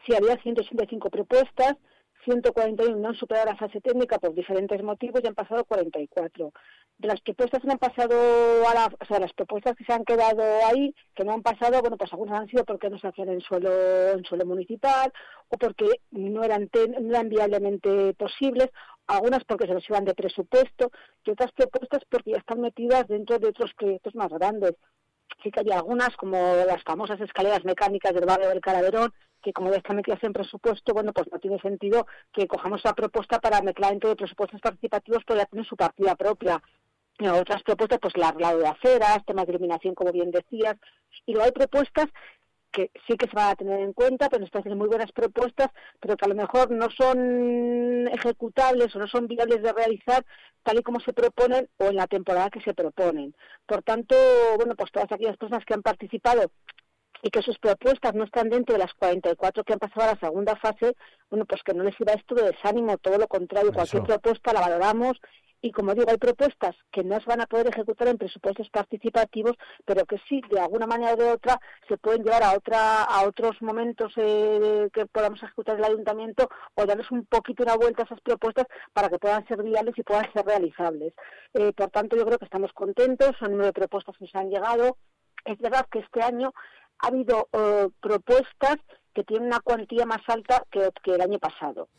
Sí, 0.06 0.14
había 0.16 0.38
185 0.42 1.10
propuestas, 1.10 1.76
141 2.28 2.98
no 2.98 3.08
han 3.10 3.16
superado 3.16 3.46
la 3.48 3.56
fase 3.56 3.80
técnica 3.80 4.20
por 4.20 4.34
diferentes 4.34 4.84
motivos 4.84 5.22
y 5.24 5.28
han 5.28 5.36
pasado 5.36 5.64
44. 5.64 6.52
De 6.98 7.08
las 7.08 7.22
propuestas 7.22 7.62
que 7.62 7.72
han 7.72 7.78
pasado 7.78 8.16
a 8.68 8.74
la, 8.74 8.86
o 9.00 9.06
sea, 9.06 9.20
las 9.20 9.32
propuestas 9.34 9.76
que 9.78 9.86
se 9.86 9.94
han 9.94 10.04
quedado 10.04 10.42
ahí, 10.66 10.94
que 11.16 11.24
no 11.24 11.34
han 11.34 11.42
pasado, 11.44 11.80
bueno, 11.82 11.96
pues 11.96 12.12
algunas 12.12 12.40
han 12.42 12.48
sido 12.48 12.66
porque 12.66 12.90
no 12.90 12.98
se 13.00 13.08
hacían 13.08 13.30
en 13.30 13.40
suelo, 13.42 13.70
en 14.12 14.24
suelo 14.26 14.46
municipal 14.46 15.14
o 15.48 15.58
porque 15.58 15.86
no 16.12 16.44
eran, 16.44 16.68
ten- 16.70 16.96
no 17.00 17.10
eran 17.12 17.30
viablemente 17.30 18.14
posibles, 18.16 18.70
algunas 19.08 19.44
porque 19.46 19.68
se 19.68 19.74
les 19.76 19.90
iban 19.90 20.06
de 20.06 20.14
presupuesto 20.16 20.92
y 21.24 21.32
otras 21.32 21.52
propuestas 21.54 22.02
porque 22.10 22.32
ya 22.32 22.38
están 22.40 22.60
metidas 22.62 23.08
dentro 23.08 23.40
de 23.40 23.48
otros 23.50 23.74
proyectos 23.76 24.16
más 24.16 24.30
grandes 24.30 24.74
sí 25.44 25.52
que 25.52 25.60
había 25.60 25.76
algunas, 25.76 26.16
como 26.16 26.56
las 26.66 26.84
famosas 26.84 27.20
escaleras 27.22 27.64
mecánicas 27.66 28.14
del 28.14 28.26
barrio 28.26 28.50
del 28.50 28.62
Calaverón, 28.62 29.14
que 29.42 29.54
como 29.54 29.70
ya 29.72 29.78
están 29.78 29.96
metidas 29.96 30.20
presupuesto, 30.34 30.94
bueno, 30.94 31.14
pues 31.14 31.28
no 31.32 31.40
tiene 31.40 31.60
sentido 31.60 32.08
que 32.34 32.48
cojamos 32.48 32.82
la 32.84 32.94
propuesta 32.94 33.40
para 33.40 33.62
meterla 33.62 33.90
dentro 33.90 34.10
de 34.10 34.16
presupuestos 34.16 34.60
participativos, 34.62 35.24
porque 35.26 35.42
ya 35.42 35.46
tiene 35.46 35.66
su 35.66 35.76
partida 35.76 36.16
propia. 36.16 36.62
Y 37.20 37.28
otras 37.28 37.64
propuestas, 37.64 38.00
pues 38.00 38.14
arreglado 38.22 38.60
de 38.60 38.68
aceras, 38.68 39.26
temas 39.26 39.46
de 39.48 39.54
iluminación, 39.54 39.96
como 39.96 40.12
bien 40.12 40.32
decías, 40.32 40.76
y 41.26 41.34
luego 41.34 41.46
hay 41.46 41.52
propuestas 41.52 42.08
que 42.72 42.92
sí 43.08 43.16
que 43.18 43.28
se 43.28 43.36
van 43.36 43.52
a 43.52 43.56
tener 43.56 43.80
en 43.80 43.94
cuenta, 43.94 44.30
pero 44.30 44.42
nos 44.42 44.50
parecen 44.50 44.78
muy 44.78 44.88
buenas 44.88 45.12
propuestas, 45.12 45.70
pero 46.00 46.16
que 46.16 46.26
a 46.26 46.30
lo 46.30 46.36
mejor 46.36 46.72
no 46.72 46.90
son 46.90 48.08
ejecutables 48.10 48.96
o 48.96 49.00
no 49.00 49.08
son 49.08 49.28
viables 49.28 49.62
de 49.62 49.74
realizar 49.74 50.26
tal 50.64 50.80
y 50.80 50.84
como 50.84 51.00
se 51.00 51.14
proponen 51.14 51.70
o 51.78 51.86
en 51.86 51.96
la 51.96 52.08
temporada 52.08 52.50
que 52.50 52.62
se 52.62 52.74
proponen. 52.74 53.36
Por 53.66 53.84
tanto, 53.84 54.16
bueno, 54.58 54.76
pues 54.76 54.92
todas 54.92 55.12
aquellas 55.12 55.38
personas 55.38 55.66
que 55.66 55.74
han 55.74 55.82
participado 55.82 56.52
y 57.24 57.30
que 57.30 57.42
sus 57.42 57.58
propuestas 57.58 58.14
no 58.14 58.26
están 58.26 58.50
dentro 58.50 58.74
de 58.74 58.80
las 58.80 58.94
44 58.94 59.64
que 59.64 59.74
han 59.74 59.80
pasado 59.80 60.04
a 60.04 60.14
la 60.14 60.20
segunda 60.20 60.56
fase, 60.56 60.96
bueno, 61.30 61.46
pues 61.46 61.64
que 61.64 61.74
no 61.74 61.84
les 61.84 61.96
sirva 61.96 62.14
esto 62.14 62.36
de 62.36 62.52
desánimo, 62.52 62.98
todo 62.98 63.18
lo 63.18 63.28
contrario, 63.28 63.74
cualquier 63.74 64.04
propuesta 64.04 64.54
la 64.54 64.62
valoramos 64.62 65.20
y 65.62 65.72
como 65.72 65.94
digo, 65.94 66.10
hay 66.10 66.18
propuestas 66.18 66.76
que 66.92 67.04
no 67.04 67.20
se 67.20 67.26
van 67.26 67.42
a 67.42 67.48
poder 67.48 67.68
ejecutar 67.68 68.08
en 68.08 68.18
presupuestos 68.18 68.70
participativos, 68.70 69.56
pero 69.86 70.06
que 70.06 70.18
sí, 70.30 70.42
de 70.52 70.60
alguna 70.60 70.86
manera 70.86 71.14
o 71.14 71.16
de 71.16 71.32
otra, 71.32 71.60
se 71.88 71.98
pueden 71.98 72.24
llevar 72.24 72.44
a 72.44 72.54
otra 72.54 73.04
a 73.04 73.24
otros 73.26 73.62
momentos 73.62 74.14
eh, 74.18 74.90
que 74.94 75.06
podamos 75.08 75.42
ejecutar 75.42 75.78
el 75.78 75.84
ayuntamiento 75.84 76.50
o 76.76 76.86
darles 76.86 77.10
un 77.12 77.26
poquito 77.26 77.64
una 77.64 77.76
vuelta 77.76 78.04
a 78.04 78.06
esas 78.06 78.22
propuestas 78.22 78.68
para 78.94 79.10
que 79.10 79.20
puedan 79.20 79.48
ser 79.48 79.64
viables 79.64 79.98
y 79.98 80.04
puedan 80.04 80.32
ser 80.32 80.46
realizables. 80.46 81.14
Eh, 81.54 81.74
por 81.74 81.90
tanto, 81.90 82.16
yo 82.16 82.26
creo 82.26 82.38
que 82.38 82.46
estamos 82.46 82.72
contentos, 82.74 83.36
son 83.40 83.58
nueve 83.58 83.74
propuestas 83.74 84.16
que 84.18 84.26
nos 84.26 84.36
han 84.36 84.50
llegado. 84.50 84.98
Es 85.46 85.58
verdad 85.60 85.88
que 85.92 86.00
este 86.00 86.22
año 86.22 86.54
ha 87.00 87.08
habido 87.08 87.48
eh, 87.54 87.88
propuestas 88.02 88.78
que 89.18 89.24
tienen 89.24 89.48
una 89.48 89.62
cuantía 89.62 90.06
más 90.06 90.22
alta 90.28 90.64
que, 90.70 90.92
que 91.02 91.16
el 91.16 91.22
año 91.22 91.40
pasado. 91.40 91.90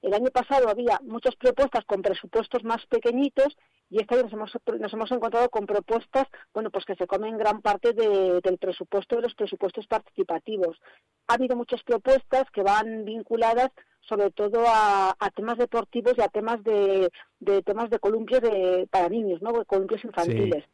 El 0.00 0.14
año 0.14 0.30
pasado 0.32 0.68
había 0.68 1.00
muchas 1.02 1.34
propuestas 1.34 1.84
con 1.86 2.02
presupuestos 2.02 2.62
más 2.62 2.86
pequeñitos 2.86 3.56
y 3.90 4.00
este 4.00 4.14
año 4.14 4.24
nos 4.24 4.32
hemos, 4.34 4.52
nos 4.78 4.92
hemos 4.92 5.10
encontrado 5.10 5.48
con 5.50 5.66
propuestas, 5.66 6.28
bueno, 6.54 6.70
pues 6.70 6.84
que 6.84 6.94
se 6.94 7.08
comen 7.08 7.36
gran 7.36 7.62
parte 7.62 7.94
de- 7.94 8.40
del 8.44 8.58
presupuesto 8.58 9.16
de 9.16 9.22
los 9.22 9.34
presupuestos 9.34 9.88
participativos. 9.88 10.80
Ha 11.26 11.34
habido 11.34 11.56
muchas 11.56 11.82
propuestas 11.82 12.44
que 12.52 12.62
van 12.62 13.04
vinculadas 13.04 13.70
sobre 14.02 14.30
todo 14.30 14.64
a, 14.68 15.16
a 15.18 15.30
temas 15.32 15.58
deportivos 15.58 16.14
y 16.16 16.20
a 16.22 16.28
temas 16.28 16.62
de, 16.62 17.10
de 17.40 17.62
temas 17.62 17.90
de 17.90 17.98
columpios 17.98 18.40
de, 18.40 18.86
para 18.88 19.08
niños, 19.08 19.42
¿no? 19.42 19.52
Columpios 19.64 20.04
infantiles 20.04 20.64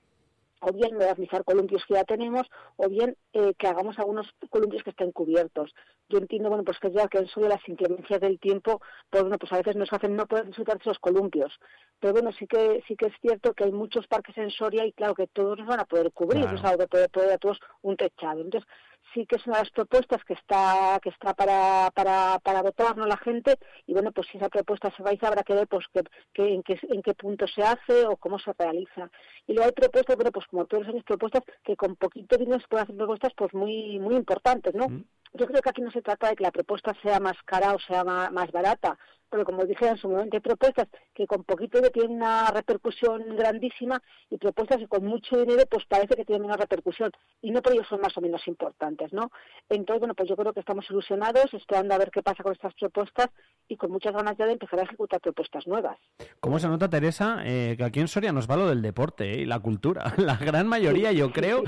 o 0.66 0.72
bien 0.72 0.94
modernizar 0.94 1.44
columpios 1.44 1.84
que 1.86 1.94
ya 1.94 2.04
tenemos, 2.04 2.46
o 2.76 2.88
bien 2.88 3.16
eh, 3.32 3.52
que 3.58 3.66
hagamos 3.68 3.98
algunos 3.98 4.26
columpios 4.50 4.82
que 4.82 4.90
estén 4.90 5.12
cubiertos. 5.12 5.74
Yo 6.08 6.18
entiendo, 6.18 6.48
bueno, 6.48 6.64
pues 6.64 6.78
que 6.78 6.90
ya 6.90 7.06
que 7.08 7.18
eso 7.18 7.40
de 7.40 7.48
las 7.48 7.66
inclemencias 7.68 8.20
del 8.20 8.38
tiempo, 8.38 8.80
pues 9.10 9.22
bueno, 9.22 9.38
pues 9.38 9.52
a 9.52 9.58
veces 9.58 9.76
nos 9.76 9.92
hacen 9.92 10.16
no 10.16 10.26
poder 10.26 10.46
disfrutar 10.46 10.76
de 10.76 10.82
esos 10.82 10.98
columpios. 10.98 11.52
Pero 12.00 12.12
bueno, 12.14 12.32
sí 12.32 12.46
que 12.46 12.82
sí 12.88 12.96
que 12.96 13.06
es 13.06 13.14
cierto 13.20 13.52
que 13.54 13.64
hay 13.64 13.72
muchos 13.72 14.06
parques 14.06 14.36
en 14.38 14.50
Soria 14.50 14.86
y 14.86 14.92
claro 14.92 15.14
que 15.14 15.26
todos 15.26 15.58
nos 15.58 15.66
van 15.68 15.80
a 15.80 15.84
poder 15.84 16.12
cubrir, 16.12 16.42
Claro. 16.42 16.56
es 16.56 16.64
algo 16.64 16.78
que 16.78 16.88
puede 16.88 17.08
poner 17.08 17.30
a 17.32 17.38
todos 17.38 17.58
un 17.82 17.96
techado. 17.96 18.40
Entonces, 18.40 18.68
sí 19.12 19.26
que 19.26 19.36
es 19.36 19.46
una 19.46 19.56
de 19.58 19.62
las 19.64 19.70
propuestas 19.70 20.24
que 20.24 20.34
está 20.34 20.98
que 21.02 21.10
está 21.10 21.34
para, 21.34 21.90
para, 21.94 22.38
para 22.40 22.62
votar 22.62 22.96
¿no? 22.96 23.06
la 23.06 23.16
gente 23.18 23.56
y 23.86 23.92
bueno 23.92 24.12
pues 24.12 24.26
si 24.30 24.38
esa 24.38 24.48
propuesta 24.48 24.90
se 24.96 25.02
realiza 25.02 25.28
habrá 25.28 25.42
que 25.42 25.54
ver 25.54 25.68
pues 25.68 25.86
que, 25.92 26.02
que- 26.32 26.54
en, 26.54 26.62
qué, 26.62 26.78
en 26.88 27.02
qué 27.02 27.14
punto 27.14 27.46
se 27.46 27.62
hace 27.62 28.06
o 28.06 28.16
cómo 28.16 28.38
se 28.38 28.52
realiza 28.58 29.10
y 29.46 29.52
luego 29.52 29.66
hay 29.66 29.72
propuestas 29.72 30.16
bueno 30.16 30.32
pues 30.32 30.46
como 30.46 30.64
todos 30.66 30.84
los 30.84 30.92
años 30.94 31.04
propuestas 31.04 31.42
que 31.62 31.76
con 31.76 31.96
poquito 31.96 32.36
dinero 32.36 32.60
se 32.60 32.68
pueden 32.68 32.84
hacer 32.84 32.96
propuestas 32.96 33.32
pues 33.36 33.52
muy 33.54 33.98
muy 33.98 34.14
importantes 34.16 34.74
¿no? 34.74 34.86
yo 35.34 35.46
creo 35.46 35.60
que 35.62 35.70
aquí 35.70 35.82
no 35.82 35.90
se 35.90 36.02
trata 36.02 36.28
de 36.30 36.36
que 36.36 36.44
la 36.44 36.52
propuesta 36.52 36.94
sea 37.02 37.20
más 37.20 37.36
cara 37.44 37.74
o 37.74 37.78
sea 37.80 38.04
ma- 38.04 38.30
más, 38.30 38.50
barata 38.52 38.96
porque 39.34 39.46
como 39.46 39.64
dije 39.64 39.88
en 39.88 39.96
su 39.96 40.08
momento 40.08 40.36
hay 40.36 40.40
propuestas 40.40 40.86
que 41.12 41.26
con 41.26 41.42
poquito 41.42 41.78
dinero 41.78 41.92
tienen 41.92 42.18
una 42.18 42.52
repercusión 42.52 43.34
grandísima 43.36 44.00
y 44.30 44.38
propuestas 44.38 44.78
que 44.78 44.86
con 44.86 45.04
mucho 45.04 45.36
dinero 45.36 45.64
pues 45.68 45.84
parece 45.86 46.14
que 46.14 46.24
tienen 46.24 46.42
menos 46.42 46.56
repercusión 46.56 47.10
y 47.42 47.50
no 47.50 47.60
por 47.60 47.72
ello 47.72 47.82
son 47.88 48.00
más 48.00 48.16
o 48.16 48.20
menos 48.20 48.46
importantes, 48.46 49.12
¿no? 49.12 49.32
Entonces, 49.68 49.98
bueno, 49.98 50.14
pues 50.14 50.28
yo 50.28 50.36
creo 50.36 50.52
que 50.52 50.60
estamos 50.60 50.88
ilusionados, 50.88 51.52
esperando 51.52 51.94
a 51.94 51.98
ver 51.98 52.12
qué 52.12 52.22
pasa 52.22 52.44
con 52.44 52.52
estas 52.52 52.74
propuestas 52.74 53.30
y 53.66 53.76
con 53.76 53.90
muchas 53.90 54.12
ganas 54.12 54.36
ya 54.38 54.46
de 54.46 54.52
empezar 54.52 54.78
a 54.78 54.84
ejecutar 54.84 55.20
propuestas 55.20 55.66
nuevas. 55.66 55.98
¿Cómo 56.38 56.60
se 56.60 56.68
nota, 56.68 56.88
Teresa, 56.88 57.38
eh, 57.44 57.74
que 57.76 57.82
aquí 57.82 57.98
en 57.98 58.06
Soria 58.06 58.30
nos 58.30 58.48
va 58.48 58.56
lo 58.56 58.68
del 58.68 58.82
deporte 58.82 59.32
eh, 59.32 59.40
y 59.40 59.46
la 59.46 59.58
cultura? 59.58 60.14
La 60.16 60.36
gran 60.36 60.68
mayoría, 60.68 61.10
yo 61.10 61.32
creo, 61.32 61.64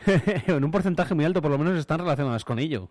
en 0.46 0.64
un 0.64 0.70
porcentaje 0.70 1.14
muy 1.14 1.26
alto 1.26 1.42
por 1.42 1.50
lo 1.50 1.58
menos, 1.58 1.78
están 1.78 1.98
relacionadas 1.98 2.46
con 2.46 2.58
ello. 2.58 2.88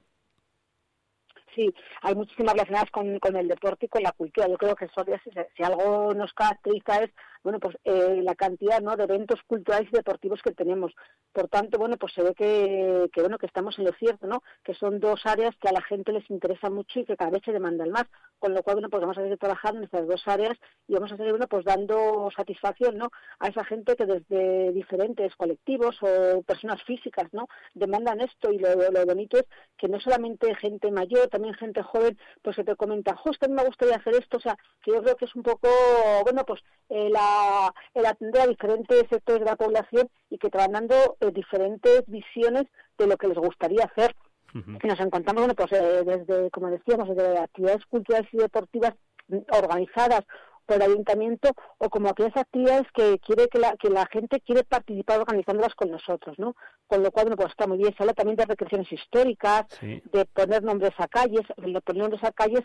Sí, 1.59 1.73
hay 2.03 2.15
muchísimas 2.15 2.53
relacionadas 2.53 2.89
con, 2.89 3.19
con 3.19 3.35
el 3.35 3.49
deporte 3.49 3.87
y 3.87 3.89
con 3.89 4.01
la 4.01 4.13
cultura. 4.13 4.47
Yo 4.47 4.57
creo 4.57 4.77
que 4.77 4.87
si, 4.87 5.63
algo 5.63 6.13
nos 6.13 6.31
caracteriza 6.31 7.03
es, 7.03 7.11
bueno, 7.43 7.59
pues 7.59 7.75
eh, 7.83 8.21
la 8.23 8.33
cantidad, 8.35 8.79
¿no?, 8.79 8.95
de 8.95 9.03
eventos 9.03 9.41
culturales 9.45 9.89
y 9.91 9.97
deportivos 9.97 10.41
que 10.41 10.53
tenemos. 10.53 10.93
Por 11.33 11.49
tanto, 11.49 11.77
bueno, 11.77 11.97
pues 11.97 12.13
se 12.13 12.23
ve 12.23 12.33
que, 12.33 13.09
que, 13.11 13.21
bueno, 13.21 13.37
que 13.37 13.45
estamos 13.45 13.77
en 13.77 13.85
lo 13.85 13.91
cierto, 13.93 14.25
¿no?, 14.25 14.41
que 14.63 14.73
son 14.73 15.01
dos 15.01 15.25
áreas 15.25 15.53
que 15.59 15.67
a 15.67 15.73
la 15.73 15.81
gente 15.81 16.13
les 16.13 16.29
interesa 16.29 16.69
mucho 16.69 17.01
y 17.01 17.05
que 17.05 17.17
cada 17.17 17.31
vez 17.31 17.41
se 17.43 17.51
demandan 17.51 17.91
más. 17.91 18.05
Con 18.39 18.53
lo 18.53 18.63
cual, 18.63 18.77
bueno, 18.77 18.89
pues 18.89 19.01
vamos 19.01 19.17
a 19.17 19.21
seguir 19.21 19.37
trabajando 19.37 19.79
en 19.79 19.83
estas 19.83 20.07
dos 20.07 20.25
áreas 20.27 20.57
y 20.87 20.93
vamos 20.93 21.11
a 21.11 21.17
seguir, 21.17 21.31
bueno, 21.31 21.47
pues 21.47 21.65
dando 21.65 22.29
satisfacción, 22.33 22.97
¿no?, 22.97 23.09
a 23.39 23.49
esa 23.49 23.65
gente 23.65 23.97
que 23.97 24.05
desde 24.05 24.71
diferentes 24.71 25.35
colectivos 25.35 25.97
o 26.01 26.41
personas 26.43 26.81
físicas, 26.83 27.27
¿no?, 27.33 27.47
demandan 27.73 28.21
esto 28.21 28.53
y 28.53 28.59
lo, 28.59 28.69
lo 28.75 29.05
bonito 29.05 29.37
es 29.37 29.45
que 29.77 29.89
no 29.89 29.99
solamente 29.99 30.55
gente 30.55 30.89
mayor, 30.91 31.27
también 31.27 31.48
gente 31.55 31.83
joven, 31.83 32.17
pues 32.41 32.55
que 32.55 32.63
te 32.63 32.75
comenta, 32.75 33.15
que 33.23 33.45
a 33.45 33.49
mí 33.49 33.55
me 33.55 33.65
gustaría 33.65 33.95
hacer 33.95 34.15
esto, 34.15 34.37
o 34.37 34.39
sea, 34.39 34.57
que 34.83 34.91
yo 34.91 35.01
creo 35.01 35.15
que 35.15 35.25
es 35.25 35.35
un 35.35 35.43
poco, 35.43 35.69
bueno, 36.23 36.43
pues 36.45 36.61
eh, 36.89 37.09
la, 37.09 37.73
el 37.93 38.05
atender 38.05 38.41
a 38.41 38.47
diferentes 38.47 39.07
sectores 39.09 39.41
de 39.41 39.45
la 39.45 39.55
población 39.55 40.09
y 40.29 40.37
que 40.37 40.49
te 40.49 40.57
van 40.57 40.71
dando 40.71 41.17
eh, 41.19 41.31
diferentes 41.31 42.03
visiones 42.07 42.65
de 42.97 43.07
lo 43.07 43.17
que 43.17 43.27
les 43.27 43.37
gustaría 43.37 43.85
hacer. 43.85 44.15
Y 44.51 44.87
nos 44.87 44.99
encontramos, 44.99 45.43
bueno, 45.43 45.53
pues 45.53 45.71
eh, 45.73 46.03
desde, 46.03 46.49
como 46.49 46.71
decíamos, 46.71 47.07
desde 47.09 47.37
actividades 47.37 47.85
culturales 47.85 48.27
y 48.33 48.37
deportivas 48.37 48.95
organizadas 49.51 50.25
por 50.69 50.75
el 50.75 50.83
ayuntamiento 50.83 51.49
o 51.79 51.89
como 51.89 52.09
aquellas 52.09 52.37
actividades 52.37 52.85
que 52.93 53.17
quiere 53.25 53.47
que 53.47 53.57
la, 53.57 53.75
que 53.75 53.89
la 53.89 54.05
gente 54.05 54.39
quiere 54.39 54.63
participar 54.63 55.19
organizándolas 55.19 55.73
con 55.73 55.89
nosotros, 55.89 56.37
¿no? 56.37 56.55
Con 56.85 57.01
lo 57.01 57.11
cual, 57.11 57.25
bueno, 57.25 57.37
pues 57.37 57.49
está 57.49 57.65
muy 57.65 57.79
bien. 57.79 57.95
Se 57.97 58.03
habla 58.03 58.13
también 58.13 58.37
de 58.37 58.45
recreaciones 58.45 58.91
históricas, 58.91 59.65
de 59.81 60.25
poner 60.25 60.61
nombres 60.61 60.91
a 60.99 61.07
calles, 61.07 61.41
de 61.57 61.81
poner 61.81 62.03
nombres 62.03 62.23
a 62.23 62.31
calles 62.31 62.61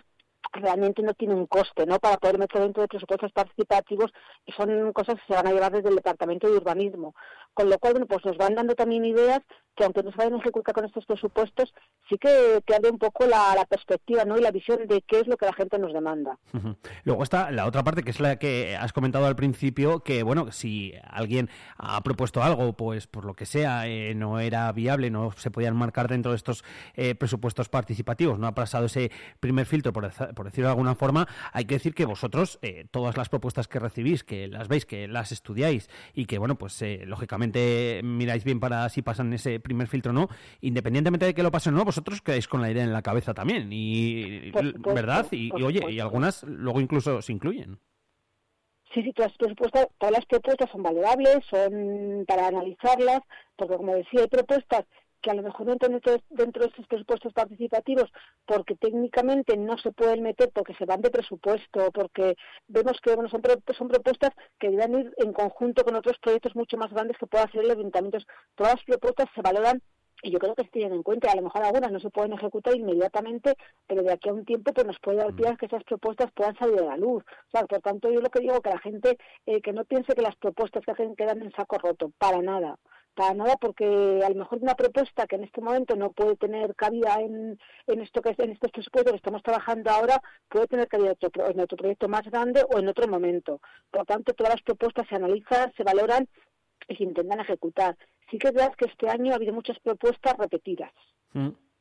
realmente 0.61 1.03
no 1.03 1.15
tiene 1.15 1.35
un 1.35 1.47
coste, 1.47 1.87
¿no? 1.87 1.99
Para 1.99 2.17
poder 2.17 2.39
meter 2.39 2.63
dentro 2.63 2.83
de 2.83 2.89
presupuestos 2.89 3.33
participativos 3.33 4.13
y 4.47 4.53
son 4.53 4.93
cosas 4.93 5.17
que 5.17 5.27
se 5.29 5.35
van 5.35 5.47
a 5.47 5.53
llevar 5.53 5.73
desde 5.73 5.89
el 5.89 5.97
Departamento 5.97 6.49
de 6.49 6.57
Urbanismo. 6.57 7.15
Con 7.53 7.71
lo 7.71 7.79
cual, 7.79 7.95
bueno, 7.95 8.07
pues 8.07 8.25
nos 8.25 8.37
van 8.37 8.55
dando 8.55 8.75
también 8.75 9.05
ideas 9.05 9.41
que 9.77 9.85
aunque 9.85 10.03
no 10.03 10.11
se 10.11 10.17
vayan 10.17 10.35
a 10.35 10.39
ejecutar 10.39 10.75
con 10.75 10.85
estos 10.85 11.05
presupuestos, 11.05 11.73
sí 12.09 12.17
que 12.19 12.63
te 12.65 12.75
abre 12.75 12.91
un 12.91 12.99
poco 12.99 13.27
la, 13.27 13.65
perspectiva, 13.69 14.25
¿no? 14.25 14.39
Y 14.39 14.41
la 14.41 14.51
visión 14.51 14.87
de 14.87 15.03
qué 15.03 15.21
es 15.21 15.27
lo 15.27 15.37
que 15.37 15.47
la 15.47 15.53
gente 15.53 15.79
nos 15.79 15.93
demanda. 15.93 16.39
Luego 17.05 17.23
está 17.23 17.51
la 17.51 17.67
otra 17.67 17.83
parte, 17.83 18.03
que 18.03 18.11
es 18.11 18.21
la 18.21 18.37
que 18.37 18.77
has 18.77 18.93
comentado 18.93 19.27
al 19.27 19.37
principio, 19.37 20.01
que 20.01 20.23
bueno, 20.23 20.53
si 20.53 20.93
alguien 21.09 21.49
ha 21.77 22.01
propuesto 22.03 22.43
algo, 22.43 22.75
pues 22.75 23.07
por 23.07 23.25
lo 23.25 23.35
que 23.35 23.47
sea, 23.47 23.89
eh, 23.89 24.15
no 24.15 24.39
era 24.39 24.71
viable, 24.73 25.11
no 25.11 25.33
se 25.33 25.51
podían 25.51 25.77
marcar 25.77 26.09
dentro 26.09 26.33
de 26.33 26.37
estos 26.37 26.65
eh, 26.95 27.15
presupuestos 27.15 27.69
participativos, 27.69 28.39
no 28.39 28.47
ha 28.47 28.55
pasado 28.55 28.87
ese 28.87 29.11
primer 29.41 29.67
filtro, 29.67 29.93
por 29.93 30.44
por 30.45 30.51
decirlo 30.51 30.69
de 30.69 30.73
alguna 30.73 30.95
forma, 30.95 31.27
hay 31.55 31.65
que 31.65 31.77
decir 31.77 31.95
que 31.95 32.05
vosotros, 32.05 32.59
eh, 32.61 32.85
todas 32.91 33.17
las 33.17 33.31
propuestas 33.31 33.67
que 33.67 33.79
recibís, 33.79 34.25
que 34.25 34.47
las 34.47 34.69
veis, 34.69 34.85
que 34.85 35.09
las 35.09 35.33
estudiáis 35.33 35.89
y 36.13 36.27
que, 36.27 36.37
bueno, 36.37 36.57
pues 36.57 36.83
eh, 36.83 37.05
lógicamente 37.07 38.03
miráis 38.05 38.45
bien 38.45 38.61
para 38.61 38.87
si 38.91 39.01
pasan 39.01 39.33
ese 39.33 39.59
primer 39.59 39.89
filtro 39.89 40.11
o 40.11 40.15
no, 40.15 40.29
independientemente 40.61 41.25
de 41.25 41.35
que 41.35 41.43
lo 41.43 41.51
pasen 41.51 41.73
o 41.73 41.79
no, 41.79 41.85
vosotros 41.87 42.21
quedáis 42.21 42.47
con 42.47 42.61
la 42.61 42.71
idea 42.71 42.85
en 42.85 42.93
la 42.93 43.01
cabeza 43.01 43.33
también. 43.33 43.73
Y, 43.73 44.53
supuesto, 44.53 44.95
¿verdad? 44.95 45.27
Y, 45.31 45.51
oye, 45.63 45.91
y 45.91 45.99
algunas 45.99 46.43
luego 46.43 46.79
incluso 46.83 47.23
se 47.23 47.33
incluyen. 47.33 47.79
Sí, 48.93 49.03
sí, 49.03 49.13
todas, 49.15 49.33
las 49.41 49.55
propuestas, 49.55 49.89
todas 49.97 50.13
las 50.13 50.27
propuestas 50.27 50.71
son 50.71 50.83
valorables, 50.83 51.39
son 51.49 52.25
para 52.29 52.49
analizarlas, 52.49 53.23
porque 53.57 53.77
como 53.77 53.95
decía, 53.95 54.21
hay 54.21 54.29
propuestas 54.29 54.85
que 55.25 55.31
a 55.31 55.35
lo 55.35 55.43
mejor 55.43 55.67
no 55.67 55.73
entran 55.73 55.93
dentro, 55.93 56.63
de 56.63 56.69
estos 56.69 56.87
presupuestos 56.87 57.33
participativos 57.33 58.13
porque 58.45 58.77
técnicamente 58.77 59.57
no 59.57 59.79
se 59.79 59.91
pueden 59.91 60.23
meter 60.23 60.51
porque 60.53 60.75
se 60.75 60.85
van 60.85 61.01
de 61.01 61.11
presupuesto, 61.11 61.91
porque 61.93 62.37
vemos 62.69 63.01
que 63.01 63.15
bueno, 63.15 63.31
son, 63.31 63.41
son 63.75 63.89
propuestas 63.89 64.33
que 64.61 64.69
deben 64.69 64.99
ir 64.99 65.15
en 65.17 65.33
conjunto 65.33 65.83
con 65.83 65.97
otros 65.97 66.19
proyectos 66.19 66.55
mucho 66.55 66.77
más 66.77 66.93
grandes 66.93 67.17
que 67.17 67.27
pueda 67.27 67.45
hacer 67.45 67.65
el 67.65 67.71
ayuntamiento. 67.71 68.19
Todas 68.55 68.75
las 68.75 68.85
propuestas 68.85 69.31
se 69.35 69.41
valoran 69.41 69.81
y 70.23 70.31
yo 70.31 70.39
creo 70.39 70.55
que 70.55 70.65
se 70.65 70.71
tienen 70.71 70.93
en 70.93 71.03
cuenta. 71.03 71.33
A 71.33 71.37
lo 71.37 71.43
mejor 71.43 71.65
algunas 71.65 71.91
no 71.91 72.01
se 72.01 72.11
pueden 72.11 72.35
ejecutar 72.35 72.77
inmediatamente, 72.77 73.57
pero 73.87 74.03
de 74.03 74.13
aquí 74.13 74.29
a 74.29 74.35
un 74.35 74.45
tiempo 74.45 74.75
pues 74.75 74.87
nos 74.87 74.99
puede 75.01 75.19
dar 75.19 75.35
pie 75.35 75.49
a 75.49 75.57
que 75.57 75.67
esas 75.67 75.85
propuestas 75.85 76.31
puedan 76.33 76.55
salir 76.57 76.81
a 76.81 76.85
la 76.85 76.97
luz. 76.99 77.25
O 77.55 77.67
por 77.67 77.81
tanto, 77.81 78.11
yo 78.11 78.21
lo 78.21 78.29
que 78.29 78.41
digo 78.41 78.61
que 78.61 78.71
la 78.71 78.79
gente 78.79 79.17
eh, 79.47 79.63
que 79.63 79.73
no 79.73 79.87
piense 79.87 80.15
que 80.15 80.23
las 80.23 80.37
propuestas 80.37 80.85
que 80.85 80.93
hacen 80.93 81.17
quedan 81.17 81.41
en 81.41 81.53
saco 81.53 81.79
roto, 81.79 82.13
para 82.19 82.43
nada. 82.43 82.79
Para 83.15 83.35
nada, 83.35 83.57
porque 83.57 84.21
a 84.25 84.29
lo 84.29 84.35
mejor 84.35 84.59
una 84.61 84.75
propuesta 84.75 85.27
que 85.27 85.37
en 85.37 85.45
este 85.45 85.61
momento 85.61 85.95
no 85.95 86.11
puede 86.11 86.37
tener 86.37 86.75
cabida 86.75 87.21
en, 87.21 87.59
en 87.87 88.01
esto 88.01 88.21
que 88.21 88.35
en 88.37 88.51
estos 88.51 88.73
presupuestos 88.73 89.13
que 89.13 89.17
estamos 89.17 89.43
trabajando 89.43 89.91
ahora, 89.91 90.21
puede 90.49 90.67
tener 90.67 90.89
cabida 90.89 91.11
en 91.11 91.27
otro, 91.27 91.51
en 91.51 91.61
otro 91.61 91.77
proyecto 91.77 92.09
más 92.09 92.23
grande 92.25 92.65
o 92.69 92.79
en 92.79 92.89
otro 92.89 93.07
momento. 93.07 93.61
Por 93.91 94.01
lo 94.01 94.05
tanto, 94.05 94.35
todas 94.35 94.55
las 94.55 94.63
propuestas 94.63 95.07
se 95.09 95.15
analizan, 95.15 95.73
se 95.77 95.85
valoran 95.85 96.29
y 96.89 96.97
se 96.97 97.05
intentan 97.05 97.41
ejecutar. 97.41 97.97
Sí 98.31 98.39
que 98.39 98.49
es 98.49 98.55
verdad 98.55 98.75
que 98.77 98.87
este 98.87 99.09
año 99.09 99.33
ha 99.33 99.37
habido 99.37 99.53
muchas 99.53 99.79
propuestas 99.79 100.37
repetidas. 100.37 100.93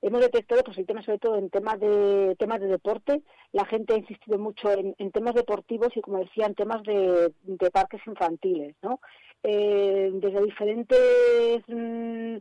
Hemos 0.03 0.19
detectado 0.19 0.63
pues 0.65 0.77
el 0.77 0.85
tema 0.85 1.01
sobre 1.01 1.17
todo 1.17 1.37
en 1.37 1.49
temas 1.49 1.79
de 1.79 2.35
temas 2.37 2.59
de 2.59 2.67
deporte, 2.67 3.21
la 3.53 3.63
gente 3.63 3.93
ha 3.93 3.97
insistido 3.97 4.37
mucho 4.37 4.69
en, 4.69 4.93
en 4.97 5.11
temas 5.11 5.33
deportivos 5.33 5.95
y 5.95 6.01
como 6.01 6.19
decía 6.19 6.45
en 6.45 6.55
temas 6.55 6.83
de, 6.83 7.31
de 7.43 7.71
parques 7.71 8.01
infantiles, 8.05 8.75
¿no? 8.81 8.99
Eh, 9.43 10.11
desde 10.15 10.43
diferentes 10.43 11.63
mm, 11.69 12.35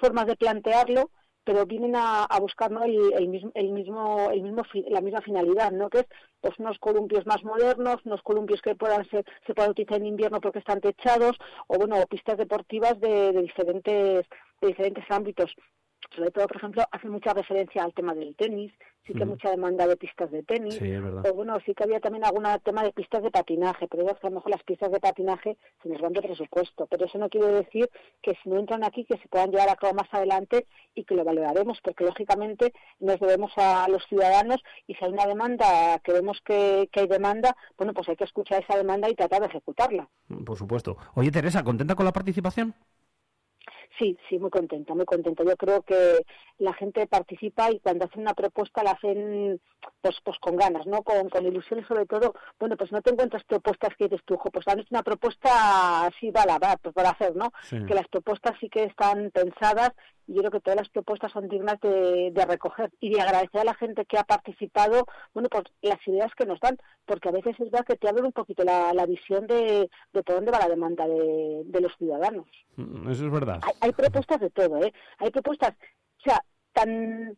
formas 0.00 0.26
de 0.26 0.36
plantearlo, 0.36 1.10
pero 1.42 1.66
vienen 1.66 1.96
a, 1.96 2.22
a 2.22 2.38
buscar 2.38 2.70
el, 2.84 3.28
mismo 3.28 3.50
el 3.54 3.72
mismo 3.72 4.30
el 4.30 4.42
mismo 4.42 4.62
la 4.88 5.00
misma 5.00 5.20
finalidad, 5.20 5.72
¿no? 5.72 5.90
Que 5.90 6.00
es 6.00 6.06
pues 6.40 6.56
unos 6.60 6.78
columpios 6.78 7.26
más 7.26 7.42
modernos, 7.42 7.96
unos 8.04 8.22
columpios 8.22 8.62
que 8.62 8.76
puedan 8.76 9.04
ser 9.10 9.24
se 9.44 9.54
puedan 9.54 9.72
utilizar 9.72 9.98
en 9.98 10.06
invierno 10.06 10.40
porque 10.40 10.60
están 10.60 10.80
techados 10.80 11.36
o 11.66 11.78
bueno 11.78 11.96
pistas 12.08 12.38
deportivas 12.38 13.00
de, 13.00 13.32
de 13.32 13.42
diferentes 13.42 14.24
de 14.60 14.68
diferentes 14.68 15.04
ámbitos 15.10 15.52
sobre 16.14 16.30
todo, 16.30 16.46
por 16.46 16.56
ejemplo, 16.56 16.82
hace 16.90 17.08
mucha 17.08 17.32
referencia 17.34 17.82
al 17.82 17.92
tema 17.94 18.14
del 18.14 18.34
tenis, 18.34 18.72
sí 19.06 19.12
que 19.14 19.20
hay 19.20 19.24
Ujú. 19.24 19.32
mucha 19.32 19.50
demanda 19.50 19.86
de 19.86 19.96
pistas 19.96 20.30
de 20.30 20.42
tenis, 20.42 20.74
Sí, 20.74 20.84
es 20.90 21.02
verdad. 21.02 21.26
o 21.30 21.34
bueno, 21.34 21.56
sí 21.64 21.74
que 21.74 21.84
había 21.84 22.00
también 22.00 22.24
algún 22.24 22.44
tema 22.64 22.82
de 22.82 22.92
pistas 22.92 23.22
de 23.22 23.30
patinaje, 23.30 23.88
pero 23.88 24.06
es 24.06 24.18
que 24.18 24.26
a 24.26 24.30
lo 24.30 24.36
mejor 24.36 24.50
las 24.50 24.62
pistas 24.64 24.90
de 24.92 25.00
patinaje 25.00 25.56
se 25.82 25.88
nos 25.88 26.00
van 26.00 26.12
de 26.12 26.22
presupuesto, 26.22 26.86
pero 26.86 27.06
eso 27.06 27.18
no 27.18 27.28
quiere 27.28 27.48
decir 27.48 27.88
que 28.22 28.36
si 28.42 28.48
no 28.50 28.58
entran 28.58 28.84
aquí, 28.84 29.04
que 29.04 29.16
se 29.18 29.28
puedan 29.28 29.50
llevar 29.50 29.70
a 29.70 29.76
cabo 29.76 29.94
más 29.94 30.08
adelante 30.12 30.66
y 30.94 31.04
que 31.04 31.14
lo 31.14 31.24
valoraremos, 31.24 31.78
porque 31.82 32.04
lógicamente 32.04 32.72
nos 33.00 33.18
debemos 33.20 33.52
a 33.56 33.88
los 33.88 34.04
ciudadanos 34.08 34.62
y 34.86 34.94
si 34.94 35.04
hay 35.04 35.12
una 35.12 35.26
demanda, 35.26 35.98
que 36.04 36.12
vemos 36.12 36.40
que, 36.44 36.88
que 36.92 37.00
hay 37.00 37.06
demanda, 37.06 37.56
bueno, 37.76 37.92
pues 37.94 38.08
hay 38.08 38.16
que 38.16 38.24
escuchar 38.24 38.62
esa 38.62 38.76
demanda 38.76 39.08
y 39.08 39.14
tratar 39.14 39.40
de 39.40 39.46
ejecutarla. 39.48 40.08
Por 40.44 40.56
supuesto. 40.58 40.96
Oye, 41.14 41.30
Teresa, 41.30 41.64
¿contenta 41.64 41.94
con 41.94 42.04
la 42.04 42.12
participación? 42.12 42.74
Sí, 43.98 44.16
sí, 44.28 44.38
muy 44.38 44.50
contenta, 44.50 44.94
muy 44.94 45.04
contenta. 45.04 45.42
Yo 45.44 45.56
creo 45.56 45.82
que 45.82 46.24
la 46.58 46.72
gente 46.74 47.06
participa 47.06 47.70
y 47.70 47.80
cuando 47.80 48.04
hacen 48.04 48.20
una 48.22 48.34
propuesta 48.34 48.82
la 48.82 48.92
hacen 48.92 49.60
pues 50.00 50.16
pues 50.22 50.38
con 50.38 50.56
ganas, 50.56 50.86
¿no? 50.86 51.02
Con, 51.02 51.28
con 51.28 51.46
ilusión 51.46 51.84
sobre 51.86 52.06
todo, 52.06 52.34
bueno, 52.58 52.76
pues 52.76 52.92
no 52.92 53.00
te 53.00 53.10
encuentras 53.10 53.44
propuestas 53.44 53.96
que 53.96 54.04
dices 54.08 54.20
tú, 54.24 54.36
"Jo, 54.36 54.50
pues 54.50 54.66
han 54.68 54.80
hecho 54.80 54.88
una 54.90 55.02
propuesta 55.02 56.06
así, 56.06 56.30
va, 56.30 56.44
va, 56.58 56.76
pues 56.76 56.94
para 56.94 57.10
hacer, 57.10 57.34
¿no? 57.34 57.52
Sí. 57.62 57.78
Que 57.86 57.94
las 57.94 58.08
propuestas 58.08 58.56
sí 58.60 58.68
que 58.68 58.84
están 58.84 59.30
pensadas 59.30 59.92
y 60.28 60.34
yo 60.34 60.40
creo 60.42 60.50
que 60.52 60.60
todas 60.60 60.76
las 60.76 60.88
propuestas 60.90 61.32
son 61.32 61.48
dignas 61.48 61.80
de, 61.80 62.30
de 62.32 62.44
recoger 62.44 62.90
y 63.00 63.10
de 63.14 63.20
agradecer 63.20 63.62
a 63.62 63.64
la 63.64 63.74
gente 63.74 64.04
que 64.04 64.18
ha 64.18 64.24
participado, 64.24 65.06
bueno, 65.34 65.48
pues 65.50 65.64
las 65.82 65.98
ideas 66.06 66.30
que 66.36 66.46
nos 66.46 66.60
dan, 66.60 66.76
porque 67.06 67.30
a 67.30 67.32
veces 67.32 67.56
es 67.58 67.70
verdad 67.70 67.84
que 67.86 67.96
te 67.96 68.08
abren 68.08 68.26
un 68.26 68.32
poquito 68.32 68.62
la, 68.62 68.92
la 68.92 69.06
visión 69.06 69.46
de, 69.46 69.90
de 70.12 70.22
por 70.22 70.36
dónde 70.36 70.52
va 70.52 70.58
la 70.60 70.68
demanda 70.68 71.08
de, 71.08 71.62
de 71.64 71.80
los 71.80 71.92
ciudadanos 71.96 72.46
Mm, 72.76 73.10
Eso 73.10 73.24
es 73.26 73.32
verdad. 73.32 73.58
hay, 73.62 73.72
hay 73.80 73.92
propuestas 73.92 74.38
de 74.38 74.50
todo, 74.50 74.76
¿eh? 74.84 74.92
Hay 75.18 75.30
propuestas, 75.30 75.74
o 76.18 76.22
sea, 76.22 76.44
tan, 76.72 77.36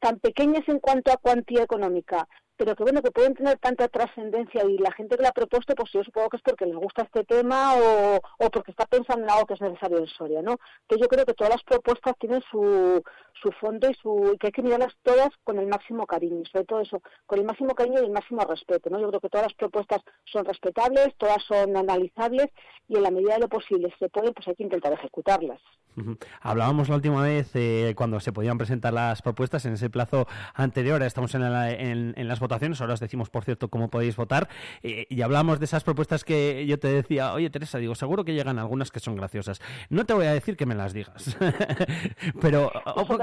tan 0.00 0.18
pequeñas 0.18 0.68
en 0.68 0.80
cuanto 0.80 1.10
a 1.12 1.16
cuantía 1.16 1.62
económica, 1.62 2.28
pero 2.56 2.76
que 2.76 2.82
bueno, 2.82 3.02
que 3.02 3.10
pueden 3.10 3.34
tener 3.34 3.58
tanta 3.58 3.88
trascendencia 3.88 4.64
y 4.64 4.78
la 4.78 4.92
gente 4.92 5.16
que 5.16 5.22
la 5.22 5.30
ha 5.30 5.32
propuesto, 5.32 5.74
pues 5.74 5.90
yo 5.92 6.04
supongo 6.04 6.28
que 6.28 6.36
es 6.36 6.42
porque 6.42 6.66
les 6.66 6.76
gusta 6.76 7.02
este 7.02 7.24
tema 7.24 7.74
o, 7.74 8.16
o 8.16 8.50
porque 8.50 8.70
está 8.70 8.86
pensando 8.86 9.24
en 9.24 9.30
algo 9.30 9.46
que 9.46 9.54
es 9.54 9.60
necesario 9.60 9.98
en 9.98 10.06
Soria, 10.06 10.42
¿no? 10.42 10.56
Entonces 10.82 11.00
yo 11.00 11.08
creo 11.08 11.24
que 11.24 11.34
todas 11.34 11.52
las 11.54 11.62
propuestas 11.64 12.14
tienen 12.18 12.42
su, 12.50 13.02
su 13.42 13.50
fondo 13.52 13.90
y 13.90 13.94
su 13.94 14.32
y 14.34 14.38
que 14.38 14.48
hay 14.48 14.52
que 14.52 14.62
mirarlas 14.62 14.94
todas 15.02 15.30
con 15.44 15.58
el 15.58 15.66
máximo 15.66 16.06
cariño, 16.06 16.42
sobre 16.50 16.64
todo 16.64 16.80
eso, 16.80 17.02
con 17.26 17.38
el 17.38 17.44
máximo 17.44 17.74
cariño 17.74 18.00
y 18.00 18.04
el 18.04 18.12
máximo 18.12 18.42
respeto, 18.42 18.90
¿no? 18.90 19.00
Yo 19.00 19.08
creo 19.08 19.20
que 19.20 19.28
todas 19.28 19.46
las 19.46 19.54
propuestas 19.54 20.02
son 20.24 20.44
respetables, 20.44 21.16
todas 21.16 21.42
son 21.44 21.76
analizables 21.76 22.48
y 22.88 22.96
en 22.96 23.02
la 23.02 23.10
medida 23.10 23.34
de 23.34 23.40
lo 23.40 23.48
posible 23.48 23.90
si 23.90 23.98
se 23.98 24.08
puede, 24.08 24.32
pues 24.32 24.46
hay 24.48 24.54
que 24.54 24.64
intentar 24.64 24.92
ejecutarlas. 24.92 25.60
Hablábamos 26.40 26.88
la 26.88 26.96
última 26.96 27.22
vez 27.22 27.50
eh, 27.54 27.92
cuando 27.96 28.18
se 28.20 28.32
podían 28.32 28.58
presentar 28.58 28.92
las 28.92 29.22
propuestas 29.22 29.64
en 29.66 29.74
ese 29.74 29.90
plazo 29.90 30.26
anterior. 30.54 30.94
ahora 30.94 31.06
Estamos 31.06 31.34
en, 31.34 31.42
la- 31.52 31.70
en- 31.70 32.14
en 32.16 32.28
las 32.28 32.40
votaciones. 32.40 32.80
Ahora 32.80 32.94
os 32.94 33.00
decimos, 33.00 33.30
por 33.30 33.44
cierto, 33.44 33.68
cómo 33.68 33.88
podéis 33.90 34.16
votar. 34.16 34.48
eh, 34.82 35.06
y 35.08 35.22
hablábamos 35.22 35.58
de 35.58 35.64
esas 35.66 35.84
propuestas 35.84 36.24
que 36.24 36.66
yo 36.66 36.78
te 36.78 36.88
decía, 36.88 37.32
oye 37.32 37.50
Teresa, 37.50 37.78
digo, 37.78 37.94
seguro 37.94 38.24
que 38.24 38.32
llegan 38.34 38.58
algunas 38.58 38.90
que 38.90 39.00
son 39.00 39.16
graciosas. 39.16 39.60
No 39.90 40.04
te 40.06 40.14
voy 40.14 40.26
a 40.26 40.32
decir 40.32 40.56
que 40.56 40.66
me 40.66 40.74
las 40.74 40.92
digas. 40.92 41.36
Pero, 42.40 42.70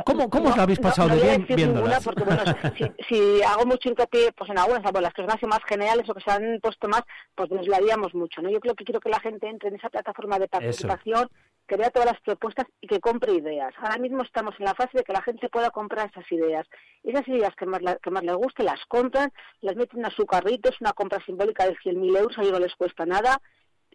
¿cómo, 0.05 0.29
cómo 0.29 0.49
os 0.49 0.57
la 0.57 0.63
habéis 0.63 0.79
No, 0.79 0.89
pasado 0.89 1.09
no 1.09 1.15
de 1.15 1.21
voy 1.21 1.29
a 1.29 1.37
bien 1.37 1.47
viéndolas? 1.57 2.03
porque, 2.03 2.23
bueno, 2.23 2.43
si, 2.77 2.85
si 3.07 3.41
hago 3.43 3.65
mucho 3.65 3.89
hincapié 3.89 4.31
pues 4.33 4.49
en 4.49 4.57
algunas, 4.59 4.81
bueno, 4.83 5.01
las 5.01 5.13
que 5.13 5.23
son 5.23 5.47
más 5.47 5.59
generales 5.67 6.09
o 6.09 6.13
que 6.13 6.21
se 6.21 6.31
han 6.31 6.59
puesto 6.61 6.87
más, 6.87 7.01
pues 7.35 7.49
nos 7.51 7.67
la 7.67 7.79
mucho, 8.13 8.41
¿no? 8.41 8.49
Yo 8.49 8.59
creo 8.59 8.75
que 8.75 8.83
quiero 8.85 8.99
que 8.99 9.09
la 9.09 9.19
gente 9.19 9.47
entre 9.49 9.69
en 9.69 9.75
esa 9.75 9.89
plataforma 9.89 10.37
de 10.39 10.47
participación, 10.47 11.29
que 11.69 11.77
vea 11.77 11.91
todas 11.91 12.11
las 12.11 12.19
propuestas 12.21 12.65
y 12.81 12.87
que 12.87 12.99
compre 12.99 13.33
ideas. 13.33 13.73
Ahora 13.77 13.97
mismo 13.99 14.23
estamos 14.23 14.55
en 14.59 14.65
la 14.65 14.73
fase 14.75 14.97
de 14.97 15.03
que 15.03 15.13
la 15.13 15.21
gente 15.21 15.47
pueda 15.49 15.69
comprar 15.69 16.09
esas 16.09 16.29
ideas. 16.31 16.67
Esas 17.03 17.25
ideas 17.27 17.55
que 17.55 17.65
más, 17.67 17.81
la- 17.81 17.95
que 17.97 18.09
más 18.09 18.23
les 18.23 18.35
guste 18.35 18.63
las 18.63 18.83
compran, 18.87 19.31
las 19.61 19.75
meten 19.75 20.03
a 20.05 20.09
su 20.09 20.25
carrito, 20.25 20.69
es 20.69 20.81
una 20.81 20.93
compra 20.93 21.23
simbólica 21.25 21.65
de 21.65 21.77
100.000 21.77 22.17
euros, 22.17 22.37
a 22.37 22.41
ellos 22.41 22.53
no 22.53 22.59
les 22.59 22.75
cuesta 22.75 23.05
nada, 23.05 23.39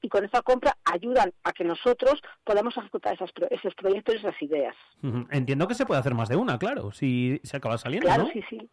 y 0.00 0.08
con 0.08 0.24
esa 0.24 0.42
compra 0.42 0.76
ayudan 0.84 1.32
a 1.44 1.52
que 1.52 1.64
nosotros 1.64 2.20
podamos 2.44 2.76
ejecutar 2.76 3.14
esas, 3.14 3.30
esos 3.50 3.74
proyectos 3.74 4.14
y 4.14 4.18
esas 4.18 4.40
ideas. 4.42 4.76
Entiendo 5.30 5.66
que 5.66 5.74
se 5.74 5.84
puede 5.86 5.98
hacer 6.00 6.14
más 6.14 6.28
de 6.28 6.36
una, 6.36 6.58
claro, 6.58 6.92
si 6.92 7.40
se 7.42 7.56
acaba 7.56 7.76
saliendo, 7.78 8.06
Claro, 8.06 8.24
¿no? 8.24 8.30
sí, 8.30 8.42
sí. 8.48 8.68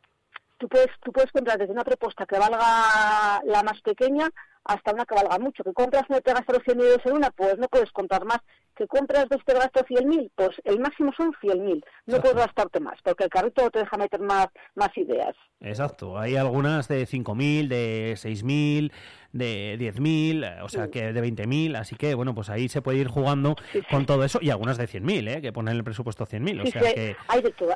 Tú 0.62 0.68
puedes, 0.70 0.89
tú 1.03 1.12
puedes 1.12 1.32
comprar 1.32 1.57
desde 1.57 1.74
una 1.74 1.84
propuesta 1.84 2.28
que 2.28 2.38
valga 2.38 3.41
la 3.45 3.64
más 3.64 3.82
pequeña 3.82 4.30
hasta 4.64 4.93
una 4.93 5.05
que 5.05 5.16
valga 5.16 5.39
mucho. 5.39 5.64
Que 5.64 5.74
compras 5.74 6.03
no 6.07 6.22
te 6.22 6.32
gastas 6.34 6.57
los 6.57 6.64
100.000 6.78 6.84
euros 6.84 7.05
en 7.05 7.14
una, 7.14 7.32
pues 7.32 7.57
no 7.57 7.68
puedes 7.68 7.89
comprar 7.91 8.26
más. 8.26 8.38
Que 8.76 8.86
compras 8.86 9.26
dos 9.28 9.41
te 9.43 9.53
gastas 9.55 9.86
100.000, 9.89 10.30
pues 10.36 10.49
el 10.64 10.80
máximo 10.80 11.12
son 11.18 11.34
100.000. 11.41 11.84
No 12.05 12.22
puedes 12.22 12.38
gastarte 12.38 12.80
más, 12.80 12.99
porque 13.03 13.24
el 13.24 13.32
carrito 13.32 13.72
te 13.72 13.80
deja 13.80 13.97
meter 13.97 14.20
más, 14.20 14.49
más 14.76 14.95
ideas. 14.97 15.36
Exacto, 15.62 16.20
hay 16.20 16.36
algunas 16.36 16.88
de 16.88 17.07
5.000, 17.07 17.68
de 17.68 18.14
6.000, 18.18 18.91
de 19.32 19.78
10.000, 19.80 20.43
eh, 20.45 20.62
o 20.62 20.70
sea 20.70 20.89
que 20.89 21.12
de 21.12 21.22
20.000, 21.24 21.76
así 21.76 21.95
que 21.95 22.14
bueno, 22.14 22.36
pues 22.36 22.51
ahí 22.51 22.70
se 22.70 22.84
puede 22.84 22.99
ir 22.99 23.07
jugando 23.07 23.55
con 23.89 24.05
todo 24.05 24.24
eso 24.24 24.38
y 24.43 24.51
algunas 24.51 24.78
de 24.78 24.88
100.000, 24.88 25.38
¿eh? 25.38 25.41
que 25.41 25.51
ponen 25.51 25.76
el 25.76 25.84
presupuesto 25.84 26.28
100.000, 26.28 26.62
o 26.62 26.66
Sí, 26.66 26.72
sea 26.72 26.84
sí, 26.84 26.93
que 26.93 27.16
hay 27.30 27.41
de 27.41 27.51
todo. 27.51 27.76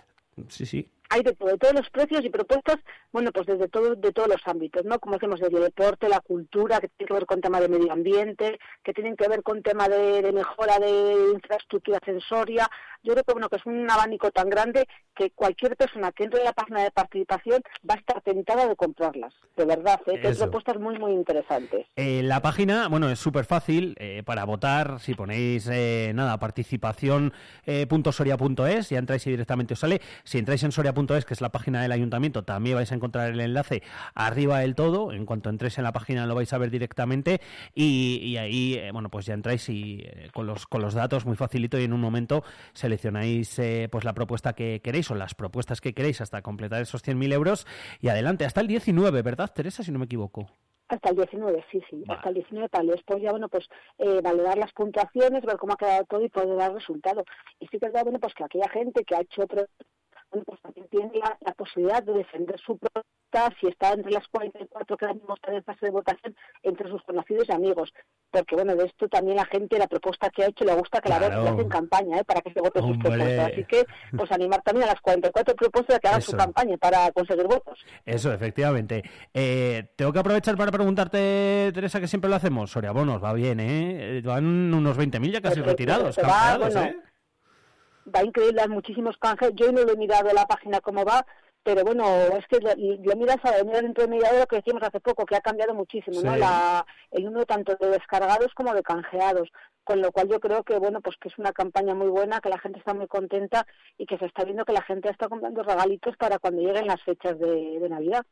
sí, 0.50 0.68
sí. 0.68 0.88
Hay 1.16 1.24
de 1.24 1.34
todo, 1.34 1.50
de 1.50 1.58
todos 1.58 1.74
los 1.74 1.90
precios 1.90 2.24
y 2.26 2.30
propuestas, 2.30 2.78
bueno, 3.12 3.32
pues 3.32 3.48
desde 3.48 3.68
todo, 3.70 3.96
de 3.96 4.12
todos 4.12 4.28
los 4.28 4.42
ámbitos, 4.46 4.84
¿no? 4.84 5.00
Como 5.00 5.16
decimos, 5.16 5.40
desde 5.40 5.58
el 5.58 5.64
deporte, 5.64 6.10
la 6.10 6.20
cultura, 6.20 6.80
que 6.80 6.90
tiene 6.90 7.08
que 7.08 7.14
ver 7.14 7.26
con 7.26 7.42
tema 7.42 7.60
de 7.62 7.70
medio 7.70 7.92
ambiente, 7.92 8.60
que 8.84 8.94
tienen 8.94 9.16
que 9.16 9.28
ver 9.28 9.42
con 9.42 9.64
tema 9.64 9.88
de, 9.88 10.22
de 10.22 10.32
mejora 10.32 10.78
de 10.80 11.32
infraestructura 11.34 12.00
sensoria. 12.04 12.70
Yo 13.04 13.14
creo 13.14 13.24
que, 13.24 13.34
bueno, 13.34 13.50
que 13.50 13.58
es 13.58 13.66
un 13.66 13.90
abanico 13.90 14.32
tan 14.32 14.50
grande 14.50 14.88
que 15.16 15.32
cualquier 15.32 15.78
persona 15.78 16.12
que 16.12 16.26
entre 16.26 16.40
en 16.40 16.46
la 16.46 16.54
página 16.54 16.84
de 16.84 16.92
participación 16.92 17.62
va 17.90 17.96
a 17.96 17.98
estar 17.98 18.22
tentada 18.22 18.68
de 18.68 18.76
comprarlas, 18.76 19.34
de 19.56 19.66
verdad, 19.66 20.02
¿eh? 20.08 20.20
que 20.20 20.28
hay 20.28 20.36
propuestas 20.36 20.78
muy, 20.80 21.00
muy 21.00 21.14
interesantes. 21.14 21.86
Eh, 21.96 22.22
la 22.24 22.42
página, 22.42 22.90
bueno, 22.90 23.10
es 23.10 23.20
súper 23.20 23.46
fácil 23.46 23.96
eh, 24.00 24.24
para 24.26 24.44
votar. 24.44 25.00
Si 25.00 25.14
ponéis, 25.14 25.70
eh, 25.72 26.12
nada, 26.14 26.38
participación 26.40 27.32
eh, 27.66 27.86
punto 27.88 28.12
soria 28.12 28.36
punto 28.36 28.68
es, 28.68 28.90
ya 28.90 28.98
entráis 28.98 29.26
y 29.28 29.30
directamente 29.30 29.76
os 29.76 29.80
sale. 29.80 30.02
Si 30.24 30.38
entráis 30.38 30.64
en 30.64 30.72
soria.es 30.72 31.05
vivesoria.es, 31.06 31.26
que 31.26 31.34
es 31.34 31.42
la 31.42 31.52
página 31.52 31.82
del 31.82 31.92
ayuntamiento, 31.92 32.44
también 32.44 32.76
vais 32.76 32.92
a 32.92 32.96
encontrar 32.96 33.32
el 33.32 33.40
enlace 33.40 33.84
arriba 34.14 34.60
del 34.60 34.76
todo. 34.76 35.12
En 35.12 35.26
cuanto 35.26 35.50
entréis 35.50 35.78
en 35.78 35.84
la 35.84 35.94
página 35.94 36.26
lo 36.26 36.36
vais 36.36 36.52
a 36.54 36.58
ver 36.58 36.70
directamente 36.70 37.42
y, 37.74 38.18
y 38.24 38.38
ahí, 38.38 38.76
eh, 38.76 38.92
bueno, 38.92 39.10
pues 39.10 39.26
ya 39.26 39.34
entráis 39.34 39.68
y 39.70 40.02
eh, 40.06 40.30
con 40.34 40.48
los 40.48 40.66
con 40.68 40.82
los 40.82 40.94
datos 40.94 41.26
muy 41.26 41.36
facilito 41.36 41.80
y 41.80 41.84
en 41.84 41.94
un 41.94 42.02
momento 42.02 42.44
seleccionáis 42.74 43.58
eh, 43.60 43.88
pues 43.92 44.04
la 44.04 44.14
propuesta 44.14 44.54
que 44.54 44.82
queréis 44.82 45.10
o 45.12 45.16
las 45.16 45.36
propuestas 45.36 45.82
que 45.82 45.94
queréis 45.94 46.22
hasta 46.22 46.42
completar 46.42 46.82
esos 46.82 47.04
100.000 47.04 47.34
euros 47.34 47.68
y 48.02 48.10
adelante 48.10 48.46
hasta 48.46 48.62
el 48.62 48.68
19, 48.68 49.22
¿verdad, 49.22 49.52
Teresa? 49.54 49.84
Si 49.84 49.92
no 49.92 50.00
me 50.00 50.06
equivoco. 50.06 50.48
Hasta 50.88 51.10
el 51.10 51.16
19, 51.16 51.66
sí, 51.72 51.82
sí, 51.90 52.04
hasta 52.08 52.30
el 52.30 52.36
19 52.36 52.70
para 52.70 52.84
después 52.84 53.22
ya, 53.22 53.32
bueno, 53.32 53.50
pues 53.50 53.68
eh, 53.98 54.22
valorar 54.22 54.58
las 54.58 54.72
puntuaciones, 54.72 55.44
ver 55.44 55.58
cómo 55.58 55.74
ha 55.74 55.78
quedado 55.78 56.04
todo 56.06 56.24
y 56.24 56.30
poder 56.30 56.56
dar 56.56 56.74
resultado. 56.74 57.24
Y 57.60 57.66
sí 57.68 57.80
que 57.80 57.88
es 57.88 57.92
verdad, 57.92 58.04
bueno, 58.04 58.20
pues 58.20 58.36
que 58.36 58.44
aquella 58.44 58.70
gente 58.70 59.04
que 59.04 59.16
ha 59.16 59.22
hecho 59.22 59.48
pues 60.44 60.60
también 60.62 60.88
tiene 60.90 61.12
la, 61.20 61.38
la 61.42 61.54
posibilidad 61.54 62.04
de 62.04 62.14
defender 62.14 62.60
su 62.60 62.78
propuesta 62.78 63.06
si 63.60 63.68
está 63.68 63.92
entre 63.94 64.12
las 64.12 64.26
44 64.30 64.96
que 64.98 65.06
ahora 65.06 65.16
mismo 65.16 65.36
están 65.36 65.56
en 65.56 65.64
fase 65.64 65.86
de 65.88 65.92
votación 65.92 66.36
entre 66.64 66.90
sus 66.90 67.02
conocidos 67.04 67.46
y 67.50 67.52
amigos. 67.52 67.94
Porque, 68.32 68.56
bueno, 68.56 68.76
de 68.76 68.86
esto 68.86 69.08
también 69.10 69.36
la 69.38 69.46
gente, 69.46 69.78
la 69.78 69.88
propuesta 69.88 70.30
que 70.30 70.44
ha 70.44 70.48
hecho, 70.48 70.64
le 70.64 70.74
gusta 70.74 71.02
que 71.02 71.10
la 71.10 71.18
Claro. 71.18 71.42
voten 71.42 71.60
en 71.60 71.70
campaña, 71.70 72.20
¿eh? 72.20 72.24
para 72.24 72.42
que 72.42 72.52
se 72.54 72.62
voten 72.62 72.84
sus 72.84 72.98
propuestas. 72.98 73.52
Así 73.52 73.64
que, 73.66 73.86
pues 74.18 74.32
animar 74.32 74.62
también 74.62 74.88
a 74.88 74.94
las 74.94 75.02
44 75.02 75.56
propuestas 75.56 75.98
a 75.98 76.00
que 76.00 76.08
hagan 76.08 76.22
su 76.22 76.32
campaña 76.38 76.78
para 76.78 77.12
conseguir 77.12 77.46
votos. 77.46 77.78
Eso, 78.06 78.32
efectivamente. 78.34 79.04
Eh, 79.34 79.84
tengo 79.98 80.14
que 80.14 80.20
aprovechar 80.20 80.56
para 80.58 80.72
preguntarte, 80.72 81.72
Teresa, 81.74 82.00
que 82.00 82.08
siempre 82.08 82.30
lo 82.30 82.36
hacemos. 82.38 82.72
Soria 82.72 82.92
Bonos, 82.92 83.22
va 83.24 83.34
bien, 83.34 83.60
¿eh? 83.60 84.18
Eh, 84.18 84.22
Van 84.24 84.46
unos 84.46 84.98
20.000 84.98 85.32
ya 85.32 85.42
casi 85.42 85.56
Perfecto, 85.56 85.70
retirados, 85.70 86.16
se 86.16 86.22
va, 86.22 86.58
bueno, 86.58 86.82
¿eh? 86.84 86.98
Va 88.14 88.24
increíble, 88.24 88.62
hay 88.62 88.70
muchísimos 88.70 89.18
canjes. 89.18 89.52
Yo 89.56 89.72
no 89.72 89.84
lo 89.84 89.94
he 89.94 89.98
mirado 89.98 90.32
la 90.34 90.46
página 90.46 90.82
cómo 90.82 91.04
va, 91.06 91.26
pero 91.64 91.84
bueno, 91.84 92.06
es 92.38 92.46
que 92.48 92.60
lo, 92.60 92.70
lo 92.76 93.16
miras, 93.16 93.38
a- 93.44 93.58
lo 93.58 93.66
miras 93.66 93.82
dentro 93.82 94.04
de 94.04 94.10
media 94.10 94.30
hora 94.30 94.40
lo 94.42 94.46
que 94.48 94.58
decíamos 94.58 94.84
hace 94.84 95.00
poco, 95.00 95.26
que 95.26 95.36
ha 95.36 95.42
cambiado 95.42 95.74
muchísimo, 95.74 96.22
¿no? 96.22 96.32
La, 96.40 96.86
el 97.12 97.24
número 97.26 97.46
tanto 97.46 97.76
de 97.80 97.90
descargados 97.90 98.54
como 98.54 98.74
de 98.74 98.84
canjeados, 98.84 99.50
con 99.84 100.02
lo 100.02 100.12
cual 100.12 100.28
yo 100.30 100.40
creo 100.40 100.64
que 100.64 100.78
bueno, 100.80 101.02
pues 101.02 101.16
que 101.18 101.30
es 101.30 101.38
una 101.40 101.52
campaña 101.54 101.94
muy 101.96 102.08
buena, 102.08 102.40
que 102.40 102.50
la 102.50 102.60
gente 102.60 102.80
está 102.80 102.94
muy 102.94 103.08
contenta 103.08 103.66
y 103.98 104.06
que 104.06 104.18
se 104.18 104.26
está 104.26 104.44
viendo 104.44 104.66
que 104.66 104.74
la 104.74 104.82
gente 104.84 105.10
está 105.10 105.28
comprando 105.28 105.64
regalitos 105.64 106.16
para 106.18 106.38
cuando 106.40 106.62
lleguen 106.62 106.88
las 106.88 107.02
fechas 107.04 107.38
de, 107.40 107.80
de 107.80 107.90
Navidad. 107.90 108.26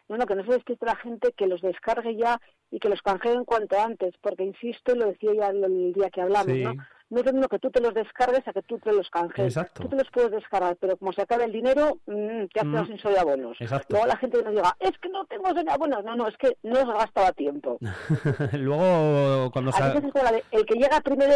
No, 0.09 0.25
que 0.25 0.35
no 0.35 0.45
se 0.45 0.51
despiste 0.51 0.85
la 0.85 0.95
gente, 0.95 1.31
que 1.31 1.47
los 1.47 1.61
descargue 1.61 2.15
ya 2.15 2.39
y 2.69 2.79
que 2.79 2.89
los 2.89 3.01
canjeen 3.01 3.45
cuanto 3.45 3.79
antes, 3.79 4.13
porque 4.21 4.43
insisto, 4.43 4.93
y 4.93 4.99
lo 4.99 5.07
decía 5.07 5.31
ya 5.33 5.47
el, 5.47 5.63
el 5.63 5.93
día 5.93 6.09
que 6.09 6.21
hablamos, 6.21 6.53
Sí. 6.53 6.63
¿no? 6.63 6.73
No 7.13 7.19
es 7.19 7.25
lo 7.27 7.31
mismo 7.33 7.47
que 7.47 7.59
tú 7.59 7.69
te 7.69 7.79
los 7.79 7.93
descargues 7.93 8.47
a 8.47 8.53
que 8.53 8.61
tú 8.63 8.79
te 8.79 8.91
los 8.91 9.07
canjees. 9.09 9.55
Exacto. 9.55 9.83
Tú 9.83 9.89
te 9.89 9.95
los 9.97 10.09
puedes 10.11 10.31
descargar, 10.31 10.75
pero 10.79 10.97
como 10.97 11.13
se 11.13 11.21
acaba 11.21 11.43
el 11.43 11.51
dinero, 11.51 11.99
mm, 12.07 12.45
te 12.51 12.59
has 12.59 12.65
quedado 12.65 12.83
Mm. 12.83 12.87
sin 12.87 12.99
soy 12.99 13.15
abonos. 13.15 13.55
Exacto. 13.61 13.87
Luego 13.91 14.07
la 14.07 14.17
gente 14.17 14.41
nos 14.43 14.51
diga, 14.53 14.75
es 14.79 14.97
que 14.99 15.09
no 15.09 15.23
tengo 15.25 15.49
soy 15.53 15.65
abonos. 15.69 16.03
No, 16.03 16.15
no, 16.15 16.27
es 16.27 16.35
que 16.37 16.57
no 16.63 16.79
os 16.81 16.87
gastaba 16.87 17.31
tiempo. 17.33 17.77
Luego, 18.53 19.51
cuando 19.51 19.71
sa- 19.71 19.91
que 19.93 19.99
es 20.07 20.11
como 20.11 20.23
la 20.23 20.31
de, 20.31 20.43
el 20.51 20.65
que 20.65 20.75
llega 20.75 20.99
primero 21.01 21.33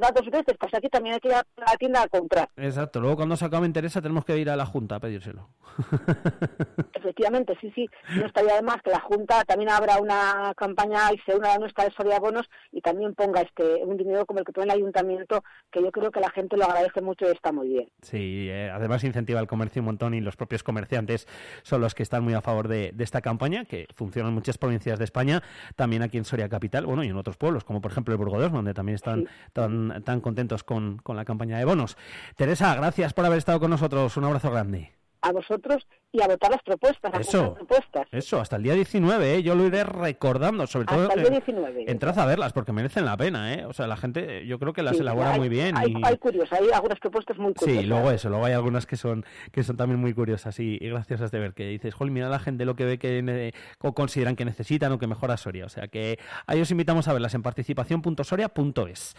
da 0.00 0.10
dos 0.14 0.26
veces, 0.30 0.56
pues 0.58 0.74
aquí 0.74 0.88
también 0.88 1.14
hay 1.14 1.20
que 1.20 1.28
ir 1.28 1.34
a 1.34 1.44
la 1.56 1.76
tienda 1.78 2.02
a 2.02 2.08
comprar. 2.08 2.48
Exacto, 2.56 3.00
luego 3.00 3.16
cuando 3.16 3.36
se 3.36 3.44
acabe 3.44 3.66
interesa 3.66 4.02
tenemos 4.02 4.24
que 4.24 4.36
ir 4.36 4.50
a 4.50 4.56
la 4.56 4.66
Junta 4.66 4.96
a 4.96 5.00
pedírselo. 5.00 5.48
Efectivamente, 6.94 7.56
sí, 7.60 7.70
sí. 7.74 7.86
No 8.16 8.26
estaría 8.26 8.54
de 8.56 8.62
más 8.62 8.82
que 8.82 8.90
la 8.90 9.00
Junta 9.00 9.44
también 9.44 9.70
abra 9.70 9.98
una 10.00 10.52
campaña 10.56 11.12
y 11.12 11.18
se 11.20 11.36
una 11.36 11.54
a 11.54 11.58
nuestra 11.58 11.84
de 11.84 11.90
Soria 11.92 12.18
Bonos 12.18 12.48
y 12.72 12.80
también 12.80 13.14
ponga 13.14 13.40
este 13.42 13.82
un 13.84 13.96
dinero 13.96 14.26
como 14.26 14.40
el 14.40 14.44
que 14.44 14.52
pone 14.52 14.64
el 14.66 14.70
ayuntamiento, 14.78 15.19
que 15.26 15.82
yo 15.82 15.90
creo 15.90 16.10
que 16.10 16.20
la 16.20 16.30
gente 16.30 16.56
lo 16.56 16.64
agradece 16.64 17.00
mucho 17.00 17.26
y 17.26 17.32
está 17.32 17.52
muy 17.52 17.68
bien. 17.68 17.88
Sí, 18.02 18.48
eh, 18.50 18.70
además 18.72 19.04
incentiva 19.04 19.40
el 19.40 19.46
comercio 19.46 19.82
un 19.82 19.86
montón 19.86 20.14
y 20.14 20.20
los 20.20 20.36
propios 20.36 20.62
comerciantes 20.62 21.26
son 21.62 21.80
los 21.80 21.94
que 21.94 22.02
están 22.02 22.22
muy 22.22 22.34
a 22.34 22.40
favor 22.40 22.68
de, 22.68 22.92
de 22.92 23.04
esta 23.04 23.20
campaña, 23.20 23.64
que 23.64 23.86
funciona 23.94 24.28
en 24.28 24.34
muchas 24.34 24.58
provincias 24.58 24.98
de 24.98 25.04
España, 25.04 25.42
también 25.76 26.02
aquí 26.02 26.18
en 26.18 26.24
Soria 26.24 26.48
Capital, 26.48 26.86
bueno, 26.86 27.04
y 27.04 27.08
en 27.08 27.16
otros 27.16 27.36
pueblos, 27.36 27.64
como 27.64 27.80
por 27.80 27.92
ejemplo 27.92 28.12
el 28.12 28.18
Burgos, 28.18 28.52
donde 28.52 28.74
también 28.74 28.96
están 28.96 29.28
tan, 29.52 30.02
tan 30.04 30.20
contentos 30.20 30.64
con, 30.64 30.98
con 30.98 31.16
la 31.16 31.24
campaña 31.24 31.58
de 31.58 31.64
bonos. 31.64 31.96
Teresa, 32.36 32.74
gracias 32.74 33.14
por 33.14 33.24
haber 33.24 33.38
estado 33.38 33.60
con 33.60 33.70
nosotros, 33.70 34.16
un 34.16 34.24
abrazo 34.24 34.50
grande. 34.50 34.99
A 35.22 35.32
vosotros 35.32 35.86
y 36.12 36.22
a 36.22 36.26
votar 36.26 36.50
las 36.50 36.62
propuestas, 36.62 37.12
a 37.12 37.18
Eso. 37.20 37.54
propuestas. 37.54 38.08
Eso, 38.10 38.40
hasta 38.40 38.56
el 38.56 38.62
día 38.62 38.72
19, 38.74 39.34
¿eh? 39.34 39.42
yo 39.42 39.54
lo 39.54 39.66
iré 39.66 39.84
recordando, 39.84 40.66
sobre 40.66 40.86
todo... 40.86 41.02
Hasta 41.02 41.14
el 41.14 41.20
día 41.20 41.28
eh, 41.38 41.42
19. 41.46 41.84
Entrad 41.92 42.18
a 42.18 42.24
verlas 42.24 42.54
porque 42.54 42.72
merecen 42.72 43.04
la 43.04 43.16
pena, 43.18 43.52
¿eh? 43.52 43.66
O 43.66 43.74
sea, 43.74 43.86
la 43.86 43.96
gente, 43.98 44.38
eh, 44.38 44.46
yo 44.46 44.58
creo 44.58 44.72
que 44.72 44.82
las 44.82 44.96
Sí, 44.96 45.02
elabora 45.02 45.32
hay- 45.34 45.38
muy 45.38 45.48
bien. 45.50 45.76
Hay, 45.76 45.92
y... 45.92 46.00
hay 46.02 46.16
curiosas, 46.16 46.58
hay 46.58 46.70
algunas 46.70 46.98
propuestas 47.00 47.36
muy 47.36 47.52
curiosas. 47.52 47.82
Sí, 47.82 47.86
luego 47.86 48.10
eso, 48.10 48.30
luego 48.30 48.46
hay 48.46 48.54
algunas 48.54 48.86
que 48.86 48.96
son 48.96 49.24
que 49.52 49.62
son 49.62 49.76
también 49.76 50.00
muy 50.00 50.14
curiosas 50.14 50.58
y, 50.58 50.78
y 50.80 50.88
graciosas 50.88 51.30
de 51.30 51.38
ver, 51.38 51.52
que 51.52 51.66
dices, 51.66 51.94
jol, 51.94 52.10
mira 52.10 52.30
la 52.30 52.38
gente 52.38 52.64
lo 52.64 52.74
que 52.74 52.84
ve 52.86 52.98
que 52.98 53.20
ne- 53.22 53.52
o 53.80 53.92
consideran 53.94 54.36
que 54.36 54.46
necesitan 54.46 54.90
o 54.92 54.98
que 54.98 55.06
mejora 55.06 55.36
Soria. 55.36 55.66
O 55.66 55.68
sea 55.68 55.88
que 55.88 56.18
ahí 56.46 56.60
os 56.62 56.70
invitamos 56.70 57.08
a 57.08 57.12
verlas 57.12 57.34
en 57.34 57.42
participación.soria.es. 57.42 59.16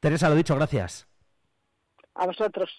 Teresa, 0.00 0.28
lo 0.28 0.34
dicho, 0.34 0.56
gracias. 0.56 1.06
A 2.16 2.26
vosotros. 2.26 2.70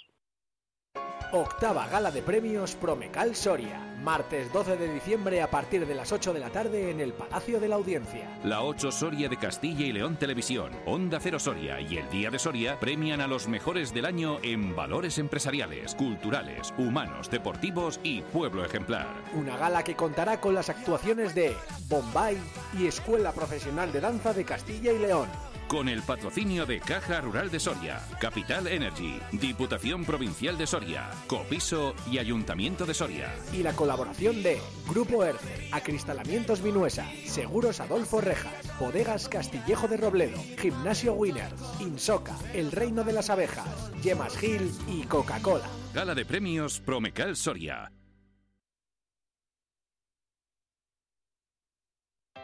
Octava 1.31 1.87
gala 1.87 2.11
de 2.11 2.21
premios 2.21 2.75
Promecal 2.75 3.35
Soria. 3.35 3.79
Martes 4.03 4.53
12 4.53 4.77
de 4.77 4.93
diciembre 4.93 5.41
a 5.41 5.49
partir 5.49 5.87
de 5.87 5.95
las 5.95 6.11
8 6.11 6.33
de 6.33 6.39
la 6.39 6.49
tarde 6.49 6.91
en 6.91 6.99
el 6.99 7.13
Palacio 7.13 7.59
de 7.59 7.67
la 7.67 7.75
Audiencia. 7.75 8.29
La 8.43 8.61
8 8.61 8.91
Soria 8.91 9.27
de 9.27 9.37
Castilla 9.37 9.85
y 9.85 9.91
León 9.91 10.17
Televisión, 10.17 10.71
Onda 10.85 11.19
Cero 11.19 11.39
Soria 11.39 11.81
y 11.81 11.97
el 11.97 12.09
Día 12.09 12.29
de 12.29 12.37
Soria 12.37 12.79
premian 12.79 13.21
a 13.21 13.27
los 13.27 13.47
mejores 13.47 13.93
del 13.93 14.05
año 14.05 14.37
en 14.43 14.75
valores 14.75 15.17
empresariales, 15.17 15.95
culturales, 15.95 16.73
humanos, 16.77 17.29
deportivos 17.29 17.99
y 18.03 18.21
pueblo 18.21 18.63
ejemplar. 18.63 19.07
Una 19.33 19.57
gala 19.57 19.83
que 19.83 19.95
contará 19.95 20.39
con 20.39 20.53
las 20.53 20.69
actuaciones 20.69 21.33
de 21.33 21.55
Bombay 21.87 22.37
y 22.77 22.85
Escuela 22.85 23.31
Profesional 23.31 23.91
de 23.91 24.01
Danza 24.01 24.33
de 24.33 24.45
Castilla 24.45 24.91
y 24.91 24.99
León. 24.99 25.27
Con 25.67 25.89
el 25.89 26.03
patrocinio 26.03 26.67
de 26.67 26.79
Caja 26.79 27.21
Rural 27.21 27.49
de 27.49 27.59
Soria, 27.59 27.99
Capital 28.19 28.67
Energy, 28.67 29.19
Diputación 29.31 30.05
Provincial 30.05 30.59
de 30.59 30.67
Soria, 30.67 31.09
Copiso 31.25 31.95
y 32.09 32.19
Ayuntamiento 32.19 32.85
de 32.85 32.93
Soria. 32.93 33.33
Y 33.51 33.63
la 33.63 33.73
colaboración 33.73 34.43
de 34.43 34.61
Grupo 34.87 35.23
ERCE, 35.23 35.69
Acristalamientos 35.71 36.61
Vinuesa, 36.61 37.09
Seguros 37.25 37.79
Adolfo 37.79 38.21
Rejas, 38.21 38.53
Bodegas 38.79 39.27
Castillejo 39.27 39.87
de 39.87 39.97
Robledo, 39.97 40.37
Gimnasio 40.59 41.13
Winners, 41.13 41.59
Insoca, 41.79 42.35
El 42.53 42.71
Reino 42.71 43.03
de 43.03 43.13
las 43.13 43.31
Abejas, 43.31 43.91
Yemas 44.03 44.37
Gil 44.37 44.71
y 44.87 45.03
Coca-Cola. 45.03 45.67
Gala 45.95 46.13
de 46.13 46.25
premios 46.25 46.79
Promecal 46.79 47.35
Soria. 47.35 47.91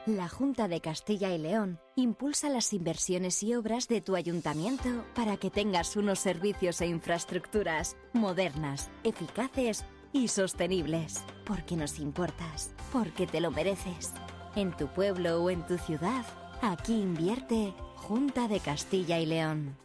La 0.07 0.27
Junta 0.27 0.67
de 0.67 0.81
Castilla 0.81 1.31
y 1.31 1.37
León 1.37 1.79
impulsa 1.95 2.49
las 2.49 2.73
inversiones 2.73 3.43
y 3.43 3.53
obras 3.53 3.87
de 3.87 4.01
tu 4.01 4.15
ayuntamiento 4.15 5.05
para 5.13 5.37
que 5.37 5.51
tengas 5.51 5.95
unos 5.95 6.17
servicios 6.17 6.81
e 6.81 6.87
infraestructuras 6.87 7.95
modernas, 8.11 8.89
eficaces 9.03 9.85
y 10.11 10.29
sostenibles. 10.29 11.23
Porque 11.45 11.75
nos 11.75 11.99
importas, 11.99 12.73
porque 12.91 13.27
te 13.27 13.41
lo 13.41 13.51
mereces. 13.51 14.11
En 14.55 14.75
tu 14.75 14.87
pueblo 14.87 15.43
o 15.43 15.51
en 15.51 15.67
tu 15.67 15.77
ciudad, 15.77 16.25
aquí 16.63 16.93
invierte 16.93 17.75
Junta 17.97 18.47
de 18.47 18.59
Castilla 18.59 19.19
y 19.19 19.27
León. 19.27 19.77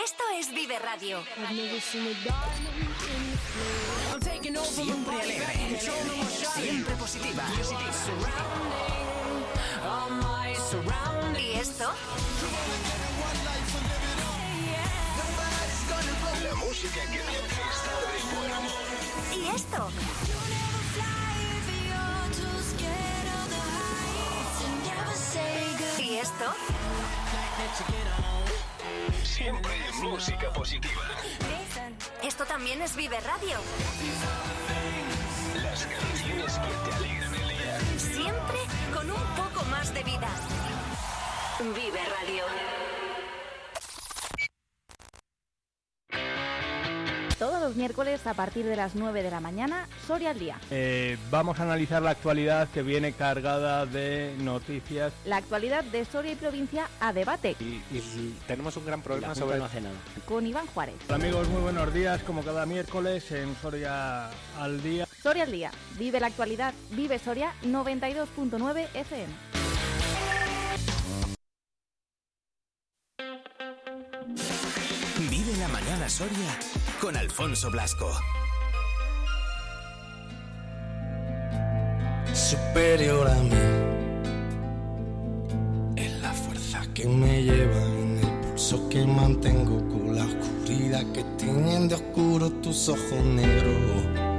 Esto 0.00 0.22
es 0.38 0.54
Vive 0.54 0.78
Radio. 0.78 1.18
Siempre 4.62 5.20
alegre, 5.20 5.80
siempre 6.54 6.94
positiva. 6.94 7.44
¿Y 11.38 11.52
esto? 11.54 11.90
La 16.44 16.54
música 16.54 17.00
que 17.10 17.18
te 17.18 17.26
hace. 17.66 17.90
¿Y 19.36 19.48
esto? 19.48 19.90
¿Y 25.98 26.16
esto? 26.18 26.54
Siempre 29.24 29.72
música 30.02 30.52
positiva. 30.52 31.02
Esto 32.22 32.44
también 32.44 32.82
es 32.82 32.94
Vive 32.94 33.18
Radio. 33.20 33.58
Las 35.62 35.86
canciones 35.86 36.58
que 36.58 36.90
te 36.90 36.96
alegran 36.96 37.29
con 38.94 39.10
un 39.10 39.22
poco 39.36 39.64
más 39.70 39.92
de 39.94 40.02
vida. 40.02 40.28
Vive 41.60 42.00
Radio. 42.20 42.44
Todos 47.38 47.62
los 47.62 47.74
miércoles 47.74 48.26
a 48.26 48.34
partir 48.34 48.66
de 48.66 48.76
las 48.76 48.94
9 48.94 49.22
de 49.22 49.30
la 49.30 49.40
mañana, 49.40 49.88
Soria 50.06 50.30
al 50.30 50.38
día. 50.38 50.58
Eh, 50.70 51.16
vamos 51.30 51.58
a 51.58 51.62
analizar 51.62 52.02
la 52.02 52.10
actualidad 52.10 52.68
que 52.68 52.82
viene 52.82 53.12
cargada 53.12 53.86
de 53.86 54.34
noticias. 54.38 55.14
La 55.24 55.38
actualidad 55.38 55.82
de 55.84 56.04
Soria 56.04 56.32
y 56.32 56.36
provincia 56.36 56.88
a 57.00 57.14
debate. 57.14 57.56
Y, 57.58 57.80
y 57.96 58.38
tenemos 58.46 58.76
un 58.76 58.84
gran 58.84 59.00
problema 59.00 59.34
sobre... 59.34 59.56
No 59.56 59.64
hace 59.64 59.80
nada. 59.80 59.94
Con 60.26 60.46
Iván 60.46 60.66
Juárez. 60.66 60.96
Hola, 61.06 61.16
amigos, 61.16 61.48
muy 61.48 61.62
buenos 61.62 61.94
días, 61.94 62.22
como 62.24 62.42
cada 62.42 62.66
miércoles 62.66 63.32
en 63.32 63.56
Soria 63.56 64.28
al 64.58 64.82
día. 64.82 65.06
Soria 65.22 65.42
al 65.42 65.52
día. 65.52 65.70
Vive 65.98 66.18
la 66.20 66.28
actualidad. 66.28 66.74
Vive 66.90 67.18
Soria 67.18 67.52
92.9 67.62 68.88
FM. 68.94 69.32
Vive 75.28 75.56
la 75.58 75.68
mañana 75.68 76.08
Soria 76.08 76.58
con 77.00 77.16
Alfonso 77.16 77.70
Blasco. 77.70 78.10
superior 82.34 83.28
a 83.28 83.34
mí. 83.42 83.50
Es 85.96 86.12
la 86.20 86.32
fuerza 86.32 86.82
que 86.94 87.06
me 87.06 87.42
lleva 87.42 87.82
en 87.82 88.18
el 88.18 88.40
pulso 88.40 88.88
que 88.88 89.04
mantengo 89.04 89.78
con 89.88 90.16
la 90.16 90.24
oscuridad 90.24 91.04
que 91.12 91.24
tienen 91.36 91.88
de 91.88 91.96
oscuro 91.96 92.50
tus 92.62 92.88
ojos 92.88 93.24
negros. 93.24 94.29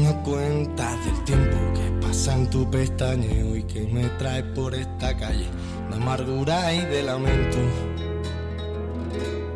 No 0.00 0.22
cuentas 0.22 1.04
del 1.04 1.22
tiempo 1.24 1.58
que 1.74 2.06
pasa 2.06 2.34
en 2.34 2.48
tu 2.48 2.70
pestañeo 2.70 3.54
y 3.54 3.62
que 3.64 3.82
me 3.82 4.08
trae 4.18 4.42
por 4.42 4.74
esta 4.74 5.14
calle 5.18 5.46
de 5.90 5.96
amargura 5.96 6.72
y 6.72 6.80
de 6.86 7.02
lamento. 7.02 7.58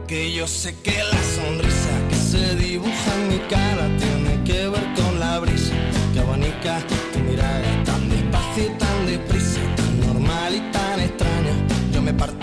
Que 0.06 0.34
yo 0.34 0.46
sé 0.46 0.74
que 0.82 0.92
la 0.92 1.22
sonrisa 1.36 2.08
que 2.10 2.16
se 2.16 2.54
dibuja 2.56 3.14
en 3.14 3.28
mi 3.28 3.38
cara 3.48 3.88
tiene 3.96 4.44
que 4.44 4.68
ver 4.68 4.86
con 4.94 5.18
la 5.18 5.38
brisa 5.38 5.72
que 6.12 6.20
abanica 6.20 6.80
tu 7.14 7.18
mirada 7.20 7.84
tan 7.84 8.06
despacio 8.10 8.64
y 8.64 8.78
tan 8.78 9.06
deprisa, 9.06 9.60
tan 9.76 10.00
normal 10.00 10.54
y 10.54 10.60
tan 10.70 11.00
extraña. 11.00 11.54
Yo 11.94 12.02
me 12.02 12.12
parto 12.12 12.35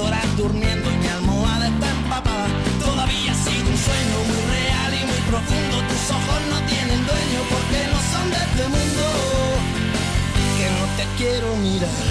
horas 0.00 0.36
durmiendo 0.36 0.90
y 0.90 0.96
mi 0.96 1.06
almohada 1.06 1.68
está 1.68 1.90
empapada. 1.90 2.48
Todavía 2.84 3.32
ha 3.32 3.34
sido 3.34 3.68
un 3.70 3.78
sueño 3.88 4.16
muy 4.30 4.42
real 4.56 4.92
y 4.94 5.02
muy 5.06 5.20
profundo. 5.30 5.74
Tus 5.90 6.04
ojos 6.10 6.40
no 6.52 6.58
tienen 6.66 7.00
dueño 7.06 7.40
porque 7.52 7.78
no 7.92 7.98
son 8.12 8.30
de 8.30 8.40
este 8.48 8.64
mundo. 8.74 9.04
Que 10.58 10.66
no 10.78 10.84
te 10.96 11.04
quiero 11.18 11.56
mirar. 11.56 12.08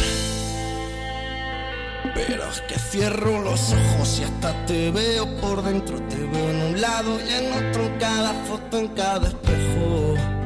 Pero 2.16 2.50
es 2.50 2.62
que 2.62 2.80
cierro 2.80 3.42
los 3.42 3.74
ojos 3.74 4.20
y 4.20 4.24
hasta 4.24 4.66
te 4.66 4.92
veo 4.92 5.26
por 5.42 5.64
dentro. 5.64 6.02
Te 6.04 6.18
veo 6.18 6.50
en 6.50 6.62
un 6.62 6.82
lado 6.82 7.20
y 7.20 7.34
en 7.34 7.54
otro, 7.54 7.86
en 7.86 7.98
cada 7.98 8.34
foto, 8.46 8.78
en 8.78 8.88
cada 8.90 9.28
espejo. 9.28 10.39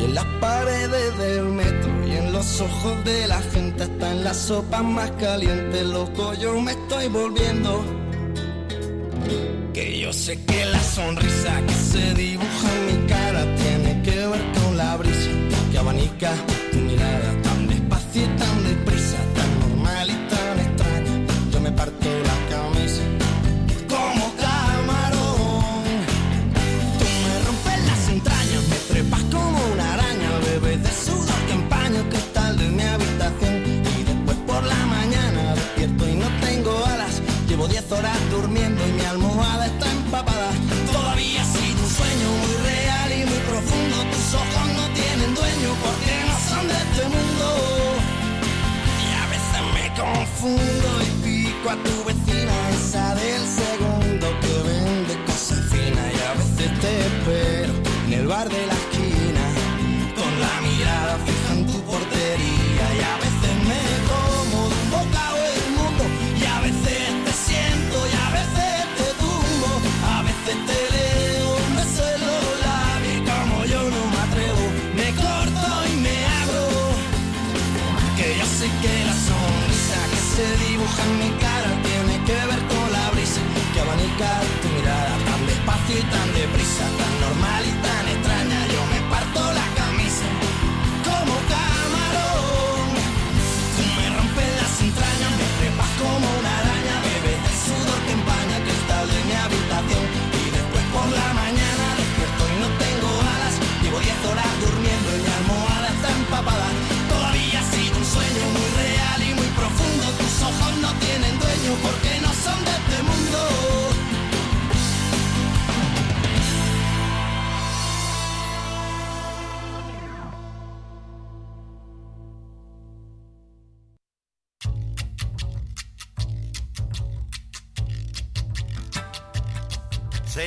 Y 0.00 0.04
en 0.04 0.14
las 0.14 0.24
paredes 0.40 1.18
del 1.18 1.44
metro 1.44 2.06
y 2.06 2.12
en 2.12 2.32
los 2.32 2.60
ojos 2.62 3.04
de 3.04 3.26
la 3.26 3.38
gente, 3.52 3.82
hasta 3.82 4.12
en 4.12 4.24
la 4.24 4.32
sopa 4.32 4.82
más 4.82 5.10
caliente, 5.12 5.84
loco, 5.84 6.32
yo 6.34 6.58
me 6.58 6.72
estoy 6.72 7.08
volviendo. 7.08 7.84
Que 9.74 10.00
yo 10.00 10.10
sé 10.12 10.42
que 10.44 10.64
la 10.64 10.80
sonrisa 10.80 11.60
que 11.66 11.74
se 11.74 12.14
dibuja 12.14 12.68
en 12.76 12.86
mi 12.86 13.06
cara 13.08 13.42
tiene 13.56 14.02
que 14.02 14.16
ver 14.26 14.52
con 14.54 14.76
la 14.78 14.96
brisa 14.96 15.30
que 15.70 15.78
abanica 15.78 16.32
tu 16.72 16.78
mirada 16.78 17.29
y 50.48 51.10
pico 51.22 51.70
a 51.70 51.76
tu 51.76 52.04
vecina, 52.04 52.70
esa 52.70 53.14
del 53.14 53.46
segundo 53.46 54.26
que 54.40 54.68
vende 54.68 55.24
cosas 55.26 55.60
finas. 55.70 56.14
Y 56.14 56.20
a 56.20 56.32
veces 56.34 56.80
te 56.80 57.00
espero 57.00 57.72
en 58.06 58.12
el 58.14 58.26
bar 58.26 58.48
de 58.48 58.66
la 58.66 58.79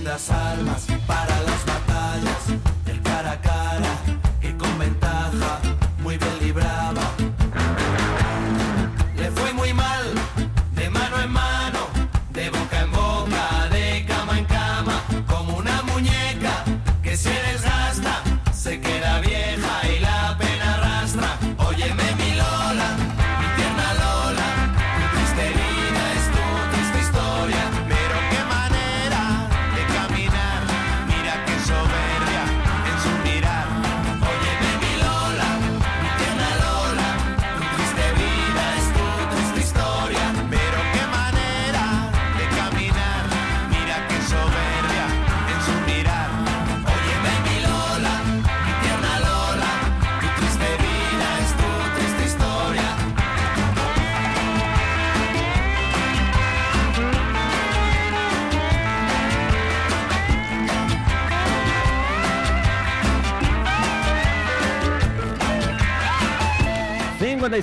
Tremendas 0.00 0.30
armas 0.30 0.89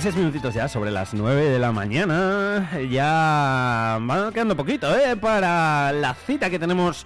56 0.00 0.16
minutitos 0.16 0.54
ya 0.54 0.68
sobre 0.68 0.92
las 0.92 1.12
9 1.12 1.50
de 1.50 1.58
la 1.58 1.72
mañana. 1.72 2.70
Ya 2.88 3.98
va 4.08 4.30
quedando 4.32 4.56
poquito, 4.56 4.96
¿eh? 4.96 5.16
Para 5.16 5.90
la 5.90 6.14
cita 6.14 6.48
que 6.50 6.60
tenemos 6.60 7.04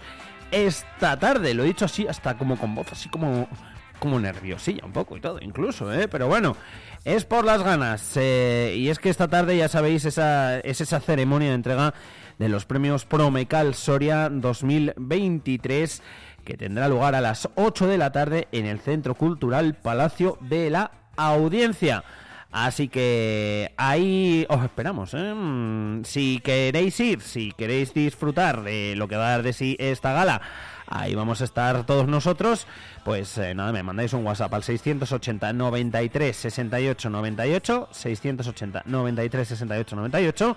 esta 0.51 1.18
tarde. 1.18 1.55
Lo 1.55 1.62
he 1.62 1.68
dicho 1.68 1.86
así, 1.86 2.07
hasta 2.07 2.36
como 2.36 2.59
con 2.59 2.74
voz, 2.74 2.93
así 2.93 3.09
como, 3.09 3.49
como 3.99 4.20
nerviosilla 4.20 4.84
un 4.84 4.93
poco 4.93 5.16
y 5.16 5.22
todo, 5.22 5.38
incluso, 5.40 5.90
¿eh? 5.90 6.07
Pero 6.07 6.28
bueno, 6.28 6.55
es 7.07 7.24
por 7.24 7.47
las 7.47 7.62
ganas. 7.62 8.12
eh, 8.16 8.74
y 8.76 8.90
es 8.90 8.99
que 8.99 9.09
esta 9.09 9.26
tarde, 9.26 9.57
ya 9.57 9.68
sabéis, 9.68 10.05
esa, 10.05 10.59
es 10.59 10.82
esa 10.82 11.01
ceremonia 11.01 11.49
de 11.49 11.55
entrega 11.55 11.95
de 12.38 12.51
los 12.51 12.66
premios 12.66 13.07
Promecal 13.07 13.74
Soria 13.74 14.28
2023 14.28 16.03
que 16.45 16.59
tendrá 16.59 16.88
lugar 16.88 17.14
a 17.14 17.22
las 17.22 17.49
8 17.55 17.86
de 17.86 17.97
la 17.97 18.12
tarde 18.12 18.49
en 18.53 18.66
el 18.66 18.80
Centro 18.80 19.14
Cultural 19.14 19.76
Palacio 19.76 20.36
de 20.43 20.68
la 20.68 20.90
Audiencia. 21.16 22.05
Así 22.53 22.88
que 22.88 23.72
ahí 23.78 24.46
os 24.50 24.62
esperamos. 24.62 25.14
¿eh? 25.14 25.32
Mm, 25.34 26.05
Si 26.05 26.40
queréis 26.40 27.00
ir, 27.00 27.22
si 27.22 27.53
queréis 27.53 27.94
disfrutar 27.94 28.62
de 28.62 28.94
lo 28.96 29.09
que 29.09 29.16
va 29.16 29.28
a 29.28 29.30
dar 29.30 29.42
de 29.42 29.55
sí 29.55 29.74
esta 29.80 30.12
gala, 30.12 30.42
ahí 30.86 31.14
vamos 31.14 31.40
a 31.40 31.44
estar 31.44 31.84
todos 31.86 32.07
nosotros. 32.07 32.66
Pues 33.05 33.38
eh, 33.38 33.55
nada, 33.55 33.72
me 33.72 33.82
mandáis 33.82 34.12
un 34.12 34.24
WhatsApp 34.26 34.53
al 34.53 34.62
680 34.62 35.53
93 35.55 36.36
68 36.36 37.09
98, 37.11 37.88
680 37.90 38.82
93 38.84 39.48
68 39.48 39.96
98 39.96 40.57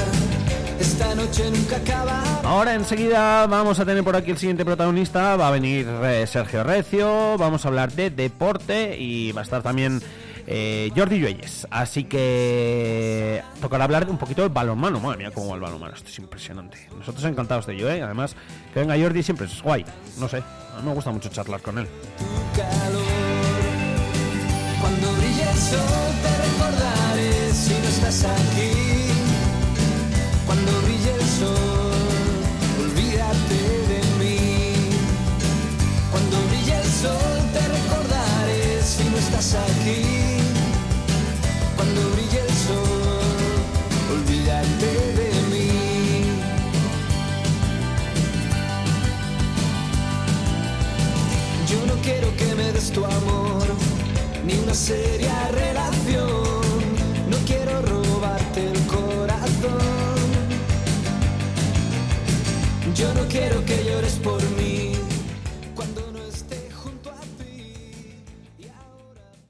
esta 0.80 1.14
noche 1.14 1.50
nunca 1.50 1.76
acaba. 1.76 2.22
Ahora 2.44 2.74
enseguida 2.74 3.46
vamos 3.46 3.78
a 3.80 3.84
tener 3.84 4.04
por 4.04 4.16
aquí 4.16 4.30
el 4.30 4.38
siguiente 4.38 4.64
protagonista, 4.64 5.36
va 5.36 5.48
a 5.48 5.50
venir 5.50 5.86
eh, 6.04 6.26
Sergio 6.26 6.64
Recio, 6.64 7.36
vamos 7.38 7.64
a 7.64 7.68
hablar 7.68 7.92
de 7.92 8.10
deporte 8.10 8.96
y 8.98 9.32
va 9.32 9.40
a 9.40 9.44
estar 9.44 9.62
también 9.62 10.00
eh, 10.46 10.90
Jordi 10.96 11.18
Lluelles. 11.18 11.66
Así 11.70 12.04
que 12.04 13.42
tocará 13.60 13.84
hablar 13.84 14.08
un 14.08 14.18
poquito 14.18 14.42
del 14.42 14.50
balonmano. 14.50 14.98
Madre 15.00 15.18
mía, 15.18 15.30
cómo 15.32 15.48
va 15.48 15.56
el 15.56 15.60
balonmano, 15.60 15.94
esto 15.94 16.08
es 16.08 16.18
impresionante. 16.18 16.78
Nosotros 16.96 17.24
encantados 17.24 17.66
de 17.66 17.74
ello, 17.74 17.90
¿eh? 17.90 18.02
Además, 18.02 18.34
que 18.72 18.80
venga 18.80 18.96
Jordi 18.98 19.22
siempre 19.22 19.46
es 19.46 19.62
guay, 19.62 19.84
no 20.18 20.28
sé, 20.28 20.38
a 20.38 20.80
mí 20.80 20.88
me 20.88 20.94
gusta 20.94 21.10
mucho 21.10 21.28
charlar 21.28 21.60
con 21.60 21.78
él. 21.78 21.86
Cuando 24.80 25.12
brille 25.14 25.42
el 25.42 25.58
sol 25.58 25.80
te 26.22 26.36
recordaré 26.46 27.52
si 27.52 27.72
no 27.74 27.88
estás 27.88 28.24
aquí. 28.24 28.97
Cuando 30.48 30.72
brille 30.80 31.12
el 31.14 31.26
sol, 31.40 31.92
olvídate 32.80 33.60
de 33.90 34.00
mí. 34.18 34.90
Cuando 36.10 36.36
brille 36.48 36.74
el 36.74 36.90
sol 37.02 37.36
te 37.52 37.60
recordaré 37.76 38.82
si 38.82 39.04
no 39.10 39.18
estás 39.18 39.56
aquí. 39.56 40.02
Cuando 41.76 42.00
brille 42.12 42.40
el 42.40 42.54
sol, 42.66 43.60
olvídate 44.16 44.90
de 45.20 45.30
mí. 45.52 45.68
Yo 51.70 51.78
no 51.84 51.94
quiero 52.00 52.34
que 52.38 52.54
me 52.54 52.72
des 52.72 52.90
tu 52.90 53.04
amor, 53.04 53.66
ni 54.46 54.54
una 54.54 54.72
seria 54.72 55.50
relación. 55.50 56.47
Yo 62.98 63.14
no 63.14 63.28
quiero 63.28 63.64
que 63.64 63.84
llores 63.84 64.14